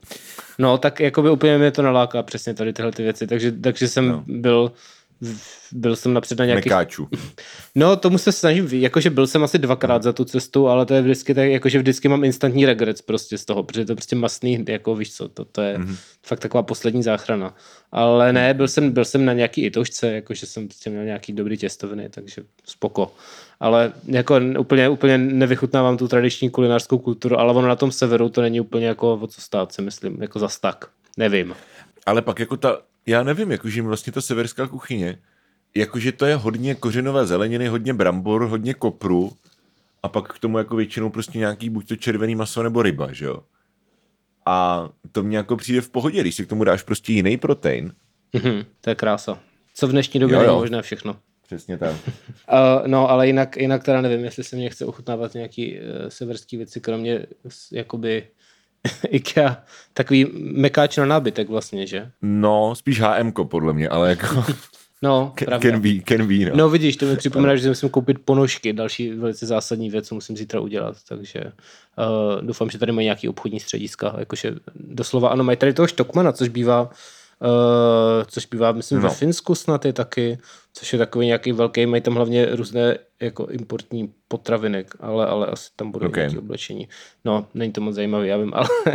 No, 0.58 0.78
tak 0.78 1.00
jako 1.00 1.22
by 1.22 1.30
úplně 1.30 1.58
mě 1.58 1.70
to 1.70 1.82
naláká 1.82 2.22
přesně 2.22 2.54
tady 2.54 2.72
tyhle 2.72 2.92
ty 2.92 3.02
věci, 3.02 3.26
takže, 3.26 3.52
takže 3.52 3.88
jsem 3.88 4.08
no. 4.08 4.24
byl 4.26 4.72
byl 5.72 5.96
jsem 5.96 6.12
napřed 6.12 6.38
na 6.38 6.44
nějakých... 6.44 6.72
Mekáčů. 6.72 7.08
No, 7.74 7.96
tomu 7.96 8.18
se 8.18 8.32
snažím, 8.32 8.68
jakože 8.72 9.10
byl 9.10 9.26
jsem 9.26 9.44
asi 9.44 9.58
dvakrát 9.58 10.02
za 10.02 10.12
tu 10.12 10.24
cestu, 10.24 10.68
ale 10.68 10.86
to 10.86 10.94
je 10.94 11.02
vždycky 11.02 11.34
tak, 11.34 11.48
jakože 11.48 11.78
vždycky 11.78 12.08
mám 12.08 12.24
instantní 12.24 12.66
regrets 12.66 13.02
prostě 13.02 13.38
z 13.38 13.44
toho, 13.44 13.62
protože 13.62 13.80
je 13.80 13.86
to 13.86 13.94
prostě 13.94 14.16
masný, 14.16 14.64
jako 14.68 14.94
víš 14.94 15.14
co, 15.14 15.28
to, 15.28 15.44
to 15.44 15.62
je 15.62 15.78
mm-hmm. 15.78 15.96
fakt 16.26 16.40
taková 16.40 16.62
poslední 16.62 17.02
záchrana. 17.02 17.54
Ale 17.92 18.32
ne, 18.32 18.54
byl 18.54 18.68
jsem, 18.68 18.90
byl 18.90 19.04
jsem 19.04 19.24
na 19.24 19.32
nějaký 19.32 19.64
itožce, 19.64 20.12
jakože 20.12 20.46
jsem 20.46 20.68
prostě 20.68 20.90
měl 20.90 21.04
nějaký 21.04 21.32
dobrý 21.32 21.56
těstoviny, 21.56 22.08
takže 22.08 22.42
spoko. 22.64 23.14
Ale 23.60 23.92
jako 24.06 24.40
úplně, 24.58 24.88
úplně 24.88 25.18
nevychutnávám 25.18 25.96
tu 25.96 26.08
tradiční 26.08 26.50
kulinářskou 26.50 26.98
kulturu, 26.98 27.38
ale 27.38 27.52
ono 27.52 27.68
na 27.68 27.76
tom 27.76 27.92
severu 27.92 28.28
to 28.28 28.42
není 28.42 28.60
úplně 28.60 28.86
jako 28.86 29.14
o 29.14 29.26
co 29.26 29.40
stát, 29.40 29.72
si 29.72 29.82
myslím, 29.82 30.22
jako 30.22 30.38
zas 30.38 30.60
tak. 30.60 30.88
Nevím. 31.16 31.54
Ale 32.06 32.22
pak 32.22 32.38
jako 32.38 32.56
ta, 32.56 32.78
já 33.06 33.22
nevím, 33.22 33.50
jakože 33.52 33.82
vlastně 33.82 34.12
ta 34.12 34.20
severská 34.20 34.66
kuchyně, 34.66 35.18
jakože 35.74 36.12
to 36.12 36.26
je 36.26 36.36
hodně 36.36 36.74
kořenové 36.74 37.26
zeleniny, 37.26 37.68
hodně 37.68 37.94
brambor, 37.94 38.42
hodně 38.46 38.74
kopru 38.74 39.32
a 40.02 40.08
pak 40.08 40.32
k 40.32 40.38
tomu 40.38 40.58
jako 40.58 40.76
většinou 40.76 41.10
prostě 41.10 41.38
nějaký 41.38 41.70
buď 41.70 41.88
to 41.88 41.96
červený 41.96 42.34
maso 42.34 42.62
nebo 42.62 42.82
ryba, 42.82 43.12
že 43.12 43.24
jo? 43.24 43.42
A 44.46 44.88
to 45.12 45.22
mně 45.22 45.36
jako 45.36 45.56
přijde 45.56 45.80
v 45.80 45.90
pohodě, 45.90 46.20
když 46.20 46.34
si 46.34 46.46
k 46.46 46.48
tomu 46.48 46.64
dáš 46.64 46.82
prostě 46.82 47.12
jiný 47.12 47.36
protein. 47.36 47.92
Mhm, 48.32 48.64
to 48.80 48.90
je 48.90 48.94
krása. 48.94 49.38
Co 49.74 49.88
v 49.88 49.90
dnešní 49.90 50.20
době 50.20 50.36
Jo, 50.36 50.42
je 50.42 50.50
možné 50.50 50.82
všechno. 50.82 51.16
Přesně 51.46 51.78
tak. 51.78 51.90
Uh, 51.92 52.86
no, 52.86 53.10
ale 53.10 53.26
jinak, 53.26 53.56
jinak 53.56 53.84
teda 53.84 54.00
nevím, 54.00 54.24
jestli 54.24 54.44
se 54.44 54.56
mě 54.56 54.70
chce 54.70 54.86
ochutnávat 54.86 55.34
nějaký 55.34 55.78
uh, 55.78 55.86
severský 56.08 56.56
věci, 56.56 56.80
kromě 56.80 57.26
jakoby 57.72 58.26
IKEA, 59.08 59.56
takový 59.94 60.26
mekáč 60.34 60.96
na 60.96 61.06
nábytek 61.06 61.48
vlastně, 61.48 61.86
že? 61.86 62.10
No, 62.22 62.74
spíš 62.74 63.00
HM 63.00 63.32
podle 63.32 63.72
mě, 63.72 63.88
ale 63.88 64.08
jako 64.10 64.44
No, 65.02 65.32
can, 65.38 65.46
pravda. 65.46 65.70
can 65.70 65.80
be, 65.80 65.88
can 66.04 66.28
be, 66.28 66.50
no. 66.50 66.56
No 66.56 66.70
vidíš, 66.70 66.96
to 66.96 67.06
mi 67.06 67.16
připomíná, 67.16 67.56
že 67.56 67.68
musím 67.68 67.88
koupit 67.88 68.18
ponožky, 68.24 68.72
další 68.72 69.12
velice 69.12 69.46
zásadní 69.46 69.90
věc, 69.90 70.08
co 70.08 70.14
musím 70.14 70.36
zítra 70.36 70.60
udělat, 70.60 70.96
takže 71.08 71.40
uh, 71.44 72.42
doufám, 72.42 72.70
že 72.70 72.78
tady 72.78 72.92
mají 72.92 73.04
nějaký 73.04 73.28
obchodní 73.28 73.60
střediska, 73.60 74.14
jakože 74.18 74.54
doslova, 74.74 75.28
ano, 75.28 75.44
mají 75.44 75.56
tady 75.56 75.72
toho 75.72 75.86
Štokmana, 75.86 76.32
což 76.32 76.48
bývá, 76.48 76.82
uh, 76.82 76.88
což 78.26 78.46
bývá, 78.46 78.72
myslím, 78.72 78.98
no. 78.98 79.02
No. 79.02 79.08
ve 79.08 79.14
Finsku 79.14 79.54
snad 79.54 79.84
je 79.84 79.92
taky, 79.92 80.38
což 80.72 80.92
je 80.92 80.98
takový 80.98 81.26
nějaký 81.26 81.52
velký, 81.52 81.86
mají 81.86 82.02
tam 82.02 82.14
hlavně 82.14 82.46
různé 82.56 82.98
jako 83.20 83.46
importní 83.46 84.12
potraviny, 84.28 84.84
ale, 85.00 85.26
ale 85.26 85.46
asi 85.46 85.70
tam 85.76 85.90
budou 85.90 86.06
okay. 86.06 86.22
Nějaké 86.22 86.38
oblečení. 86.38 86.88
No, 87.24 87.46
není 87.54 87.72
to 87.72 87.80
moc 87.80 87.94
zajímavý, 87.94 88.28
já 88.28 88.36
vím, 88.36 88.52
ale, 88.54 88.68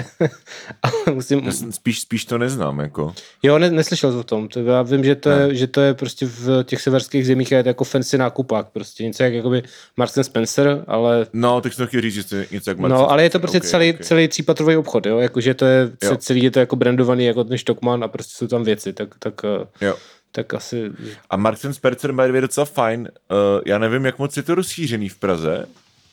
ale 0.84 1.16
musím, 1.16 1.40
Já 1.40 1.52
Spíš, 1.52 2.00
spíš 2.00 2.26
to 2.26 2.38
neznám, 2.38 2.80
jako. 2.80 3.14
Jo, 3.44 3.60
ne, 3.60 3.72
neslyšel 3.72 4.20
o 4.20 4.24
tom. 4.24 4.48
To 4.48 4.60
já 4.60 4.82
vím, 4.82 5.04
že 5.04 5.16
to, 5.16 5.30
je, 5.30 5.56
že 5.56 5.68
to 5.68 5.82
je 5.82 5.94
prostě 5.94 6.26
v 6.26 6.64
těch 6.64 6.82
severských 6.82 7.28
zemích 7.28 7.52
je 7.52 7.64
to 7.64 7.70
jako 7.70 7.84
fancy 7.84 8.18
nákupák, 8.18 8.70
prostě 8.70 9.04
něco 9.04 9.24
jak 9.24 9.34
jakoby 9.34 9.64
Marks 9.98 10.18
and 10.18 10.24
Spencer, 10.24 10.84
ale 10.88 11.28
No, 11.34 11.62
tak 11.62 11.74
jsem 11.74 11.88
chtěl 11.88 12.02
říct, 12.02 12.14
že 12.14 12.24
to 12.24 12.36
je 12.36 12.48
něco 12.52 12.70
jak 12.70 12.80
no, 12.80 13.12
ale 13.12 13.24
je 13.24 13.30
to 13.30 13.40
prostě 13.40 13.58
okay, 13.58 13.70
celý, 13.70 13.94
okay. 13.94 14.04
celý 14.04 14.28
třípatrový 14.28 14.76
obchod, 14.76 15.06
jo, 15.06 15.20
jakože 15.20 15.54
to 15.54 15.66
je, 15.66 15.92
Jo. 16.04 16.18
celý 16.18 16.44
je 16.44 16.52
to 16.52 16.60
jako 16.60 16.76
brandovaný 16.76 17.26
jako 17.26 17.44
ten 17.44 17.58
Stockman 17.58 18.04
a 18.04 18.08
prostě 18.08 18.34
jsou 18.36 18.48
tam 18.48 18.64
věci, 18.64 18.94
tak, 18.94 19.10
tak, 19.20 19.34
eh, 19.46 19.86
Jo. 19.86 19.96
Tak 20.38 20.54
asi, 20.54 20.92
A 21.30 21.38
Marks 21.38 21.66
and 21.66 21.74
Spencer 21.74 22.12
by 22.12 22.32
way 22.32 22.42
docela 22.42 22.66
fajn. 22.66 23.10
Uh, 23.32 23.62
já 23.66 23.78
nevím, 23.78 24.06
jak 24.06 24.20
moc 24.20 24.38
je 24.38 24.44
to 24.44 24.56
rozšířený 24.56 25.10
v 25.10 25.18
Praze, 25.18 25.66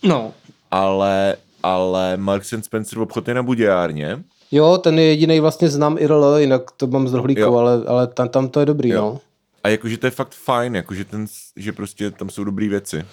no. 0.02 0.32
ale, 0.70 1.36
ale 1.62 2.16
Marks 2.16 2.52
and 2.52 2.64
Spencer 2.64 2.98
obchod 2.98 3.28
je 3.28 3.34
na 3.34 3.42
Budějárně. 3.42 4.18
Jo, 4.50 4.78
ten 4.78 4.98
je 4.98 5.04
jediný 5.04 5.40
vlastně 5.40 5.68
znám 5.68 5.96
IRL, 5.98 6.36
jinak 6.38 6.62
to 6.76 6.86
mám 6.86 7.08
z 7.08 7.14
rohlíku, 7.14 7.40
Jo. 7.40 7.56
ale, 7.56 7.82
ale 7.86 8.06
tam, 8.06 8.28
tam 8.28 8.48
to 8.48 8.60
je 8.60 8.66
dobrý, 8.66 8.88
Jo. 8.88 9.00
no. 9.00 9.20
A 9.64 9.68
jakože 9.68 9.98
to 9.98 10.06
je 10.06 10.10
fakt 10.10 10.34
fajn, 10.34 10.76
jakože 10.76 11.04
ten, 11.04 11.26
že 11.56 11.72
prostě 11.72 12.10
tam 12.10 12.30
jsou 12.30 12.44
dobré 12.44 12.68
věci. 12.68 13.04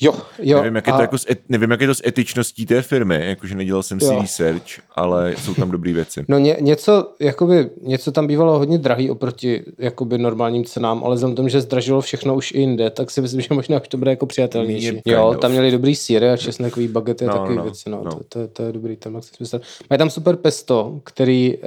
Jo, 0.00 0.14
jo. 0.38 0.58
nevím, 0.58 0.74
jak 0.76 0.86
je 0.86 0.92
a- 0.92 0.96
to 0.96 1.02
jako 1.02 1.18
s 1.18 1.30
et, 1.30 1.40
nevím, 1.48 1.70
jak 1.70 1.80
je 1.80 1.86
to 1.86 1.94
s 1.94 2.02
etičností 2.06 2.66
té 2.66 2.82
firmy, 2.82 3.26
jakože 3.28 3.54
nedělal 3.54 3.82
jsem 3.82 4.00
si 4.00 4.06
Jo. 4.06 4.20
research, 4.20 4.62
ale 4.96 5.34
jsou 5.38 5.54
tam 5.54 5.70
dobré 5.70 5.92
věci. 5.92 6.24
No 6.28 6.38
ně, 6.38 6.56
něco, 6.60 7.12
jakoby, 7.20 7.70
něco 7.82 8.12
tam 8.12 8.26
bývalo 8.26 8.58
hodně 8.58 8.78
drahý 8.78 9.10
oproti 9.10 9.62
jakoby 9.78 10.18
normálním 10.18 10.64
cenám, 10.64 11.04
ale 11.04 11.14
vzhledem 11.14 11.34
k 11.34 11.36
tomu, 11.36 11.48
že 11.48 11.60
zdražilo 11.60 12.00
všechno 12.00 12.34
už 12.34 12.52
i 12.52 12.60
jinde, 12.60 12.90
tak 12.90 13.10
si 13.10 13.20
myslím, 13.20 13.40
že 13.40 13.48
možná 13.50 13.80
už 13.80 13.88
to 13.88 13.96
bude 13.96 14.10
jako 14.10 14.26
přijatelnější. 14.26 15.00
Jo, 15.04 15.26
of. 15.28 15.38
tam 15.38 15.50
měli 15.50 15.70
dobrý 15.70 15.96
síry 15.96 16.30
a 16.30 16.36
česnekový 16.36 16.88
bagety 16.88 17.24
a 17.24 17.28
No, 17.28 17.32
takové 17.32 17.54
no, 17.54 17.62
věci, 17.62 17.90
no, 17.90 18.00
No. 18.04 18.10
To, 18.10 18.24
to, 18.28 18.48
to, 18.48 18.62
je 18.62 18.72
dobrý, 18.72 18.96
smysl. 19.20 19.60
Mají 19.90 19.98
tam 19.98 20.10
super 20.10 20.36
pesto, 20.36 21.00
který 21.04 21.56
uh, 21.56 21.62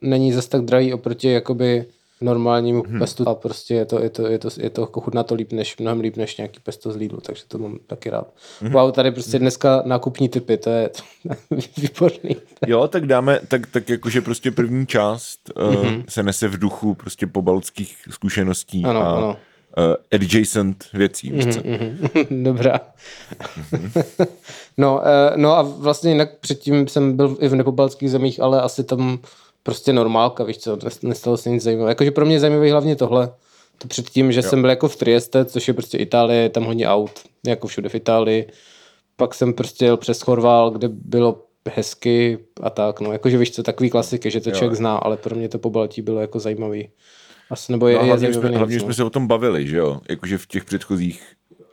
není 0.00 0.32
zas 0.32 0.46
tak 0.48 0.62
drahý 0.62 0.94
oproti 0.94 1.30
jakoby 1.32 1.84
normálnímu 2.20 2.82
hmm. 2.82 2.98
pestu 2.98 3.28
a 3.28 3.34
prostě 3.34 3.74
je 3.74 3.84
to, 3.84 4.02
je 4.02 4.10
to, 4.10 4.26
je 4.26 4.38
to, 4.38 4.48
je 4.60 4.70
to 4.70 4.86
chutná 4.86 5.22
to 5.22 5.34
líp 5.34 5.52
než, 5.52 5.76
mnohem 5.78 6.00
líp 6.00 6.16
než 6.16 6.36
nějaký 6.36 6.60
pesto 6.60 6.92
z 6.92 6.96
Lidlu, 6.96 7.20
takže 7.20 7.42
to 7.48 7.58
mám 7.58 7.78
taky 7.86 8.10
rád. 8.10 8.28
Hmm. 8.60 8.72
Wow, 8.72 8.92
tady 8.92 9.10
prostě 9.10 9.38
dneska 9.38 9.82
nákupní 9.86 10.28
typy, 10.28 10.56
to 10.56 10.70
je, 10.70 10.90
výborný. 11.76 12.36
Jo, 12.66 12.88
tak 12.88 13.06
dáme, 13.06 13.40
tak, 13.48 13.66
tak 13.66 13.88
jakože 13.88 14.20
prostě 14.20 14.50
první 14.50 14.86
část 14.86 15.52
uh, 15.56 15.86
se 16.08 16.22
nese 16.22 16.48
v 16.48 16.58
duchu 16.58 16.94
prostě 16.94 17.26
pobaltských 17.26 17.96
zkušeností 18.10 18.84
Ano, 18.84 19.00
a 19.00 19.16
ano. 19.16 19.36
Uh, 19.78 19.94
adjacent 20.12 20.84
věcí. 20.92 21.30
víš 21.30 21.46
co? 21.46 21.60
Dobrá. 22.30 22.80
no, 24.76 25.00
eh, 25.06 25.32
no 25.36 25.56
a 25.56 25.62
vlastně 25.62 26.10
jinak 26.10 26.38
předtím 26.38 26.88
jsem 26.88 27.16
byl 27.16 27.36
i 27.40 27.48
v 27.48 27.54
nepobaltských 27.54 28.10
zemích, 28.10 28.40
ale 28.40 28.62
asi 28.62 28.84
tam 28.84 29.18
prostě 29.62 29.92
normálka, 29.92 30.44
víš 30.44 30.58
co, 30.58 30.76
nes- 30.76 31.08
nestalo 31.08 31.36
se 31.36 31.50
nic 31.50 31.62
zajímavého. 31.62 31.88
Jakože 31.88 32.10
pro 32.10 32.26
mě 32.26 32.34
je 32.34 32.40
zajímavý 32.40 32.70
hlavně 32.70 32.96
tohle. 32.96 33.32
To 33.78 33.88
předtím, 33.88 34.32
že 34.32 34.38
jo. 34.38 34.42
jsem 34.42 34.60
byl 34.60 34.70
jako 34.70 34.88
v 34.88 34.96
Trieste, 34.96 35.44
což 35.44 35.68
je 35.68 35.74
prostě 35.74 35.98
Itálie, 35.98 36.48
tam 36.48 36.64
hodně 36.64 36.88
aut, 36.88 37.10
jako 37.46 37.66
všude 37.66 37.88
v 37.88 37.94
Itálii. 37.94 38.48
Pak 39.16 39.34
jsem 39.34 39.52
prostě 39.52 39.84
jel 39.84 39.96
přes 39.96 40.20
Chorval, 40.20 40.70
kde 40.70 40.88
bylo 40.88 41.42
hezky 41.68 42.38
a 42.62 42.70
tak, 42.70 43.00
no, 43.00 43.12
jakože 43.12 43.38
víš 43.38 43.50
co, 43.50 43.62
takový 43.62 43.90
klasiky, 43.90 44.30
že 44.30 44.40
to 44.40 44.50
člověk 44.50 44.74
zná, 44.74 44.96
ale 44.96 45.16
pro 45.16 45.36
mě 45.36 45.48
to 45.48 45.58
pobaltí 45.58 46.02
bylo 46.02 46.20
jako 46.20 46.38
zajímavý. 46.38 46.88
Asi, 47.50 47.72
nebo 47.72 47.88
je, 47.88 47.94
No, 47.94 48.00
je 48.00 48.06
hlavně, 48.06 48.34
jsme, 48.34 48.48
hlavně 48.48 48.80
jsme 48.80 48.94
se 48.94 49.04
o 49.04 49.10
tom 49.10 49.26
bavili, 49.26 49.66
že 49.66 49.76
jo? 49.76 50.00
Jakože 50.08 50.38
v 50.38 50.46
těch 50.46 50.64
předchozích 50.64 51.22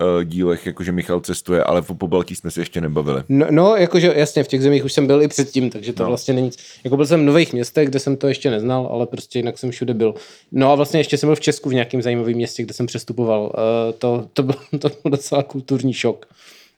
uh, 0.01 0.23
dílech, 0.23 0.65
jakože 0.65 0.91
Michal 0.91 1.19
cestuje, 1.19 1.63
ale 1.63 1.81
po 1.81 1.95
Pobaltí 1.95 2.35
jsme 2.35 2.51
se 2.51 2.61
ještě 2.61 2.81
nebavili. 2.81 3.23
No, 3.29 3.45
no, 3.49 3.75
jakože 3.75 4.13
jasně, 4.15 4.43
v 4.43 4.47
těch 4.47 4.61
zemích 4.61 4.85
už 4.85 4.93
jsem 4.93 5.07
byl 5.07 5.21
i 5.21 5.27
předtím, 5.27 5.69
takže 5.69 5.93
to 5.93 6.03
no. 6.03 6.05
No. 6.05 6.11
vlastně 6.11 6.33
není 6.33 6.45
nic. 6.47 6.57
Jako 6.83 6.97
byl 6.97 7.05
jsem 7.05 7.19
v 7.19 7.25
nových 7.25 7.53
městech, 7.53 7.87
kde 7.87 7.99
jsem 7.99 8.17
to 8.17 8.27
ještě 8.27 8.51
neznal, 8.51 8.89
ale 8.91 9.07
prostě 9.07 9.39
jinak 9.39 9.57
jsem 9.57 9.71
všude 9.71 9.93
byl. 9.93 10.13
No 10.51 10.71
a 10.71 10.75
vlastně 10.75 10.99
ještě 10.99 11.17
jsem 11.17 11.27
byl 11.27 11.35
v 11.35 11.39
Česku 11.39 11.69
v 11.69 11.73
nějakém 11.73 12.01
zajímavém 12.01 12.35
městě, 12.35 12.63
kde 12.63 12.73
jsem 12.73 12.85
přestupoval. 12.85 13.41
Uh, 13.41 13.91
to, 13.97 14.27
to, 14.33 14.43
byl, 14.43 14.55
to 14.79 14.89
byl 14.89 15.11
docela 15.11 15.43
kulturní 15.43 15.93
šok. 15.93 16.25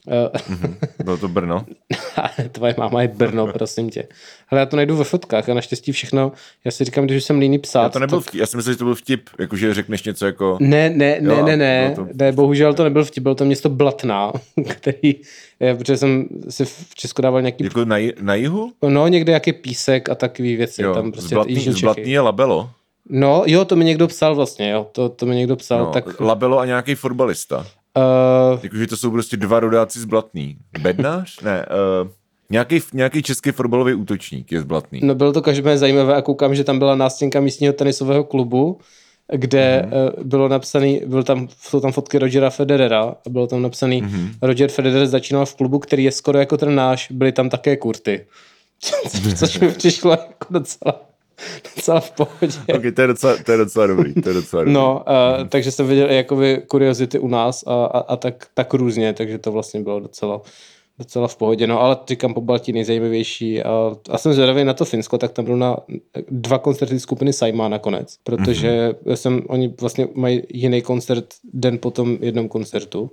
Uh, 0.07 0.57
Bylo 1.03 1.17
to 1.17 1.27
Brno? 1.27 1.65
tvoje 2.51 2.75
máma 2.77 3.01
je 3.01 3.07
Brno, 3.07 3.47
prosím 3.47 3.89
tě. 3.89 4.07
Ale 4.49 4.59
já 4.59 4.65
to 4.65 4.75
najdu 4.75 4.97
ve 4.97 5.03
fotkách 5.03 5.49
a 5.49 5.53
naštěstí 5.53 5.91
všechno, 5.91 6.31
já 6.65 6.71
si 6.71 6.83
říkám, 6.83 7.05
když 7.05 7.23
jsem 7.23 7.39
líný 7.39 7.59
psát. 7.59 7.83
Já 7.83 7.89
to 7.89 7.99
nebyl 7.99 8.19
tak... 8.19 8.27
vtip, 8.27 8.39
já 8.39 8.45
si 8.45 8.57
myslel, 8.57 8.73
že 8.73 8.77
to 8.77 8.83
byl 8.83 8.95
vtip, 8.95 9.29
jakože 9.39 9.73
řekneš 9.73 10.03
něco 10.03 10.25
jako... 10.25 10.57
Ne, 10.61 10.89
ne, 10.89 11.17
ne, 11.21 11.33
Jo, 11.33 11.45
ne, 11.45 11.57
ne, 11.57 11.91
bylo 11.95 12.07
to- 12.07 12.13
ne, 12.13 12.31
bohužel 12.31 12.73
to 12.73 12.83
nebyl 12.83 13.05
vtip, 13.05 13.23
byl 13.23 13.35
to 13.35 13.45
město 13.45 13.69
Blatná, 13.69 14.31
který, 14.69 15.15
eh, 15.61 15.75
protože 15.75 15.97
jsem 15.97 16.27
si 16.49 16.65
v 16.65 16.95
Česku 16.95 17.21
dával 17.21 17.41
nějaký 17.41 17.63
Jako 17.63 17.85
na, 17.85 17.95
na 18.21 18.35
jihu? 18.35 18.71
No, 18.87 19.07
někde 19.07 19.33
jaký 19.33 19.53
písek 19.53 20.09
a 20.09 20.15
takové 20.15 20.55
věci. 20.55 20.81
Jo, 20.81 20.93
tam 20.93 21.11
prostě 21.11 21.29
zblatný, 21.29 21.73
Čechy. 21.75 22.11
je 22.11 22.19
labelo. 22.19 22.69
No, 23.09 23.43
jo, 23.45 23.65
to 23.65 23.75
mi 23.75 23.85
někdo 23.85 24.07
psal 24.07 24.35
vlastně, 24.35 24.71
jo. 24.71 24.87
To, 24.91 25.09
to 25.09 25.25
mi 25.25 25.35
někdo 25.35 25.55
psal, 25.55 25.79
No, 25.79 25.91
tak... 25.91 26.19
Labelo 26.19 26.59
a 26.59 26.65
nějaký 26.65 26.95
fotbalista. 26.95 27.65
Uh, 27.97 28.59
Jakože 28.63 28.87
to 28.87 28.97
jsou 28.97 29.11
prostě 29.11 29.37
dva 29.37 29.59
rodáci 29.59 29.99
z 29.99 30.05
Blatný. 30.05 30.57
Bednář? 30.81 31.41
Ne, 31.41 31.65
uh, 32.03 32.09
nějaký, 32.49 32.79
nějaký 32.93 33.23
český 33.23 33.51
fotbalový 33.51 33.93
útočník 33.93 34.51
je 34.51 34.61
z 34.61 34.63
Blatný. 34.63 34.99
no, 35.03 35.15
bylo 35.15 35.33
to 35.33 35.41
každopádně 35.41 35.77
zajímavé 35.77 36.15
a 36.15 36.21
koukám, 36.21 36.55
že 36.55 36.63
tam 36.63 36.79
byla 36.79 36.95
nástěnka 36.95 37.39
místního 37.39 37.73
tenisového 37.73 38.23
klubu, 38.23 38.79
kde 39.35 39.81
Mhm. 39.85 39.91
mm-hmm. 39.93 40.23
bylo 40.23 40.47
napsaný, 40.47 41.01
byl 41.05 41.23
tam, 41.23 41.47
jsou 41.61 41.79
tam 41.79 41.91
fotky 41.91 42.19
Rogera 42.19 42.49
Federera 42.49 43.01
a 43.03 43.29
bylo 43.29 43.47
tam 43.47 43.61
napsaný, 43.61 44.01
Mhm. 44.01 44.11
mm-hmm. 44.11 44.33
Roger 44.41 44.69
Federer 44.69 45.07
začínal 45.07 45.45
v 45.45 45.55
klubu, 45.55 45.79
který 45.79 46.03
je 46.03 46.11
skoro 46.11 46.39
jako 46.39 46.57
ten 46.57 46.75
náš, 46.75 47.11
byly 47.11 47.31
tam 47.31 47.49
také 47.49 47.77
kurty. 47.77 48.25
Což 49.37 49.59
mi 49.59 49.71
přišlo 49.71 50.11
jako 50.11 50.45
docela 50.49 51.01
docela 51.75 51.99
v 51.99 52.11
pohodě. 52.11 52.53
Ok, 52.75 52.81
to 52.95 53.01
je 53.01 53.07
docela, 53.07 53.37
to 53.45 53.51
je 53.51 53.57
docela 53.57 53.87
dobrý, 53.87 54.13
to 54.13 54.29
je 54.29 54.35
docela 54.35 54.63
dobrý. 54.63 54.73
No, 54.73 55.05
uh, 55.39 55.47
takže 55.47 55.71
jsem 55.71 55.87
viděl 55.87 56.11
jakoby 56.11 56.61
kuriozity 56.67 57.19
u 57.19 57.27
nás 57.27 57.63
a, 57.67 57.85
a, 57.85 57.99
a 57.99 58.15
tak, 58.15 58.47
tak 58.53 58.73
různě, 58.73 59.13
takže 59.13 59.37
to 59.37 59.51
vlastně 59.51 59.81
bylo 59.81 59.99
docela, 59.99 60.41
docela 60.99 61.27
v 61.27 61.35
pohodě. 61.35 61.67
No, 61.67 61.81
ale 61.81 61.97
říkám 62.09 62.33
po 62.33 62.41
Baltí 62.41 62.73
nejzajímavější 62.73 63.63
a, 63.63 63.95
a 64.09 64.17
jsem 64.17 64.33
zvědavý 64.33 64.63
na 64.63 64.73
to 64.73 64.85
Finsko, 64.85 65.17
tak 65.17 65.31
tam 65.31 65.45
budou 65.45 65.57
na 65.57 65.77
dva 66.29 66.57
koncerty 66.57 66.99
skupiny 66.99 67.33
Saima 67.33 67.69
nakonec, 67.69 68.17
protože 68.23 68.89
mm-hmm. 68.89 69.13
jsem, 69.13 69.41
oni 69.47 69.73
vlastně 69.81 70.07
mají 70.15 70.43
jiný 70.53 70.81
koncert 70.81 71.25
den 71.53 71.77
po 71.77 71.91
tom 71.91 72.17
jednom 72.21 72.49
koncertu. 72.49 73.11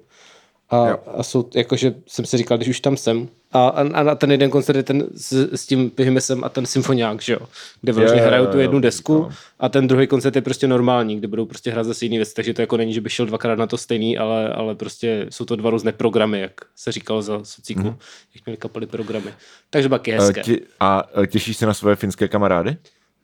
A, 0.71 0.89
Jo. 0.89 0.99
a 1.07 1.23
jsou, 1.23 1.51
jakože 1.55 1.95
jsem 2.07 2.25
si 2.25 2.37
říkal, 2.37 2.57
když 2.57 2.69
už 2.69 2.81
tam 2.81 2.97
jsem. 2.97 3.29
A, 3.53 3.69
a, 3.69 3.81
a 3.81 4.03
na 4.03 4.15
ten 4.15 4.31
jeden 4.33 4.51
koncert 4.51 4.77
je 4.77 4.83
ten 4.83 5.05
s, 5.15 5.33
s 5.33 5.67
tím 5.67 5.91
Pyhimesem 5.91 6.45
a 6.45 6.49
ten 6.49 6.67
symfoniák, 6.67 7.23
že 7.23 7.33
jo? 7.33 7.39
Kde 7.81 7.93
vlastně 7.93 8.21
jo, 8.21 8.27
hrajou 8.27 8.47
tu 8.47 8.59
jednu 8.59 8.81
desku 8.81 9.29
a 9.59 9.69
ten 9.69 9.87
druhý 9.87 10.07
koncert 10.07 10.37
je 10.37 10.43
prostě 10.43 10.69
normální, 10.69 11.17
kde 11.17 11.29
budou 11.29 11.47
prostě 11.47 11.71
hrát 11.71 11.85
zase 11.85 12.05
jiný 12.05 12.17
věci, 12.17 12.35
takže 12.35 12.55
to 12.55 12.61
jako 12.61 12.77
není, 12.77 12.93
že 12.93 13.01
by 13.01 13.11
šel 13.11 13.27
dvakrát 13.27 13.59
na 13.59 13.67
to 13.67 13.79
stejný, 13.79 14.19
ale, 14.19 14.49
ale 14.49 14.75
prostě 14.75 15.27
jsou 15.31 15.45
to 15.45 15.57
dva 15.57 15.71
různé 15.71 15.93
programy, 15.93 16.41
jak 16.41 16.53
se 16.77 16.93
říkalo 16.93 17.23
za 17.23 17.45
sociku, 17.45 17.81
mm. 17.81 17.97
jak 18.35 18.47
měli 18.47 18.57
kapely 18.57 18.87
programy. 18.87 19.33
Takže 19.71 19.89
baky 19.89 20.13
Eh, 20.13 20.17
hezké. 20.17 20.43
A 20.81 21.03
eh, 21.23 21.27
těšíš 21.27 21.57
se 21.57 21.67
na 21.67 21.75
svoje 21.75 21.97
finské 21.97 22.29
kamarády? 22.29 22.77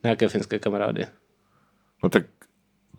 Nějaké 0.03 0.29
finské 0.29 0.59
kamarády. 0.59 1.05
No 2.03 2.09
tak 2.09 2.23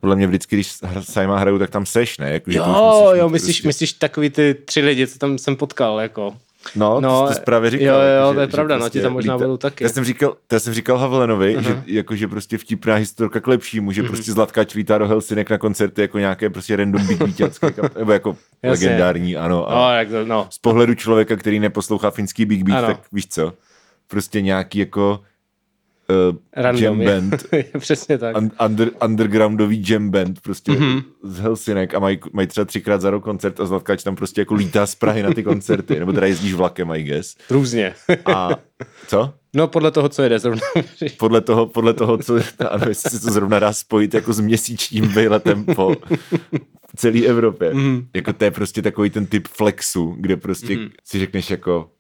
podle 0.05 0.17
mě 0.17 0.27
vždycky, 0.27 0.57
když 0.57 0.69
hra- 0.83 1.03
Saima 1.13 1.39
hrajou, 1.39 1.59
tak 1.59 1.71
tam 1.71 1.87
seš, 1.87 2.19
ne? 2.19 2.31
Jako, 2.31 2.51
že 2.51 2.59
to 2.59 2.65
Jo, 2.65 3.03
musíš 3.05 3.21
jo, 3.21 3.29
myslíš, 3.29 3.57
prostě- 3.57 3.69
myslíš 3.69 3.93
takový 3.93 4.31
ty 4.31 4.55
tři 4.65 4.81
lidi, 4.81 5.07
co 5.07 5.19
tam 5.19 5.39
jsem 5.39 5.57
potkal, 5.57 6.01
jako. 6.01 6.35
No, 6.77 7.01
no 7.01 7.27
to, 7.29 7.35
jsi 7.35 7.41
právě 7.41 7.71
říkal. 7.71 7.87
Jo, 7.87 7.95
jo, 7.95 8.23
jako, 8.27 8.35
to 8.35 8.41
je 8.41 8.47
pravda, 8.47 8.79
no, 8.79 8.89
ti 8.89 9.01
tam 9.01 9.13
možná 9.13 9.39
budou 9.39 9.57
taky. 9.57 9.85
Já 9.85 9.91
jsem 9.91 10.05
říkal, 10.05 10.37
já 10.53 10.61
jsem 10.61 10.75
říkal 10.75 10.99
Havlenovi, 10.99 11.57
uh-huh. 11.57 11.63
že 11.63 11.83
jako, 11.87 12.17
že 12.17 12.29
prostě 12.29 12.59
vtipná 12.59 12.95
historka 12.95 13.41
k 13.41 13.47
lepšímu, 13.47 13.93
že 13.93 14.03
uh-huh. 14.03 14.07
prostě 14.09 14.33
Zlatkač 14.33 14.75
lítá 14.75 14.99
do 14.99 15.09
Helsinek 15.09 15.51
na 15.51 15.59
koncerty 15.59 16.01
jako 16.01 16.19
nějaké 16.19 16.51
prostě 16.51 16.77
random 16.77 17.07
big 17.07 17.19
beatiacké, 17.19 17.67
kap- 17.67 17.99
nebo 17.99 18.13
jako 18.13 18.37
Jasně. 18.63 18.87
legendární, 18.87 19.37
ano. 19.37 19.71
A 19.71 19.75
No, 19.75 19.97
jak 19.99 20.09
to, 20.09 20.25
no. 20.25 20.47
z 20.51 20.59
pohledu 20.59 20.95
člověka, 20.95 21.37
který 21.37 21.59
neposlouchá 21.61 22.11
finský 22.11 22.45
big 22.45 22.63
beat, 22.63 22.79
Ano. 22.79 22.87
tak 22.87 23.01
víš 23.13 23.27
co, 23.29 23.53
prostě 24.09 24.41
nějaký 24.41 24.79
jako 24.79 25.21
uh, 26.31 26.37
Random, 26.57 26.83
jam 26.83 27.05
band, 27.05 27.47
Přesně 27.79 28.19
tak. 28.19 28.37
un, 28.37 28.51
under, 28.67 28.91
undergroundový 29.05 29.85
jam 29.89 30.11
band 30.11 30.41
prostě 30.41 30.73
Mhm. 30.73 30.83
mm-hmm. 30.83 31.03
z 31.23 31.39
Helsinek 31.39 31.95
a 31.95 31.99
mají, 31.99 32.19
mají 32.33 32.47
třeba 32.49 32.65
třikrát 32.65 33.01
za 33.01 33.11
rok 33.11 33.25
koncert 33.25 33.61
a 33.61 33.67
Zlatkač 33.67 34.03
tam 34.03 34.17
prostě 34.17 34.41
jako 34.41 34.55
lítá 34.55 34.87
z 34.87 34.95
Prahy 34.95 35.23
na 35.23 35.35
ty 35.35 35.43
koncerty, 35.43 35.99
nebo 35.99 36.13
teda 36.13 36.27
jezdíš 36.27 36.55
vlakem, 36.55 36.91
I 36.91 37.03
guess. 37.03 37.37
Různě. 37.51 37.95
A 38.27 38.51
co? 39.07 39.35
no 39.55 39.69
podle 39.69 39.91
toho, 39.91 40.09
co 40.09 40.23
jede 40.23 40.39
zrovna. 40.39 40.61
Podle 41.19 41.41
toho, 41.41 41.67
podle 41.67 41.95
toho 41.95 42.19
co, 42.19 42.35
ano, 42.71 42.87
jestli 42.89 43.11
se 43.11 43.21
to 43.21 43.33
zrovna 43.33 43.59
dá 43.59 43.73
spojit 43.73 44.15
jako 44.15 44.33
s 44.33 44.41
měsíčním 44.41 45.09
vejletem 45.09 45.65
po 45.65 45.97
celé 46.97 47.21
Evropě. 47.21 47.75
Mm. 47.75 48.07
Jako 48.15 48.33
to 48.33 48.45
je 48.45 48.51
prostě 48.51 48.83
takový 48.83 49.11
ten 49.11 49.27
typ 49.27 49.49
flexu, 49.49 50.17
kde 50.19 50.37
prostě 50.37 50.77
mm. 50.77 50.89
si 51.05 51.19
řekneš 51.19 51.51
jako 51.51 51.91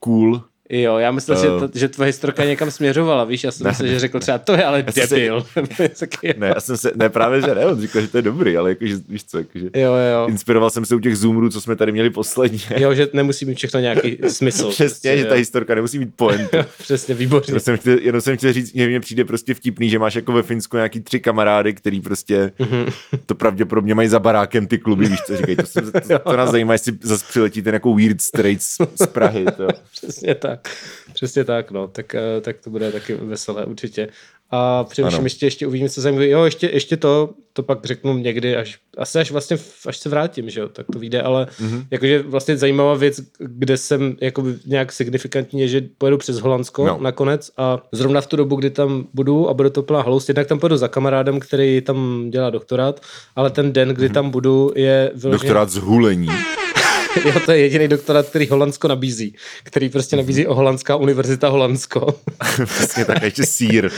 cool, 0.00 0.42
Jo, 0.70 0.98
já 0.98 1.10
myslel, 1.10 1.38
Eh. 1.38 1.40
že, 1.40 1.46
to, 1.48 1.78
že 1.78 1.88
tvoje 1.88 2.06
historka 2.06 2.44
někam 2.44 2.70
směřovala, 2.70 3.24
víš, 3.24 3.44
já 3.44 3.50
jsem 3.50 3.66
myslel, 3.66 3.88
že 3.88 3.98
řekl 3.98 4.20
třeba, 4.20 4.38
to 4.38 4.52
je 4.52 4.64
ale 4.64 4.84
debil. 4.94 5.46
Ne, 6.36 6.46
já 6.54 6.60
jsem 6.60 6.76
se, 6.76 6.92
ne 6.94 7.08
právě, 7.08 7.40
že 7.40 7.54
ne, 7.54 7.66
on 7.66 7.80
říkal, 7.80 8.02
že 8.02 8.08
to 8.08 8.18
je 8.18 8.22
dobrý, 8.22 8.56
ale 8.56 8.70
jakože, 8.70 8.96
víš 9.08 9.24
co, 9.24 9.38
jakože, 9.38 9.66
jo, 9.74 9.92
jo. 10.12 10.26
inspiroval 10.28 10.70
jsem 10.70 10.84
se 10.84 10.94
u 10.94 11.00
těch 11.00 11.16
zoomrů, 11.16 11.50
co 11.50 11.60
jsme 11.60 11.76
tady 11.76 11.92
měli 11.92 12.10
posledně. 12.10 12.58
Jo, 12.76 12.94
že 12.94 13.08
nemusí 13.12 13.44
mít 13.44 13.54
všechno 13.58 13.80
nějaký 13.80 14.18
smysl. 14.28 14.70
Přesně, 14.70 15.16
že 15.16 15.22
jo. 15.22 15.28
ta 15.28 15.34
historka 15.34 15.74
nemusí 15.74 15.98
mít 15.98 16.10
pointu. 16.16 16.56
Přesně, 16.78 17.14
výborně. 17.14 17.46
Jenom 17.48 17.60
jsem, 17.60 17.76
chtěl, 17.76 17.98
jenom 17.98 18.20
jsem 18.20 18.36
chtěl 18.36 18.52
říct, 18.52 18.74
že 18.74 18.88
mně 18.88 19.00
přijde 19.00 19.24
prostě 19.24 19.54
vtipný, 19.54 19.90
že 19.90 19.98
máš 19.98 20.14
jako 20.14 20.32
ve 20.32 20.42
Finsku 20.42 20.76
nějaký 20.76 21.00
tři 21.00 21.20
kamarády, 21.20 21.74
který 21.74 22.00
prostě 22.00 22.52
to 23.26 23.34
pravděpodobně 23.34 23.94
mají 23.94 24.08
za 24.08 24.18
barákem 24.20 24.66
ty 24.66 24.78
kluby, 24.78 25.06
víš 25.08 25.20
co 25.26 25.36
říkají. 25.36 25.56
To, 25.56 25.66
jsem, 25.66 25.92
to, 25.92 26.18
to 26.18 26.36
nás 26.36 26.50
zajímá, 26.50 26.72
jestli 26.72 26.92
zase 27.02 27.24
přiletí 27.28 27.62
ten 27.62 27.74
jako 27.74 27.94
weird 27.94 28.20
straight 28.20 28.62
z, 28.62 28.76
z 29.02 29.06
Prahy. 29.06 29.44
To. 29.56 29.68
Přesně 29.92 30.34
tak. 30.34 30.55
Přesně 31.14 31.44
tak, 31.44 31.70
no. 31.70 31.88
Tak, 31.88 32.14
eh, 32.14 32.40
tak 32.40 32.56
to 32.64 32.70
bude 32.70 32.92
taky 32.92 33.14
veselé 33.14 33.64
určitě. 33.64 34.08
A 34.50 34.84
především 34.84 35.16
Ano. 35.18 35.26
ještě, 35.26 35.46
ještě 35.46 35.66
uvidíme, 35.66 35.88
co 35.90 36.00
zajímavé. 36.00 36.28
Jo, 36.28 36.44
ještě, 36.44 36.70
ještě 36.72 36.96
to, 36.96 37.30
to 37.52 37.62
pak 37.62 37.84
řeknu 37.84 38.18
někdy, 38.18 38.56
až, 38.56 38.78
asi 38.98 39.18
až 39.18 39.30
vlastně, 39.30 39.58
až 39.86 39.96
se 39.98 40.08
vrátím, 40.08 40.50
že 40.50 40.60
jo, 40.60 40.68
tak 40.68 40.86
to 40.92 40.98
vyjde, 40.98 41.22
ale 41.22 41.46
Mhm. 41.60 41.68
mm-hmm. 41.78 41.86
jakože 41.90 42.22
vlastně 42.22 42.56
zajímavá 42.56 42.94
věc, 42.94 43.20
kde 43.38 43.76
jsem 43.76 44.16
jako 44.20 44.44
nějak 44.66 44.92
signifikantně, 44.92 45.68
že 45.68 45.82
pojedu 45.98 46.18
přes 46.18 46.38
Holandsko 46.38 46.86
No. 46.86 46.98
nakonec 47.00 47.50
a 47.56 47.82
zrovna 47.92 48.20
v 48.20 48.26
tu 48.26 48.36
dobu, 48.36 48.56
kdy 48.56 48.70
tam 48.70 49.06
budu 49.14 49.48
a 49.48 49.54
bude 49.54 49.70
to 49.70 49.82
plná 49.82 50.02
halus, 50.02 50.28
jednak 50.28 50.46
tam 50.46 50.58
pojedu 50.58 50.76
za 50.76 50.88
kamarádem, 50.88 51.40
který 51.40 51.80
tam 51.80 52.30
dělá 52.30 52.50
doktorát, 52.50 53.00
ale 53.36 53.50
ten 53.50 53.72
den, 53.72 53.88
kdy 53.88 54.08
mm-hmm. 54.08 54.12
tam 54.14 54.30
budu, 54.30 54.72
je 54.76 55.10
vyloženě... 55.14 55.38
Doktorát 55.48 55.70
z 55.70 55.76
hulení. 55.76 56.28
Jo, 57.24 57.40
to 57.46 57.52
je 57.52 57.58
jediný 57.58 57.88
doktorát, 57.88 58.28
který 58.28 58.46
Holandsko 58.48 58.88
nabízí, 58.88 59.34
který 59.62 59.88
prostě 59.88 60.16
nabízí 60.16 60.46
o 60.46 60.54
Holandská 60.54 60.96
univerzita 60.96 61.48
Holandsko. 61.48 62.20
Přesně 62.64 63.04
tak, 63.04 63.22
ještě 63.22 63.42
sír. 63.46 63.90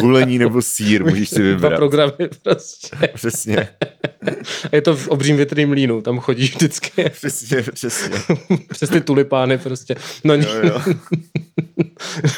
Hulení 0.00 0.38
nebo 0.38 0.62
sír, 0.62 1.04
můžeš 1.04 1.28
si 1.28 1.38
Dva 1.42 1.50
vybrat. 1.52 1.76
programy 1.76 2.12
prostě. 2.42 2.96
Přesně, 3.14 3.68
A 4.72 4.76
je 4.76 4.82
to 4.82 4.96
v 4.96 5.08
obřím 5.08 5.36
větrným 5.36 5.68
mlínu, 5.68 6.02
tam 6.02 6.18
chodíš 6.18 6.54
vždycky 6.54 7.10
přesně, 7.10 7.62
přesně. 7.62 8.18
přes 8.68 8.90
ty 8.90 9.00
tulipány 9.00 9.58
prostě. 9.58 9.96
No, 10.24 10.34
Jo, 10.34 10.42
jo. 10.62 10.80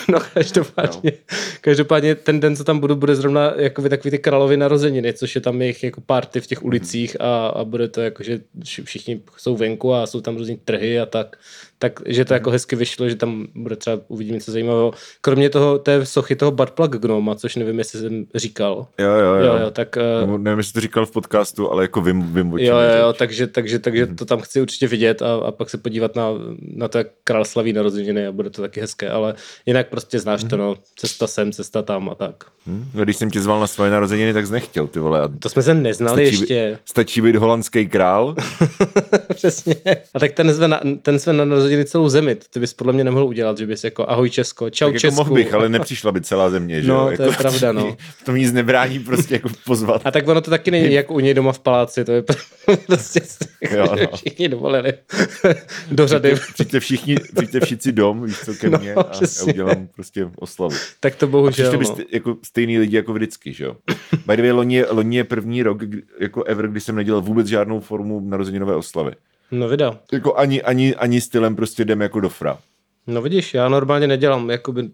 no 0.09 0.18
každopádně, 0.35 1.12
každopádně 1.61 2.14
ten 2.14 2.40
den, 2.40 2.57
co 2.57 2.64
tam 2.64 2.79
budu, 2.79 2.96
bude 2.96 3.14
zrovna 3.16 3.52
jakoby 3.57 3.88
takový 3.88 4.11
ty 4.11 4.18
královy 4.18 4.57
narozeniny, 4.57 5.12
což 5.12 5.35
je 5.35 5.40
tam 5.40 5.61
jejich 5.62 5.83
jako 5.85 6.00
party 6.00 6.40
v 6.40 6.46
těch 6.46 6.64
ulicích 6.64 7.16
a, 7.20 7.46
a 7.46 7.64
bude 7.64 7.88
to 7.88 8.00
jako, 8.00 8.22
že 8.22 8.40
vši- 8.64 8.83
všichni 9.07 9.23
jsou 9.37 9.57
venku 9.57 9.95
a 9.95 10.07
jsou 10.07 10.21
tam 10.21 10.37
různý 10.37 10.57
trhy 10.57 11.01
a 11.01 11.07
tak. 11.07 11.38
Takže 11.78 12.24
to 12.24 12.34
jako 12.34 12.50
hezky 12.50 12.76
vyšlo, 12.76 13.08
že 13.08 13.16
tam 13.16 13.46
bude 13.54 13.76
třeba 13.76 13.98
uvidíme 14.08 14.34
něco 14.34 14.52
zajímavého. 14.52 14.92
Kromě 15.20 15.50
toho, 15.50 15.78
té 15.78 16.06
sochy 16.06 16.36
toho 16.36 16.50
Buttplug 16.50 16.90
Gnoma, 16.96 17.34
což 17.34 17.56
nevím, 17.56 17.78
jestli 17.78 18.00
jsem 18.00 18.24
říkal. 18.34 18.86
Jo, 18.98 19.10
jo, 19.10 19.34
jo. 19.34 19.44
Jo, 19.46 19.58
jo, 19.62 19.70
tak... 19.70 19.96
eh, 19.96 20.20
Nebo 20.20 20.38
Nevím, 20.38 20.58
jestli 20.58 20.72
to 20.72 20.80
říkal 20.80 21.06
v 21.06 21.10
podcastu, 21.10 21.72
ale 21.72 21.84
jako 21.84 22.00
vím, 22.00 22.34
vím 22.34 22.52
o 22.52 22.58
Jo, 22.58 22.64
jo, 22.66 22.98
jo, 23.00 23.12
takže, 23.12 23.46
takže, 23.46 23.78
takže 23.78 24.06
to 24.06 24.24
tam 24.24 24.40
chci 24.40 24.60
určitě 24.60 24.86
vidět 24.88 25.22
a, 25.22 25.34
a 25.34 25.50
pak 25.52 25.70
se 25.70 25.78
podívat 25.78 26.16
na, 26.16 26.28
na 26.74 26.88
to, 26.88 26.98
jak 26.98 27.06
král 27.24 27.44
slaví 27.44 27.72
narozeniny 27.72 28.26
a 28.26 28.32
bude 28.32 28.50
to 28.50 28.62
taky 28.62 28.80
hezké, 28.80 29.10
ale 29.10 29.34
jinak 29.66 29.88
prostě 29.88 30.18
znáš 30.18 30.44
to, 30.44 30.56
no, 30.56 30.74
cesta 30.96 31.26
sem, 31.26 31.52
cesta 31.52 31.82
tam 31.82 32.08
a 32.08 32.14
tak. 32.14 32.44
Hm? 32.66 32.84
No, 32.94 33.04
Když 33.04 33.16
jsem 33.16 33.30
tě 33.30 33.40
zval 33.40 33.60
na 33.60 33.66
svoje 33.66 33.90
narozeniny, 33.90 34.32
tak 34.32 34.46
jsi 34.46 34.52
nechtěl, 34.52 34.86
ty 34.86 34.98
vole. 34.98 35.28
To 35.38 35.48
jsme 35.48 35.62
se 35.62 35.74
neznali 35.74 36.26
stačí, 36.26 36.40
ještě. 36.40 36.70
Být, 36.70 36.88
stačí 36.90 37.20
být 37.20 37.36
holandský 37.36 37.88
král. 37.88 38.34
Přesně. 39.34 39.74
A 40.14 40.18
tak 40.18 40.32
ten 40.32 40.52
zve, 40.52 40.68
na, 40.68 40.80
ten 41.02 41.18
zve 41.18 41.32
na 41.32 41.44
narozeniny 41.44 41.84
celou 41.84 42.08
zemi. 42.08 42.36
Ty 42.50 42.60
bys 42.60 42.72
podle 42.74 42.92
mě 42.92 43.04
nemohl 43.04 43.24
udělat, 43.26 43.58
že 43.58 43.66
bys 43.66 43.84
jako 43.84 44.10
ahoj 44.10 44.30
Česko, 44.30 44.70
čau 44.70 44.86
tak 44.86 44.94
jako 44.94 45.00
Česku. 45.00 45.16
mohl 45.16 45.34
bych, 45.34 45.54
ale 45.54 45.68
nepřišla 45.68 46.12
by 46.12 46.20
celá 46.20 46.50
země, 46.50 46.82
že 46.82 46.88
No, 46.88 46.94
jo? 46.94 47.16
to 47.16 47.22
jako, 47.22 47.22
je 47.22 47.32
pravda, 47.38 47.72
no. 47.72 47.96
To 48.24 48.32
mi 48.32 48.40
nic 48.40 48.52
nebrání 48.52 48.98
prostě 48.98 49.34
jako 49.34 49.48
pozvat. 49.66 50.02
A 50.04 50.10
tak 50.10 50.28
ono 50.28 50.40
to 50.40 50.50
taky 50.50 50.70
není 50.70 50.92
jako 50.94 51.14
u 51.14 51.20
něj 51.20 51.34
doma 51.34 51.52
v 51.52 51.58
paláci, 51.58 52.04
to 52.04 52.12
je 52.12 52.22
prostě 52.86 53.20
Jo, 53.76 53.86
no. 54.00 54.16
všichni 54.16 54.48
dovolili 54.48 54.92
do 55.90 56.06
řady. 56.06 56.34
Přijďte 56.54 56.80
všichni, 56.80 57.16
přijďte 57.36 57.60
všichni 57.60 57.92
dom, 57.92 58.22
víš 58.24 58.36
co, 58.44 58.54
ke 58.54 58.70
No, 58.70 58.78
mně 58.78 58.94
a 58.94 58.98
já 58.98 59.02
přesně. 59.02 59.52
udělám 59.52 59.88
prostě 59.94 60.28
oslavu. 60.36 60.74
Tak 61.00 61.14
to 61.16 61.26
A 61.26 61.28
bohužel, 61.28 61.78
by 61.78 61.84
no. 61.84 61.90
st- 61.94 62.04
jako 62.12 62.36
stejný 62.44 62.78
lidi 62.78 62.96
jako 62.96 63.12
vždycky, 63.12 63.52
že 63.52 63.64
jo? 63.64 63.76
By 64.26 64.36
the 64.36 64.42
way, 64.42 64.52
loni 64.52 64.74
je, 64.76 64.86
loni 64.90 65.16
je 65.16 65.24
první 65.24 65.62
rok, 65.62 65.78
jako 66.20 66.44
ever, 66.44 66.68
kdy 66.68 66.80
jsem 66.80 66.96
nedělal 66.96 67.20
vůbec 67.22 67.46
žádnou 67.46 67.80
formu 67.80 68.20
narozeninové 68.20 68.74
oslavy. 68.76 69.12
No 69.50 69.68
vida. 69.68 69.98
Jako 70.12 70.35
ani, 70.35 70.62
ani, 70.62 70.94
ani 70.94 71.20
stylem 71.20 71.56
prostě 71.56 71.82
jdem 71.82 72.00
jako 72.00 72.20
do 72.20 72.28
fra. 72.28 72.59
No 73.06 73.22
vidíš, 73.22 73.54
já 73.54 73.68
normálně 73.68 74.06
nedělám 74.06 74.50
jakoby 74.50 74.90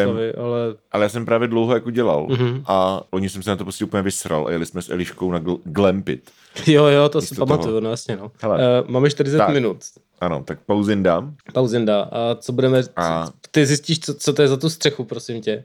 vím. 0.00 0.02
oslavy, 0.02 0.34
ale 0.34 0.58
Ale 0.92 1.02
já 1.04 1.08
jsem 1.08 1.24
právě 1.26 1.48
dlouho 1.48 1.74
jako 1.74 1.90
dělal 1.90 2.26
Mhm. 2.30 2.36
mm-hmm. 2.46 2.62
a 2.66 3.02
loni 3.12 3.28
jsem 3.28 3.42
se 3.42 3.50
na 3.50 3.56
to 3.56 3.64
prostě 3.64 3.84
úplně 3.84 4.02
vysral 4.02 4.46
a 4.46 4.50
jeli 4.50 4.66
jsme 4.66 4.82
s 4.82 4.88
Eliškou 4.90 5.32
na 5.32 5.40
gl- 5.40 5.60
Glampit. 5.64 6.30
jo, 6.66 6.84
jo, 6.86 7.08
to 7.08 7.20
si 7.20 7.24
Místo 7.34 7.46
pamatuju, 7.46 7.80
no 7.80 7.90
jasně, 7.90 8.16
no. 8.16 8.30
Hele. 8.42 8.58
Uh, 8.82 8.90
máme 8.90 9.10
40 9.10 9.38
Tak. 9.38 9.48
minut. 9.48 9.76
Ano, 10.20 10.42
tak 10.46 10.58
pauzin 10.66 11.02
dám. 11.02 11.34
Pauzinda. 11.52 12.00
A 12.02 12.34
co 12.34 12.52
budeme... 12.52 12.82
A- 12.96 13.28
ty 13.50 13.66
zjistíš, 13.66 14.00
co, 14.00 14.14
co 14.14 14.32
to 14.32 14.42
je 14.42 14.48
za 14.48 14.56
tu 14.56 14.70
střechu, 14.70 15.04
prosím 15.04 15.40
tě. 15.42 15.64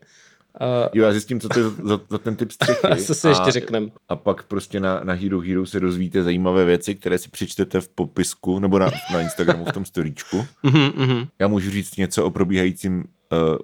A, 0.60 0.89
Jo, 0.93 1.05
já 1.05 1.12
zjistím, 1.12 1.39
co 1.39 1.49
to 1.49 1.60
je 1.60 1.66
za, 1.84 1.99
za 2.10 2.18
ten 2.18 2.36
typ 2.36 2.51
střechy. 2.51 2.88
a 2.91 2.95
co 2.95 3.16
si 3.16 3.28
ještě 3.28 3.51
řekneme. 3.51 3.88
A 4.10 4.16
pak 4.16 4.43
prostě 4.43 4.80
na, 4.80 4.99
na 5.03 5.14
Hero 5.14 5.39
Hero 5.39 5.66
se 5.66 5.80
dozvíte 5.80 6.24
zajímavé 6.24 6.66
věci, 6.66 6.95
které 6.95 7.18
si 7.18 7.30
přečtete 7.30 7.82
v 7.82 7.89
popisku 7.89 8.60
nebo 8.60 8.80
na, 8.80 8.89
na 9.14 9.22
Instagramu 9.22 9.66
v 9.66 9.72
tom 9.72 9.86
storíčku. 9.86 10.45
Mhm, 10.64 10.91
mhm. 10.95 11.28
Já 11.39 11.47
můžu 11.47 11.72
říct 11.72 11.95
něco 11.97 12.26
o 12.26 12.30
probíhajícím 12.32 13.03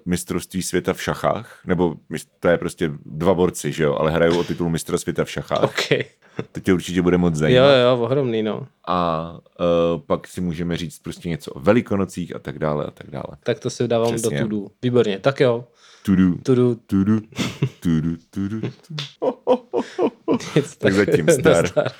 mistrovství 0.05 0.63
světa 0.63 0.93
v 0.93 1.01
šachách, 1.01 1.59
nebo 1.65 1.95
to 2.39 2.47
je 2.47 2.57
prostě 2.57 2.91
dva 3.05 3.33
borci, 3.33 3.71
že 3.71 3.83
jo, 3.83 3.95
ale 3.95 4.11
hrajou 4.11 4.39
o 4.39 4.43
titul 4.43 4.69
mistra 4.69 4.97
světa 4.97 5.23
v 5.25 5.31
šachách. 5.31 5.63
OK. 5.63 6.05
To 6.51 6.59
tě 6.59 6.73
určitě 6.73 7.01
bude 7.01 7.17
moc 7.17 7.33
Jo, 7.33 7.39
zajímat. 7.39 7.75
jo, 7.83 7.97
ohromný, 8.01 8.43
no. 8.43 8.67
A 8.87 9.31
uh, 9.93 10.01
pak 10.01 10.27
si 10.27 10.41
můžeme 10.41 10.77
říct 10.77 10.99
prostě 10.99 11.29
něco 11.29 11.51
o 11.51 11.59
velikonocích 11.59 12.35
a 12.35 12.39
tak 12.39 12.59
dále 12.59 12.85
a 12.85 12.91
tak 12.91 13.09
dále. 13.11 13.25
Tak 13.43 13.59
to 13.59 13.69
si 13.69 13.87
dávám 13.87 14.15
Přesně. 14.15 14.37
do 14.37 14.43
tudu. 14.43 14.67
Výborně, 14.81 15.19
tak 15.19 15.39
jo. 15.39 15.65
Tudu, 16.05 16.35
Tudu. 16.43 16.75
tudu, 16.87 17.21
tudu, 17.79 18.17
tudu, 18.29 18.61
Tak 20.77 20.93
zatím 20.93 21.29
zdar. 21.29 21.63
Nazdar. 21.63 21.91